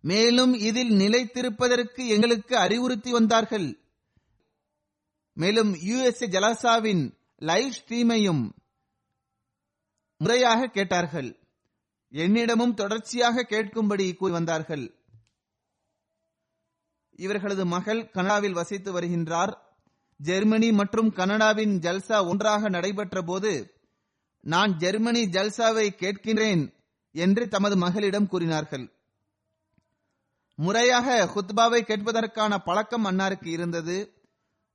மேலும் 0.00 0.54
இதில் 0.68 0.90
நிலைத்திருப்பதற்கு 0.90 2.02
எங்களுக்கு 2.06 2.54
அறிவுறுத்தி 2.56 3.10
வந்தார்கள். 3.10 3.78
மேலும் 5.32 5.74
யுஎஸ்ஏ 5.74 6.26
ஜலாசாவின் 6.34 7.04
லைவ் 7.36 7.74
தீமையும் 7.86 8.52
முறையாக 10.16 10.66
கேட்டார்கள். 10.66 11.30
என்னிடமும் 12.12 12.74
தொடர்ச்சியாக 12.74 13.46
கேட்கும்படி 13.50 14.16
கூறி 14.16 14.32
வந்தார்கள். 14.32 14.94
இவர்களது 17.18 17.66
மகள் 17.66 18.10
கனடாவில் 18.10 18.52
வசித்து 18.52 19.00
வருகின்றார். 19.00 19.62
ஜெர்மனி 20.16 20.72
மற்றும் 20.72 21.10
கனடாவின் 21.12 21.78
ஜல்சா 21.78 22.28
ஒன்றாக 22.28 22.68
நடைபெற்ற 22.68 23.22
போது 23.22 23.82
நான் 24.40 24.76
ஜெர்மனி 24.76 25.22
ஜல்சாவை 25.24 25.86
கேட்கின்றேன் 26.02 26.74
என்று 27.14 27.48
தமது 27.48 27.76
மகளிடம் 27.76 28.26
கூறினார்கள். 28.26 28.92
முறையாக 30.54 31.30
ஹுத்பாவை 31.34 31.80
கேட்பதற்கான 31.82 32.58
பழக்கம் 32.64 33.04
அன்னாருக்கு 33.04 33.46
இருந்தது. 33.46 34.23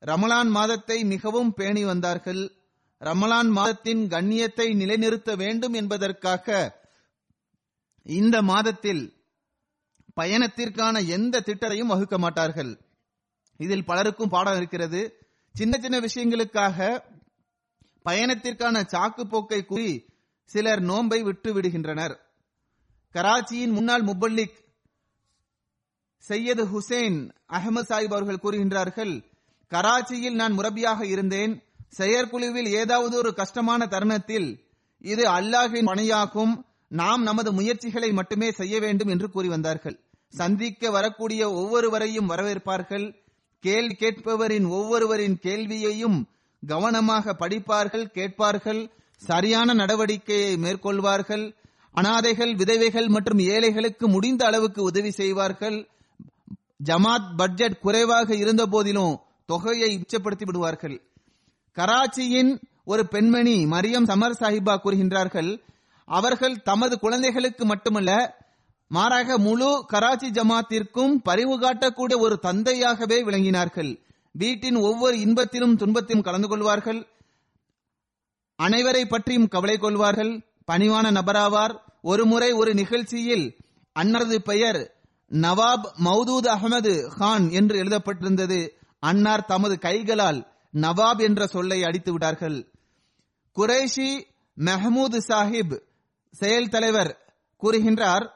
ரமலான் 0.02 0.50
மாதத்தை 0.50 1.04
மிகவும் 1.04 1.54
பேணி 1.54 1.84
வந்தார்கள். 1.84 2.52
ரமலான் 3.00 3.50
மாதத்தின் 3.50 4.08
கண்ணியத்தை 4.08 4.76
நிலைநிறுத்த 4.76 5.36
வேண்டும் 5.36 5.74
என்பதற்காக 5.74 6.78
இந்த 8.04 8.41
மாதத்தில் 8.41 9.14
பயணத்திற்கான 10.22 11.08
எந்த 11.08 11.39
திட்டத்தையும் 11.39 11.88
வகுக்க 11.88 12.18
மாட்டார்கள். 12.18 12.82
இதில் 13.58 13.86
பலருக்கும் 13.86 14.30
பாடம் 14.30 14.58
இருக்கிறது. 14.58 15.28
சின்ன 15.56 15.78
சின்ன 15.78 16.00
விஷயங்களுக்காக 16.00 17.04
பயணத்திற்கான 18.06 18.84
சாக்கு 18.88 19.24
போக்கை 19.24 19.66
கூறி 19.66 20.06
சிலர் 20.43 20.82
நோன்பை 20.82 21.24
விட்டு 21.24 21.62
விடுகின்றனர். 21.62 22.16
கராச்சியின் 23.14 23.72
முன்னாள் 23.72 24.04
முபல்லிக் 24.04 24.58
சையது 26.18 26.66
ஹுசேன் 26.66 27.32
அகமது 27.47 27.88
சாஹிப் 27.89 28.16
அவர்கள் 28.16 28.43
கூறுகின்றார்கள் 28.43 29.28
கராச்சியில் 29.70 30.36
நான் 30.36 30.57
முரபியாக 30.57 31.03
இருந்தேன். 31.03 31.63
செயற்குழுவில் 31.89 32.65
ஏதாவது 32.65 33.17
ஒரு 33.17 33.34
கஷ்டமான 33.34 33.86
தருணத்தில் 33.86 34.59
இது 34.99 35.26
அல்லாஹின் 35.30 35.86
பணியாகும். 35.86 36.63
நாம் 36.88 37.24
நமது 37.24 37.51
முயற்சிகளை 37.51 38.11
மட்டுமே 38.11 38.51
செய்ய 38.51 38.80
வேண்டும் 38.80 39.07
என்று 39.07 39.30
கூறி 39.30 39.47
வந்தார்கள். 39.47 39.99
சந்திக்க 40.30 40.89
வரக்கூடிய 40.89 41.51
ஒவ்வொருவரையும் 41.51 42.30
வரவேற்பார்கள். 42.30 43.15
கேள்வி 43.59 43.95
கேட்பவரின் 43.99 44.67
ஒவ்வொருவரின் 44.67 45.39
கேள்வியையும் 45.39 46.28
கவனமாக 46.67 47.36
படிப்பார்கள் 47.39 48.05
கேட்பார்கள். 48.05 48.91
சரியான 49.15 49.74
நடவடிக்கையை 49.74 50.51
மேற்கொள்வார்கள். 50.57 51.55
அனாதைகள் 51.91 52.55
விதவைகள் 52.55 53.07
மற்றும் 53.07 53.39
ஏழைகளுக்கு 53.39 54.07
முடிந்த 54.07 54.45
அளவுக்கு 54.45 54.84
உதவி 54.84 55.11
செய்வார்கள். 55.11 55.88
ஜமாத் 56.84 57.36
பட்ஜெட் 57.38 57.80
குறைவாக 57.80 58.36
இருந்த 58.36 58.65
போதிலும் 58.65 59.20
தொகையை 59.50 59.89
உச்சப்படுத்தி 59.97 60.45
விடுவார்கள். 60.45 60.97
கராச்சியின் 61.76 62.52
ஒரு 62.86 63.08
பெண்மணி 63.08 63.66
மரியம் 63.66 64.04
சமர் 64.04 64.38
சாஹிபா 64.39 64.74
கூறுகின்றார்கள் 64.84 65.62
அவர்கள் 66.06 66.62
தமது 66.62 67.00
குழந்தைகளுக்கு 67.00 67.66
மட்டுமல்ல 67.66 68.12
மாறாக 68.88 69.38
முழு 69.38 69.86
கராச்சி 69.88 70.30
ஜமாத்திற்கும் 70.30 71.14
பரிவு 71.24 71.60
காட்டக்கூடிய 71.60 72.18
ஒரு 72.18 72.39
தந்தையாகவே 72.41 73.18
விளங்கினார்கள். 73.24 73.91
வீட்டின் 74.32 74.76
ஒவ்வொரு 74.76 75.18
இன்பத்திலும் 75.18 75.76
துன்பத்திலும் 75.78 76.24
கலந்து 76.24 76.47
கொள்வார்கள். 76.47 77.08
அனைவரை 78.64 79.04
பற்றியும் 79.06 79.47
கவலை 79.47 79.78
கொள்வார்கள். 79.78 80.34
பணிவான 80.72 81.12
நபராவார். 81.12 81.76
ஒருமுறை 82.02 82.52
ஒரு 82.52 82.74
நிகழ்ச்சியில் 82.74 83.45
அன்னரது 84.00 84.36
பெயர் 84.36 84.80
நவாப் 85.32 85.88
மௌதூத் 86.06 86.50
அகமது 86.56 86.93
கான் 87.18 87.50
என்று 87.50 87.84
எழுதப்பட்டிருந்தது. 87.84 88.60
அன்னார் 89.00 89.45
தமது 89.45 89.80
கைகளால் 89.80 90.47
நவாப் 90.74 91.22
என்ற 91.22 91.47
சொல்லை 91.47 91.84
அடித்து 91.84 92.12
விட்டார்கள். 92.12 92.72
குரேஷி 93.56 94.24
மெஹமூது 94.60 95.18
சாஹிப் 95.28 95.82
செயல் 96.32 96.70
தலைவர் 96.70 97.36
கூறுகின்றார் 97.64 98.32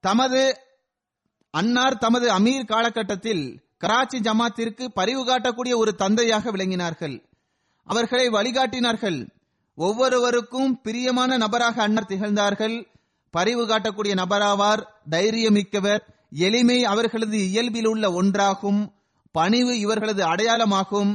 தமது 0.00 0.60
அன்னார் 1.50 1.98
தமது 1.98 2.38
அமீர் 2.38 2.66
காலகட்டத்தில் 2.66 3.62
கராச்சி 3.78 4.20
ஜமாத்திற்கு 4.20 4.88
பரிவு 4.88 5.26
காட்டக்கூடிய 5.26 5.76
ஒரு 5.76 5.94
தந்தையாக 5.94 6.50
விளங்கினார்கள். 6.50 7.28
அவர்களை 7.84 8.28
வழிகாட்டினார்கள். 8.28 9.30
ஒவ்வொருவருக்கும் 9.74 10.80
பிரியமான 10.80 11.36
நபராக 11.36 11.82
அன்னர் 11.82 12.06
திகழ்ந்தார்கள். 12.06 12.86
பரிவு 13.30 13.66
காட்டக்கூடிய 13.66 14.14
நபராவார் 14.14 14.86
தைரியமிக்கவர் 15.10 16.14
எளிமை 16.30 16.84
அவர்களது 16.84 17.38
இயல்பில் 17.48 17.86
உள்ள 17.86 18.22
ஒன்றாகும் 18.22 18.92
பணிவு 19.30 19.78
இவர்களது 19.78 20.22
அடையாளமாகும். 20.24 21.12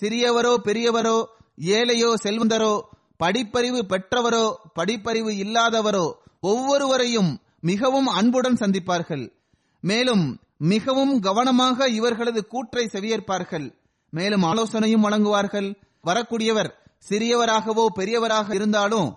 சிறியவரோ 0.00 0.54
பெரியவரோ 0.64 1.24
ஏழையோ 1.56 2.14
செல்வந்தரோ 2.22 2.80
படிப்பறிவு 3.24 3.80
பெற்றவரோ 3.92 4.54
படிப்பறிவு 4.78 5.30
இல்லாதவரோ 5.44 6.12
ஒவ்வொருவரையும் 6.40 7.40
மிகவும் 7.60 8.06
அன்புடன் 8.06 8.54
சந்திப்பார்கள். 8.54 9.32
மேலும் 9.80 10.40
மிகவும் 10.58 11.20
கவனமாக 11.20 11.88
இவர்களது 11.88 12.46
கூற்றை 12.46 12.88
செவியேற்பார்கள். 12.92 13.74
மேலும் 14.10 14.42
ஆலோசனையும் 14.42 15.04
வழங்குவார்கள். 15.06 15.68
வரக்கூடியவர் 16.06 16.70
சிறியவராகவோ 17.08 17.86
பெரியவராக 17.96 18.54
இருந்தாலும் 18.54 19.16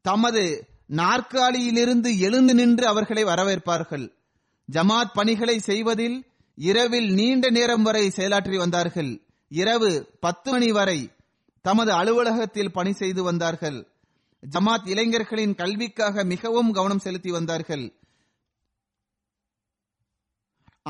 தமது 0.00 0.68
நாற்காலியிலிருந்து 0.86 2.18
எழுந்து 2.18 2.54
நின்று 2.54 2.86
அவர்களை 2.86 3.24
வரவேற்பார்கள். 3.24 4.14
ஜமாத் 4.72 5.12
பணிகளை 5.14 5.58
செய்வதில் 5.58 6.24
இரவில் 6.54 7.12
நீண்ட 7.12 7.50
நேரம் 7.50 7.82
வரை 7.82 8.08
செயலாற்றி 8.08 8.56
வந்தார்கள். 8.56 9.20
இரவு 9.48 10.16
பத்து 10.20 10.50
மணி 10.50 10.72
வரை 10.72 11.10
தமது 11.62 11.92
அலுவலகத்தில் 11.92 12.72
பணி 12.72 12.92
செய்து 12.92 13.22
வந்தார்கள். 13.22 13.88
ஜமாத் 14.50 14.88
இளைஞர்களின் 14.88 15.54
கல்விக்காக 15.54 16.24
மிகவும் 16.24 16.72
கவனம் 16.72 16.98
செலுத்தி 16.98 17.30
வந்தார்கள். 17.30 17.92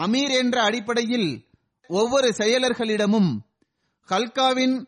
அமீர் 0.00 0.30
என்ற 0.30 0.62
அடிப்படையில் 0.62 1.46
ஒவ்வொரு 1.86 2.28
செயலர்களிடமும் 2.28 3.38
ஹல்காவின் 4.10 4.86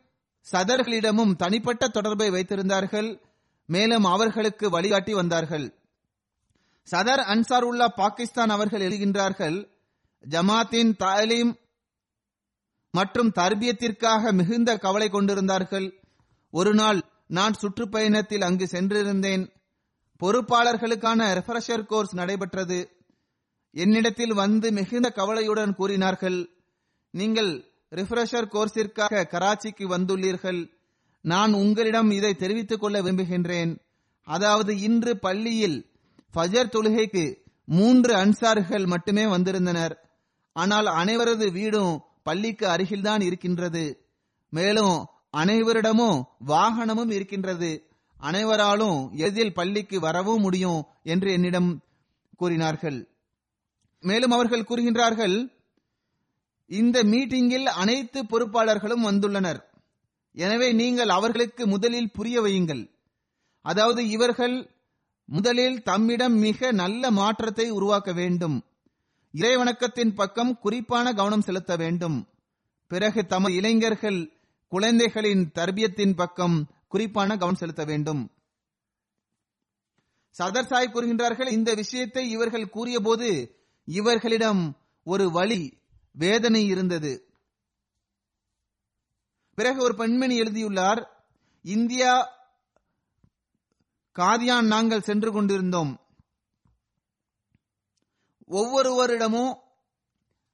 சதர்களிடமும் 0.52 1.36
தனிப்பட்ட 1.36 1.88
தொடர்பை 1.88 2.30
வைத்திருந்தார்கள். 2.30 3.20
மேலும் 3.66 4.04
அவர்களுக்கு 4.04 4.70
வழிகாட்டி 4.70 5.14
வந்தார்கள். 5.14 5.74
சதர் 6.90 7.22
அன்சார் 7.32 7.62
உள்ள 7.62 7.88
பாகிஸ்தான் 7.88 8.48
அவர்கள் 8.48 8.80
எழுகின்றார்கள் 8.80 9.70
ஜமாத்தின் 10.24 10.96
தாலீம் 10.96 11.58
மற்றும் 12.90 13.32
தர்பியத்திற்காக 13.34 14.32
மிகுந்த 14.32 14.76
கவலை 14.76 15.08
கொண்டிருந்தார்கள். 15.08 16.00
ஒரு 16.50 16.74
நாள் 16.74 17.00
நான் 17.26 17.54
சுற்றுப்பயணத்தில் 17.60 18.44
அங்கு 18.44 18.66
சென்றிருந்தேன். 18.66 19.44
பொறுப்பாளர்களுக்கான 20.20 21.20
ரெஃப்ரெஷர் 21.38 21.84
கோர்ஸ் 21.86 22.14
நடைபெற்றது. 22.14 22.78
என்னிடத்தில் 23.70 24.34
வந்து 24.34 24.72
மிகுந்த 24.72 25.10
கவலையுடன் 25.10 25.74
கூறினார்கள் 25.74 26.38
நீங்கள் 27.10 27.50
ரிஃப்ரெஷர் 27.90 28.48
கோர்ஸிற்காக 28.54 29.26
கராச்சிக்கு 29.32 29.84
வந்துள்ளீர்கள். 29.96 30.60
நான் 31.20 31.52
உங்களிடம் 31.52 32.10
இதை 32.10 32.34
தெரிவித்துக் 32.34 32.80
கொள்ள 32.80 33.02
விரும்புகின்றேன். 33.02 33.72
அதாவது 34.22 34.72
இன்று 34.78 35.18
பள்ளியில் 35.18 35.78
ஃபஜர் 36.36 36.72
தொழுகைக்கு 36.72 37.24
மூன்று 37.64 38.12
அன்சார்கள் 38.14 38.86
மட்டுமே 38.86 39.24
வந்திருந்தனர். 39.26 39.94
ஆனால் 40.52 40.86
அனைவரது 40.86 41.46
வீடும் 41.52 41.94
பள்ளிக்கு 42.22 42.66
அருகில்தான் 42.66 43.22
இருக்கின்றது. 43.22 43.84
மேலும் 44.52 44.96
அனைவரிடமும் 45.32 46.18
வாகனமும் 46.46 47.10
இருக்கின்றது. 47.10 47.70
அனைவராலும் 48.20 48.98
எதில் 49.26 49.52
பள்ளிக்கு 49.52 50.00
வரவும் 50.00 50.40
முடியும் 50.40 50.80
என்று 51.02 51.32
என்னிடம் 51.32 51.70
கூறினார்கள். 52.36 52.98
மேலும் 54.04 54.30
அவர்கள் 54.30 54.68
கூறுகின்றார்கள் 54.68 55.36
இந்த 56.70 57.02
மீட்டிங்கில் 57.02 57.68
அனைத்து 57.82 58.20
பொறுப்பாளர்களும் 58.22 59.04
வந்துள்ளனர். 59.08 59.60
எனவே 60.36 60.72
நீங்கள் 60.72 61.08
அவர்களுக்கு 61.08 61.66
முதலில் 61.66 62.10
புரிய 62.10 62.40
வையுங்கள். 62.40 62.82
அதாவது 63.64 64.08
இவர்கள் 64.08 64.56
முதலில் 65.26 65.82
தம்மிடம் 65.82 66.34
மிக 66.34 66.72
நல்ல 66.72 67.10
மாற்றத்தை 67.10 67.70
உருவாக்க 67.70 68.12
வேண்டும். 68.12 68.64
இறைவணக்கத்தின் 69.32 70.14
பக்கம் 70.14 70.58
குறிப்பான 70.58 71.12
கவனம் 71.12 71.40
செலுத்த 71.40 71.76
வேண்டும். 71.76 72.28
பிறகு 72.86 73.26
தமது 73.26 73.54
இளைஞர்கள் 73.54 74.40
குழந்தைகளின் 74.68 75.50
தர்பியத்தின் 75.54 76.16
பக்கம் 76.16 76.70
குறிப்பான 76.88 77.36
கவனம் 77.36 77.54
செலுத்த 77.54 77.84
வேண்டும். 77.84 78.30
சதர் 80.38 80.66
சாய் 80.66 80.92
கூறுகின்றார்கள் 80.92 81.50
இந்த 81.50 81.74
விஷயத்தை 81.74 82.30
இவர்கள் 82.30 82.68
கூறியபோது 82.68 83.60
இவர்களிடம் 83.84 84.76
ஒரு 85.04 85.30
வழி 85.30 85.78
வேதனை 86.12 86.64
இருந்தது. 86.64 87.28
பிறகு 89.54 89.82
ஒரு 89.82 89.94
பெண்மணி 89.94 90.36
எழுதியுள்ளார் 90.36 91.26
இந்தியா 91.62 92.35
காதியான் 94.16 94.66
நாங்கள் 94.66 95.00
சென்று 95.00 95.32
கொண்டிருந்தோம். 95.32 96.00
ஒவ்வொருவரிடமும் 98.48 99.54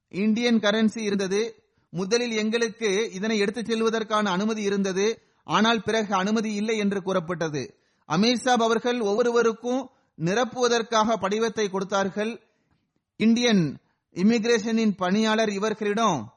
இந்தியன் 0.09 0.59
கரன்சி 0.59 0.99
இருந்தது. 0.99 1.63
முதலில் 1.89 2.31
எங்களுக்கு 2.31 3.11
இதனை 3.11 3.37
எடுத்துச் 3.37 3.71
செல்வதற்கான 3.71 4.25
அனுமதி 4.25 4.61
இருந்தது. 4.61 5.21
ஆனால் 5.43 5.83
பிறகு 5.83 6.15
அனுமதி 6.15 6.53
இல்லை 6.53 6.77
என்று 6.77 7.01
கூறப்பட்டது. 7.01 7.77
அமீர்சாப் 8.07 8.61
அவர்கள் 8.61 8.99
ஒவ்வொருவருக்கும் 8.99 9.89
நிரப்புவதற்காக 10.17 11.15
படிவத்தை 11.17 11.69
கொடுத்தார்கள். 11.69 12.43
இந்தியன் 13.15 13.79
இமிகிரேஷனின் 14.13 14.91
பணியாளர் 14.97 15.49
இவர்களிடம் 15.49 16.33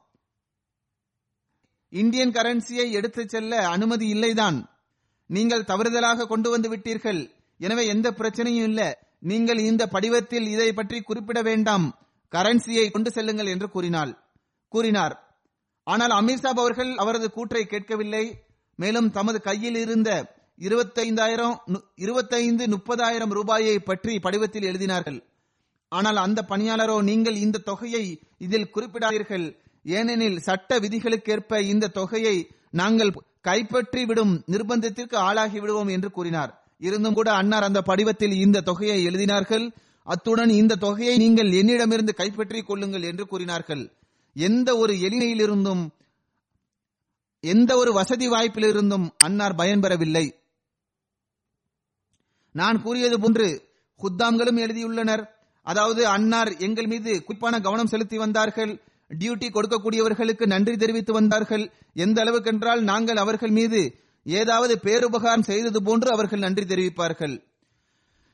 இந்தியன் 1.89 2.31
கரன்சியை 2.31 2.91
எடுத்துச் 2.91 3.29
செல்ல 3.29 3.69
அனுமதி 3.69 4.13
இல்லைதான். 4.13 4.76
நீங்கள் 5.31 5.69
தவறுதலாக 5.71 6.27
கொண்டு 6.33 6.49
வந்து 6.51 6.69
விட்டீர்கள். 6.73 7.21
எனவே 7.61 7.85
எந்த 7.95 8.09
பிரச்சனையும் 8.19 8.69
இல்லை. 8.71 8.89
நீங்கள் 9.31 9.61
இந்த 9.71 9.83
படிவத்தில் 9.95 10.47
இதை 10.55 10.71
பற்றி 10.73 10.99
குறிப்பிட 11.03 11.39
வேண்டாம். 11.43 11.87
கரன்சியை 12.33 12.87
கொண்டு 12.91 13.11
செல்லுங்கள் 13.17 13.53
என்று 13.55 13.69
கூறினாள். 13.75 14.13
கூறினார். 14.73 15.15
ஆனால் 15.87 16.13
அமீர்சாப் 16.21 16.61
அவர்கள் 16.63 16.91
அவரது 17.03 17.29
கூற்றை 17.31 17.63
கேட்கவில்லை. 17.67 18.25
மேலும் 18.79 19.09
தமது 19.17 19.39
கையில் 19.41 19.79
இருந்த 19.85 20.11
இருபத்தைந்தாயிரம் 20.59 21.55
இருபத்தைந்து 22.05 22.65
முப்பதாயிரம் 22.75 23.33
ரூபாயை 23.39 23.77
பற்றி 23.89 24.15
படிவத்தில் 24.27 24.67
எழுதினார்கள். 24.71 25.19
ஆனால் 25.93 26.19
அந்த 26.23 26.41
பணியாளரோ 26.51 26.97
நீங்கள் 27.09 27.37
இந்த 27.45 27.63
தொகையை 27.71 28.05
இதில் 28.45 28.73
குறிப்பிடாதீர்கள். 28.75 29.47
ஏனெனில் 29.97 30.39
சட்ட 30.47 30.79
விதிகளுக்கேற்ப 30.85 31.61
இந்த 31.73 31.93
தொகையை 31.99 32.37
நாங்கள் 32.81 33.13
கைப்பற்றி 33.49 34.03
விடும் 34.05 34.33
நிர்பந்தத்திற்கு 34.53 35.17
ஆளாகி 35.29 35.59
விடுவோம் 35.61 35.91
என்று 35.97 36.09
கூறினார். 36.11 36.53
இருந்தும் 36.79 37.17
கூட 37.19 37.29
அன்னார் 37.33 37.69
அந்த 37.69 37.81
படிவத்தில் 37.87 38.35
இந்த 38.45 38.65
தொகையை 38.69 38.99
எழுதினார்கள். 39.07 39.67
அத்துடன் 40.07 40.53
இந்த 40.61 40.81
தொகையை 40.87 41.15
நீங்கள் 41.17 41.51
என்னிடமிருந்து 41.53 42.13
கைப்பற்றிக் 42.15 42.67
கொள்ளுங்கள் 42.67 43.07
என்று 43.11 43.25
கூறினார்கள். 43.27 43.85
எந்த 44.37 44.69
ஒரு 44.77 44.95
எளிமையிலிருந்தும் 45.07 45.85
எந்த 47.45 47.71
ஒரு 47.77 47.91
வசதி 47.93 48.27
வாய்ப்பிலிருந்தும் 48.29 49.07
அன்னார் 49.19 49.55
பயன்பெறவில்லை. 49.55 50.27
நான் 52.55 52.79
கூறியது 52.83 53.17
போன்று 53.21 53.47
குத்தாம்களும் 54.01 54.61
எழுதியுள்ளனர். 54.65 55.23
அதாவது 55.67 56.03
அன்னார் 56.07 56.51
எங்கள் 56.67 56.91
மீது 56.93 57.13
குறிப்பான 57.25 57.61
கவனம் 57.61 57.93
செலுத்தி 57.93 58.17
வந்தார்கள். 58.19 58.73
டியூட்டி 59.11 59.49
கொடுக்கக்கூடியவர்களுக்கு 59.49 60.47
நன்றி 60.47 60.77
தெரிவித்து 60.77 61.13
வந்தார்கள். 61.13 61.73
எந்த 61.95 62.25
அளவுக்கென்றால் 62.25 62.81
நாங்கள் 62.81 63.17
அவர்கள் 63.17 63.51
மீது 63.51 63.99
ஏதாவது 64.25 64.81
பேருபகாரம் 64.83 65.43
செய்தது 65.43 65.83
போன்று 65.83 66.11
அவர்கள் 66.11 66.39
நன்றி 66.39 66.65
தெரிவிப்பார்கள். 66.65 67.43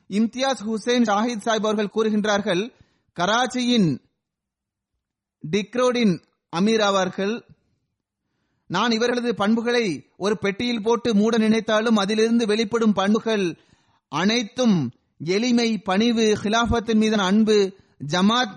இம்தியாஸ் 0.09 0.63
ஹுசேன் 0.67 1.05
ஷாஹித் 1.09 1.45
சாஹிப் 1.45 1.67
அவர்கள் 1.67 1.93
கூறுகின்றார்கள் 1.95 2.73
கராச்சியின் 3.17 3.89
டிக்ரோடின் 5.51 6.15
அமீர் 6.53 6.83
ஆவார்கள். 6.87 7.41
நான் 8.67 8.91
இவர்களது 8.91 9.35
பண்புகளை 9.35 9.85
ஒரு 10.17 10.37
பெட்டியில் 10.37 10.81
போட்டு 10.81 11.15
மூட 11.15 11.37
நினைத்தாலும் 11.37 11.95
அதிலிருந்து 11.95 12.45
வெளிப்படும் 12.45 12.93
பண்புகள் 12.93 13.57
அனைத்தும் 14.07 14.91
எளிமை 15.23 15.77
பணிவு 15.77 16.25
ஹிலாபத்தின் 16.43 16.95
மீதான 16.95 17.23
அன்பு 17.23 17.57
ஜமாத் 18.07 18.55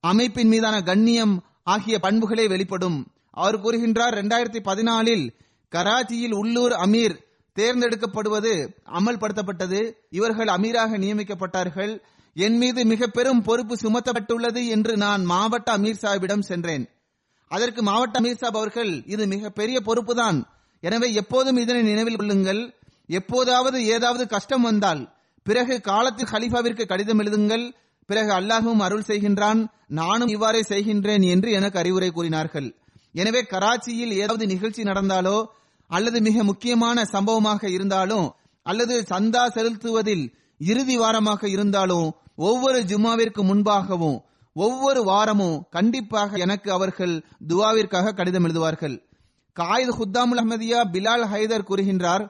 அமைப்பின் 0.00 0.48
மீதான 0.48 0.82
கண்ணியம் 0.82 1.34
ஆகிய 1.72 1.96
பண்புகளே 2.02 2.44
வெளிப்படும். 2.48 2.98
அவர் 3.42 3.58
கூறுகின்றார் 3.62 4.14
இரண்டாயிரத்தி 4.18 4.60
பதினாலில் 4.68 5.24
கராச்சியில் 5.72 6.34
உள்ளூர் 6.40 6.74
அமீர் 6.84 7.16
தேர்ந்தெடுக்கப்படுவது 7.56 8.52
அமல்படுத்தப்பட்டது. 8.98 9.80
இவர்கள் 10.10 10.50
அமீராக 10.56 10.98
நியமிக்கப்பட்டார்கள். 11.04 11.92
என் 12.46 12.56
மீது 12.56 12.80
மிக 12.84 13.06
பெரும் 13.06 13.42
பொறுப்பு 13.42 13.74
சுமத்தப்பட்டுள்ளது 13.74 14.62
என்று 14.74 14.92
நான் 14.96 15.22
மாவட்ட 15.24 15.68
அமீர் 15.78 16.02
சாஹிபிடம் 16.02 16.48
சென்றேன். 16.50 16.84
அதற்கு 17.50 17.80
மாவட்ட 17.82 18.20
அமீர் 18.20 18.40
சாப் 18.42 18.58
அவர்கள் 18.60 18.92
இது 19.06 19.26
மிக 19.26 19.50
பெரிய 19.50 19.78
பொறுப்புதான். 19.86 20.38
எனவே 20.82 21.08
எப்போதும் 21.20 21.56
இதனை 21.56 21.82
நினைவில் 21.82 22.18
கொள்ளுங்கள். 22.20 22.62
எப்போதாவது 23.18 23.78
ஏதாவது 23.94 24.24
கஷ்டம் 24.34 24.66
வந்தால் 24.68 25.02
பிறகு 25.46 25.74
காலத்தில் 25.80 26.32
ஹலீஃபாவிற்கு 26.32 26.84
கடிதம் 26.86 27.20
எழுதுங்கள். 27.20 27.64
பிறகு 28.08 28.30
அல்லாஹும் 28.32 28.82
அருள் 28.86 29.08
செய்கின்றான் 29.08 29.60
நானும் 29.98 30.28
இவ்வாறே 30.28 30.60
செய்கின்றேன் 30.68 31.24
என்று 31.30 31.48
எனக்கு 31.52 31.78
அறிவுரை 31.78 32.10
கூறினார்கள். 32.10 32.68
எனவே 33.12 33.40
கராச்சியில் 33.42 34.12
ஏதாவது 34.22 34.44
நிகழ்ச்சி 34.46 34.82
நடந்தாலோ 34.82 35.36
அல்லது 35.90 36.18
மிக 36.20 36.42
முக்கியமான 36.42 37.04
சம்பவமாக 37.04 37.62
இருந்தாலும் 37.70 38.26
அல்லது 38.66 38.94
சந்தா 39.10 39.44
செலுத்துவதில் 39.56 40.24
இறுதி 40.60 40.96
வாரமாக 40.98 41.42
இருந்தாலும் 41.48 42.08
ஒவ்வொரு 42.48 42.80
ஜும்மாவிற்கு 42.82 43.42
முன்பாகவும் 43.50 44.18
ஒவ்வொரு 44.56 45.00
வாரமும் 45.02 45.56
கண்டிப்பாக 45.70 46.38
எனக்கு 46.38 46.68
அவர்கள் 46.72 47.14
துவாவிற்காக 47.48 48.12
கடிதம் 48.12 48.46
எழுதுவார்கள். 48.46 48.96
காயித் 49.56 49.96
ஹுத்தாமுல் 49.98 50.40
அஹமதியா 50.42 50.80
பிலால் 50.94 51.24
ஹைதர் 51.32 51.68
கூறுகின்றார் 51.68 52.24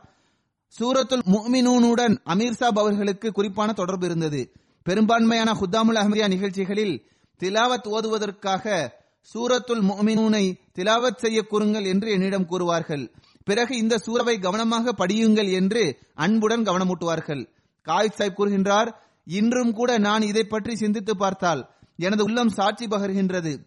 சூரத்துல் 0.74 1.24
முஹ்மினூனுடன் 1.34 2.14
அமீர்சாப் 2.34 2.80
அவர்களுக்கு 2.82 3.28
குறிப்பான 3.32 3.72
தொடர்பு 3.72 4.06
இருந்தது. 4.06 4.40
பெரும்பான்மையான 4.82 5.52
ஹுத்தாமுல் 5.52 5.96
அஹமதியா 5.96 6.28
நிகழ்ச்சிகளில் 6.28 7.06
திலாவத் 7.40 7.88
ஓதுவதற்காக 7.88 8.88
சூரத்துல் 9.34 9.82
மொமினூனை 9.82 10.58
திலாவத் 10.74 11.16
செய்ய 11.16 11.42
கூறுங்கள் 11.42 11.84
என்று 11.84 12.10
என்னிடம் 12.10 12.48
கூறுவார்கள். 12.48 13.12
பிறகு 13.44 13.76
இந்த 13.76 13.98
சூறவை 14.06 14.40
கவனமாக 14.40 14.92
படியுங்கள் 14.92 15.52
என்று 15.52 15.98
அன்புடன் 16.14 16.62
கவனமூட்டுவார்கள். 16.62 17.48
காயித் 17.82 18.14
சாஹிப் 18.16 18.40
கூறுகின்றார் 18.40 18.92
இன்றும் 19.24 19.72
கூட 19.72 19.98
நான் 19.98 20.22
இதை 20.22 20.44
பற்றி 20.44 20.76
சிந்தித்து 20.76 21.16
பார்த்தால் 21.16 21.70
எனது 21.96 22.24
உள்ளம் 22.24 22.48
சாட்சி 22.48 22.86
பகர்கின்றது. 22.86 23.58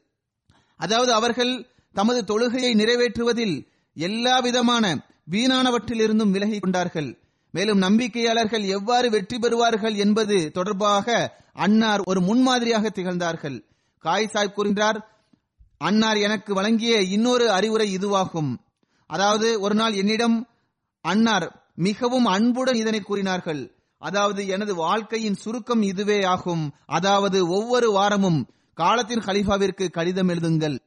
அதாவது 0.78 1.14
அவர்கள் 1.14 1.68
தமது 1.94 2.22
தொழுகையை 2.22 2.76
நிறைவேற்றுவதில் 2.76 3.68
எல்லா 3.94 4.40
விதமான 4.40 5.06
வீணானவற்றிலிருந்தும் 5.32 6.32
விலகி 6.32 6.60
கொண்டார்கள். 6.60 7.18
மேலும் 7.52 7.82
நம்பிக்கையாளர்கள் 7.82 8.68
எவ்வாறு 8.68 9.10
வெற்றி 9.10 9.38
பெறுவார்கள் 9.38 9.96
என்பது 9.96 10.52
தொடர்பாக 10.52 11.38
அன்னார் 11.54 12.02
ஒரு 12.06 12.22
முன்மாதிரியாக 12.22 12.90
திகழ்ந்தார்கள். 12.90 13.64
காய் 13.98 14.30
சாஹிப் 14.34 14.54
கூறுகின்றார் 14.56 15.04
அன்னார் 15.78 16.18
எனக்கு 16.18 16.54
வழங்கிய 16.54 17.02
இன்னொரு 17.02 17.52
அறிவுரை 17.52 17.96
இதுவாகும். 17.96 18.58
அதாவது 19.06 19.60
ஒரு 19.60 19.76
நாள் 19.76 19.94
என்னிடம் 19.94 20.48
அன்னார் 21.02 21.72
மிகவும் 21.76 22.26
அன்புடன் 22.26 22.76
இதனை 22.76 23.02
கூறினார்கள். 23.02 23.76
அதாவது 23.98 24.48
எனது 24.48 24.76
வாழ்க்கையின் 24.76 25.36
சுருக்கம் 25.36 25.82
இதுவே 25.82 26.24
ஆகும். 26.24 26.74
அதாவது 26.86 27.48
ஒவ்வொரு 27.48 27.92
வாரமும் 27.92 28.50
காலத்தின் 28.74 29.20
கலிஃபாவிற்கு 29.20 29.92
கடிதம் 29.92 30.30
எழுதுங்கள். 30.30 30.80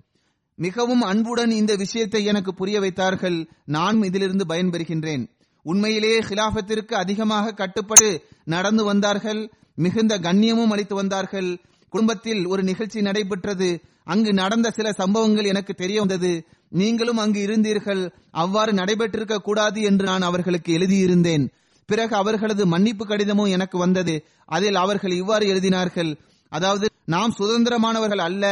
மிகவும் 0.56 1.00
அன்புடன் 1.00 1.50
இந்த 1.50 1.76
விஷயத்தை 1.76 2.24
எனக்கு 2.24 2.54
புரிய 2.54 2.80
வைத்தார்கள். 2.80 3.48
நானும் 3.64 4.02
இதிலிருந்து 4.02 4.44
பயன்பெறுகின்றேன். 4.44 5.33
உண்மையிலேயே 5.64 6.18
ஹிலாபத்திற்கு 6.18 6.94
அதிகமாக 6.94 7.52
கட்டுப்பட்டு 7.52 8.24
நடந்து 8.44 8.84
வந்தார்கள் 8.84 9.50
மிகுந்த 9.74 10.18
கண்ணியமும் 10.18 10.72
அளித்து 10.72 10.94
வந்தார்கள். 10.94 11.58
குடும்பத்தில் 11.88 12.46
ஒரு 12.46 12.62
நிகழ்ச்சி 12.62 13.00
நடைபெற்றது. 13.00 13.80
அங்கு 14.04 14.32
நடந்த 14.32 14.70
சில 14.70 14.92
சம்பவங்கள் 14.92 15.44
எனக்கு 15.44 15.74
தெரிய 15.74 16.00
வந்தது. 16.00 16.32
நீங்களும் 16.68 17.16
அங்கு 17.16 17.40
இருந்தீர்கள். 17.46 18.02
அவ்வாறு 18.30 18.72
நடைபெற்றிருக்க 18.72 19.38
கூடாது 19.38 19.80
என்று 19.80 20.04
நான் 20.04 20.22
அவர்களுக்கு 20.22 20.78
எழுதியிருந்தேன். 20.78 21.44
பிறகு 21.86 22.16
அவர்களது 22.16 22.66
மன்னிப்பு 22.66 23.06
கடிதமும் 23.06 23.46
எனக்கு 23.46 23.78
வந்தது. 23.78 24.14
அதில் 24.46 24.74
அவர்கள் 24.74 25.12
இவ்வாறு 25.12 25.46
எழுதினார்கள். 25.46 26.16
அதாவது 26.52 26.86
நாம் 27.04 27.34
சுதந்திரமானவர்கள் 27.38 28.22
அல்ல. 28.22 28.44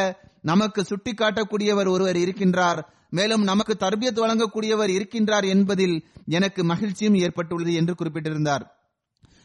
நமக்கு 0.43 0.85
சுட்டி 0.85 1.13
காட்டக்கூடியவர் 1.13 1.89
ஒருவர் 1.89 2.17
இருக்கின்றார். 2.17 2.81
மேலும் 3.13 3.43
நமக்கு 3.43 3.75
தர்பியத் 3.81 4.21
வழங்கக்கூடியவர் 4.21 4.93
இருக்கின்றார் 4.99 5.47
என்பதில் 5.49 5.97
எனக்கு 6.27 6.65
மகிழ்ச்சியும் 6.65 7.15
ஏற்பட்டுள்ளது 7.15 7.73
என்று 7.75 7.95
குறிப்பிட்டிருந்தார். 7.95 8.65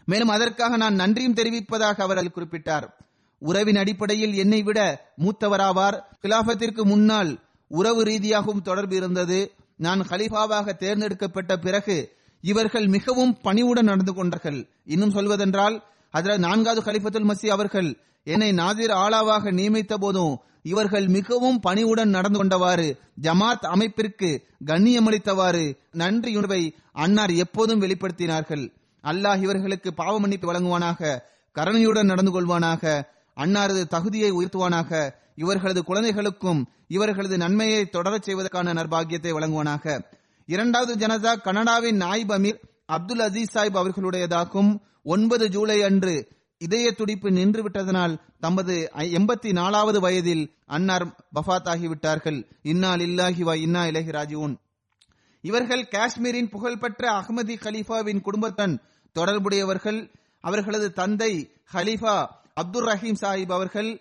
மேலும் 0.06 0.28
அதற்காக 0.28 0.78
நான் 0.78 0.96
நன்றியும் 0.96 1.34
தெரிவிப்பதாக 1.34 1.98
அவர் 2.02 2.18
அதில் 2.18 2.36
குறிப்பிட்டார். 2.36 2.86
உறவின் 3.42 3.76
அடிப்படையில் 3.76 4.34
என்னை 4.34 4.62
விட 4.62 4.80
மூத்தவராவார். 5.18 5.98
கிலாபத்திற்கு 6.22 6.84
முன்னால் 6.84 7.32
உறவு 7.68 8.04
ரீதியாகவும் 8.04 8.62
தொடர்பு 8.62 8.96
இருந்தது. 8.96 9.40
நான் 9.78 10.02
ஹலிஃபாவாக 10.02 10.76
தேர்ந்தெடுக்கப்பட்ட 10.76 11.58
பிறகு 11.58 11.98
இவர்கள் 12.42 12.88
மிகவும் 12.88 13.38
பணிவுடன் 13.42 13.86
நடந்து 13.86 14.14
கொண்டார்கள். 14.14 14.60
இன்னும் 14.86 15.12
சொல்வதென்றால் 15.12 15.84
அதில் 16.12 16.40
நான்காவது 16.40 16.82
ஹலிஃபத்துல் 16.82 17.30
மசி 17.30 17.48
அவர்கள் 17.48 17.90
என்னை 18.24 18.50
நாதிர் 18.52 18.94
ஆளாவாக 19.04 19.52
நியமித்த 19.52 19.98
போதும் 19.98 20.34
இவர்கள் 20.72 21.08
மிகவும் 21.08 21.60
பணிவுடன் 21.60 22.10
நடந்து 22.10 22.40
கொண்டவாறு 22.40 22.88
ஜமாத் 23.22 23.66
அமைப்பிற்கு 23.74 24.30
கண்ணியமளித்தவாறு 24.66 25.66
நன்றியுணர்வை 25.98 26.62
அன்னார் 26.94 27.34
எப்போதும் 27.46 27.82
வெளிப்படுத்தினார்கள். 27.82 28.64
அல்லாஹ் 29.04 29.42
இவர்களுக்கு 29.42 29.90
பாவ 29.94 30.14
மன்னிப்பு 30.20 30.48
வழங்குவானாக 30.48 31.20
கருணையுடன் 31.52 32.06
நடந்து 32.06 32.32
கொள்வானாக 32.32 32.84
அன்னாரது 33.38 33.84
தகுதியை 33.88 34.32
உயர்த்துவானாக 34.32 34.92
இவர்களது 35.36 35.82
குழந்தைகளுக்கும் 35.84 36.62
இவர்களது 36.88 37.36
நன்மையை 37.38 37.82
தொடரச் 37.94 38.26
செய்வதற்கான 38.28 38.74
நர்பாகியத்தை 38.74 39.32
வழங்குவானாக. 39.38 39.86
இரண்டாவது 40.48 40.94
ஜனதா 41.06 41.34
கனடாவின் 41.42 42.00
நாயிப் 42.02 42.34
அமீர் 42.38 42.60
அப்துல் 42.86 43.24
அசீஸ் 43.26 43.54
சாஹிப் 43.54 43.80
அவர்களுடையதாகும். 43.80 44.72
ஒன்பது 45.04 45.46
ஜூலை 45.50 45.84
அன்று 45.84 46.16
இதய 46.62 46.92
துடிப்பு 47.00 47.30
நின்று 47.32 47.62
விட்டதனால் 47.64 48.14
தமது 48.44 48.76
எண்பத்தி 49.18 49.50
நாலாவது 49.60 50.00
வயதில் 50.06 50.44
அன்னார் 50.76 51.06
பஃபாத்தாகிவிட்டார்கள் 51.36 52.40
இன்னால் 52.72 53.04
இல்லாஹி 53.08 53.44
வா 53.50 53.56
இன்னா 53.66 53.84
இலஹி 53.92 54.12
ராஜிவுன் 54.18 54.56
இவர்கள் 55.44 55.84
காஷ்மீரின் 55.96 56.50
புகழ்பெற்ற 56.54 57.04
அகமதி 57.20 57.56
கலீஃபாவின் 57.66 58.24
குடும்பத்துடன் 58.28 58.76
தொடர்புடையவர்கள் 59.16 60.00
அவர்களது 60.44 60.88
தந்தை 60.94 61.32
ஹலீஃபா 61.74 62.16
அப்துல் 62.62 62.88
ரஹீம் 62.90 63.20
சாஹிப் 63.22 63.54
அவர்கள் 63.58 63.92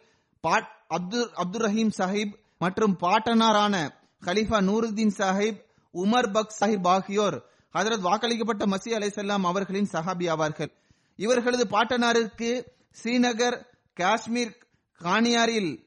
அப்துல் 0.96 1.28
அப்துல் 1.42 1.64
ரஹீம் 1.66 1.92
சாஹிப் 1.98 2.34
மற்றும் 2.58 2.96
பாட்டனாரான 3.02 3.76
ஹலீஃபா 4.22 4.58
நூருதீன் 4.68 5.14
சாஹிப் 5.20 5.60
உமர் 5.94 6.30
பக் 6.34 6.56
சாஹிப் 6.60 6.88
ஆகியோர் 6.94 7.36
ஹதரத் 7.74 8.04
வாக்களிக்கப்பட்ட 8.08 8.64
மசி 8.72 8.90
அலைசல்லாம் 8.98 9.46
அவர்களின் 9.50 9.88
சஹாபி 9.92 10.26
ஆவார்கள். 10.34 10.70
இவர்களது 11.16 11.66
பாட்டனாருக்கு 11.70 12.66
ஸ்ரீநகர் 13.02 13.66
காஷ்மீர் 13.94 14.56
காணியாரில் 15.00 15.84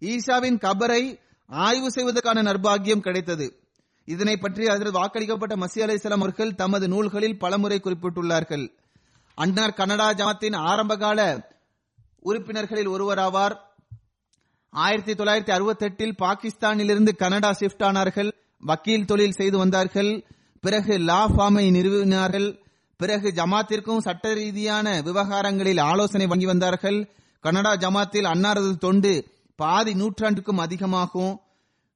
ஈஷாவின் 0.00 0.58
கபரை 0.58 1.18
ஆய்வு 1.46 1.90
செய்வதற்கான 1.90 2.42
நர்பாகியம் 2.42 3.00
கிடைத்தது. 3.00 3.60
இதனை 4.04 4.36
பற்றி 4.36 4.66
அதில் 4.66 4.94
வாக்களிக்கப்பட்ட 4.94 5.54
மசி 5.56 5.74
அலைசலாம் 5.74 6.20
அவர்கள் 6.20 6.54
தமது 6.54 6.88
நூல்களில் 6.88 7.38
பலமுறை 7.38 7.80
குறிப்பிட்டுள்ளார்கள். 7.84 8.76
அன்னார் 9.34 9.72
கனடா 9.72 10.10
ஜமாத்தின் 10.10 10.56
ஆரம்பகால 10.56 11.50
உறுப்பினர்களில் 12.20 12.88
ஒருவராவார். 12.88 13.56
ஆயிரத்தி 14.70 15.12
தொள்ளாயிரத்தி 15.12 15.50
அறுபத்தி 15.50 15.84
எட்டில் 15.84 16.14
பாகிஸ்தானிலிருந்து 16.18 17.16
கனடா 17.16 17.50
ஷிப்ட் 17.50 17.84
ஆனார்கள். 17.84 18.32
வக்கீல் 18.58 19.04
தொழில் 19.04 19.32
செய்து 19.32 19.58
வந்தார்கள். 19.58 20.26
பிறகு 20.60 20.98
லா 20.98 21.28
ஃபார்மை 21.28 21.70
நிறுவினார்கள். 21.70 22.65
பிறகு 22.96 23.28
ஜமாத்திற்கும் 23.36 23.98
சட்ட 23.98 24.34
ரீதியான 24.34 25.00
விவகாரங்களில் 25.00 25.80
ஆலோசனை 25.80 26.26
வழங்கி 26.26 26.46
வந்தார்கள். 26.46 26.98
கனடா 27.40 27.72
ஜமாத்தில் 27.72 28.28
அன்னாரது 28.32 28.76
தொண்டு 28.76 29.12
பாதி 29.56 29.92
நூற்றாண்டுக்கும் 29.94 30.60
அதிகமாகும். 30.60 31.40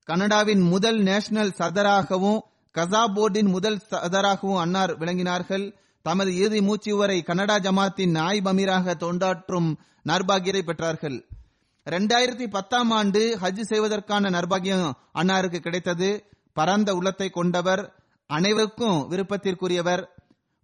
கனடாவின் 0.05 0.61
முதல் 0.61 0.99
நேஷனல் 0.99 1.55
சதராகவும் 1.59 2.41
கசா 2.75 3.03
போர்டின் 3.15 3.49
முதல் 3.49 3.81
சதராகவும் 3.91 4.59
அன்னார் 4.59 4.99
விளங்கினார்கள். 4.99 5.75
தமது 6.03 6.37
இறுதி 6.37 6.63
மூச்சு 6.63 6.97
வரை 6.97 7.23
கனடா 7.23 7.57
ஜமாத்தின் 7.57 8.11
நாய் 8.11 8.41
பமீராக 8.45 8.95
தொண்டாற்றும் 9.01 9.75
நர்பாகியரை 10.09 10.63
பெற்றார்கள். 10.63 11.19
இரண்டாயிரத்தி 11.85 12.47
பத்தாம் 12.47 12.91
ஆண்டு 12.91 13.39
ஹஜ் 13.43 13.61
செய்வதற்கான 13.61 14.31
நர்பாகியம் 14.31 14.93
அன்னாருக்கு 15.15 15.59
கிடைத்தது. 15.59 16.25
பரந்த 16.53 16.95
உள்ளத்தை 16.95 17.31
கொண்டவர். 17.31 17.83
அனைவருக்கும் 18.27 19.11
விருப்பத்திற்குரியவர். 19.11 20.03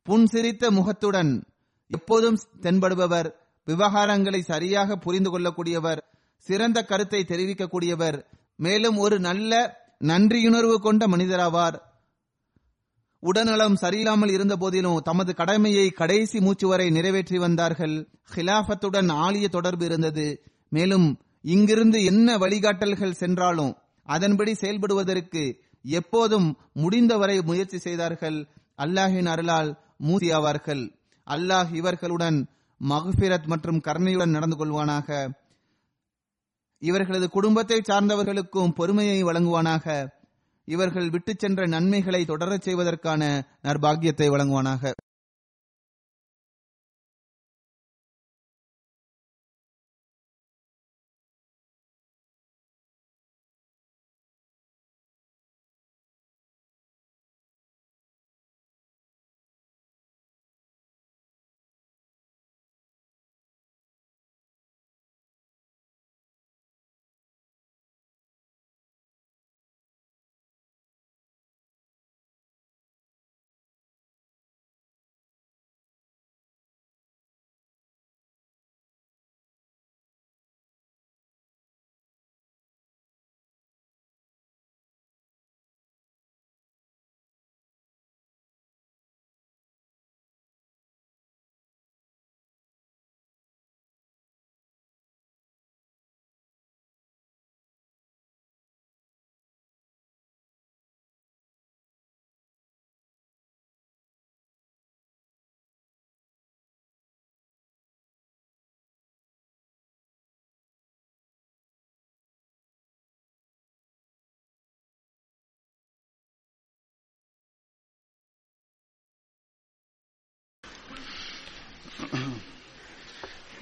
புன்சிரித்த 0.06 0.64
முகத்துடன் 0.70 1.32
எப்போதும் 1.90 2.38
தென்படுபவர் 2.64 3.28
விவகாரங்களை 3.68 4.40
சரியாக 4.52 4.96
புரிந்து 5.04 5.30
கொள்ளக்கூடியவர் 5.30 6.00
சிறந்த 6.46 6.78
கருத்தை 6.82 7.20
தெரிவிக்கக்கூடியவர் 7.28 8.18
மேலும் 8.64 8.96
ஒரு 8.96 9.16
நல்ல 9.20 9.52
நன்றியுணர்வு 10.10 10.76
கொண்ட 10.84 11.02
மனிதராவார். 11.08 11.76
உடல்நலம் 13.22 13.76
சரியில்லாமல் 13.82 14.32
இருந்த 14.34 14.54
போதிலும் 14.56 15.04
தமது 15.08 15.32
கடமையை 15.34 15.86
கடைசி 15.90 16.38
மூச்சு 16.40 16.66
வரை 16.68 16.86
நிறைவேற்றி 16.90 17.38
வந்தார்கள். 17.38 17.96
ஹிலாபத்துடன் 18.34 19.10
ஆலிய 19.26 19.46
தொடர்பு 19.48 19.84
இருந்தது. 19.84 20.26
மேலும் 20.68 21.08
இங்கிருந்து 21.54 21.98
என்ன 22.04 22.36
வழிகாட்டல்கள் 22.38 23.18
சென்றாலும் 23.22 23.72
அதன்படி 24.08 24.52
செயல்படுவதற்கு 24.54 25.42
எப்போதும் 25.84 26.48
முடிந்தவரை 26.82 27.36
முயற்சி 27.42 27.78
செய்தார்கள். 27.78 28.38
அல்லாஹின் 28.78 29.30
அருளால் 29.34 29.70
மூசியாவார்கள். 30.02 30.92
அல்லாஹ் 31.26 31.74
இவர்களுடன் 31.74 32.46
மகபிரத் 32.88 33.46
மற்றும் 33.46 33.80
கருணையுடன் 33.80 34.30
நடந்து 34.30 34.56
கொள்வானாக. 34.56 35.30
இவர்களது 36.78 37.28
குடும்பத்தை 37.28 37.80
சார்ந்தவர்களுக்கும் 37.80 38.70
பொறுமையை 38.70 39.24
வழங்குவானாக. 39.24 40.08
இவர்கள் 40.64 41.10
விட்டு 41.10 41.34
சென்ற 41.38 41.66
நன்மைகளை 41.66 42.24
தொடரச் 42.24 42.60
செய்வதற்கான 42.60 43.46
நற்பாகியத்தை 43.62 44.28
வழங்குவானாக. 44.30 44.92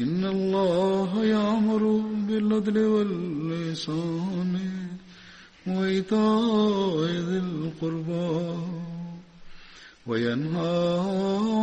إن 0.00 0.24
الله 0.24 1.24
يأمر 1.24 1.82
بالعدل 2.28 2.78
واللسان 2.78 4.60
وإيتاء 5.66 7.04
ذي 7.28 7.38
القربى 7.38 8.56
وينهى 10.06 10.98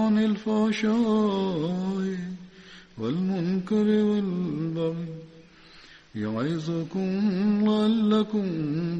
عن 0.05 0.17
الفحشاء 0.17 2.17
والمنكر 2.97 3.85
والبغي 4.09 5.07
يعظكم 6.15 7.09
لعلكم 7.69 8.45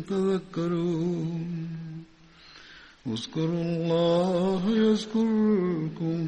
تذكرون 0.02 1.68
اذكروا 3.08 3.62
الله 3.64 4.62
يذكركم 4.70 6.28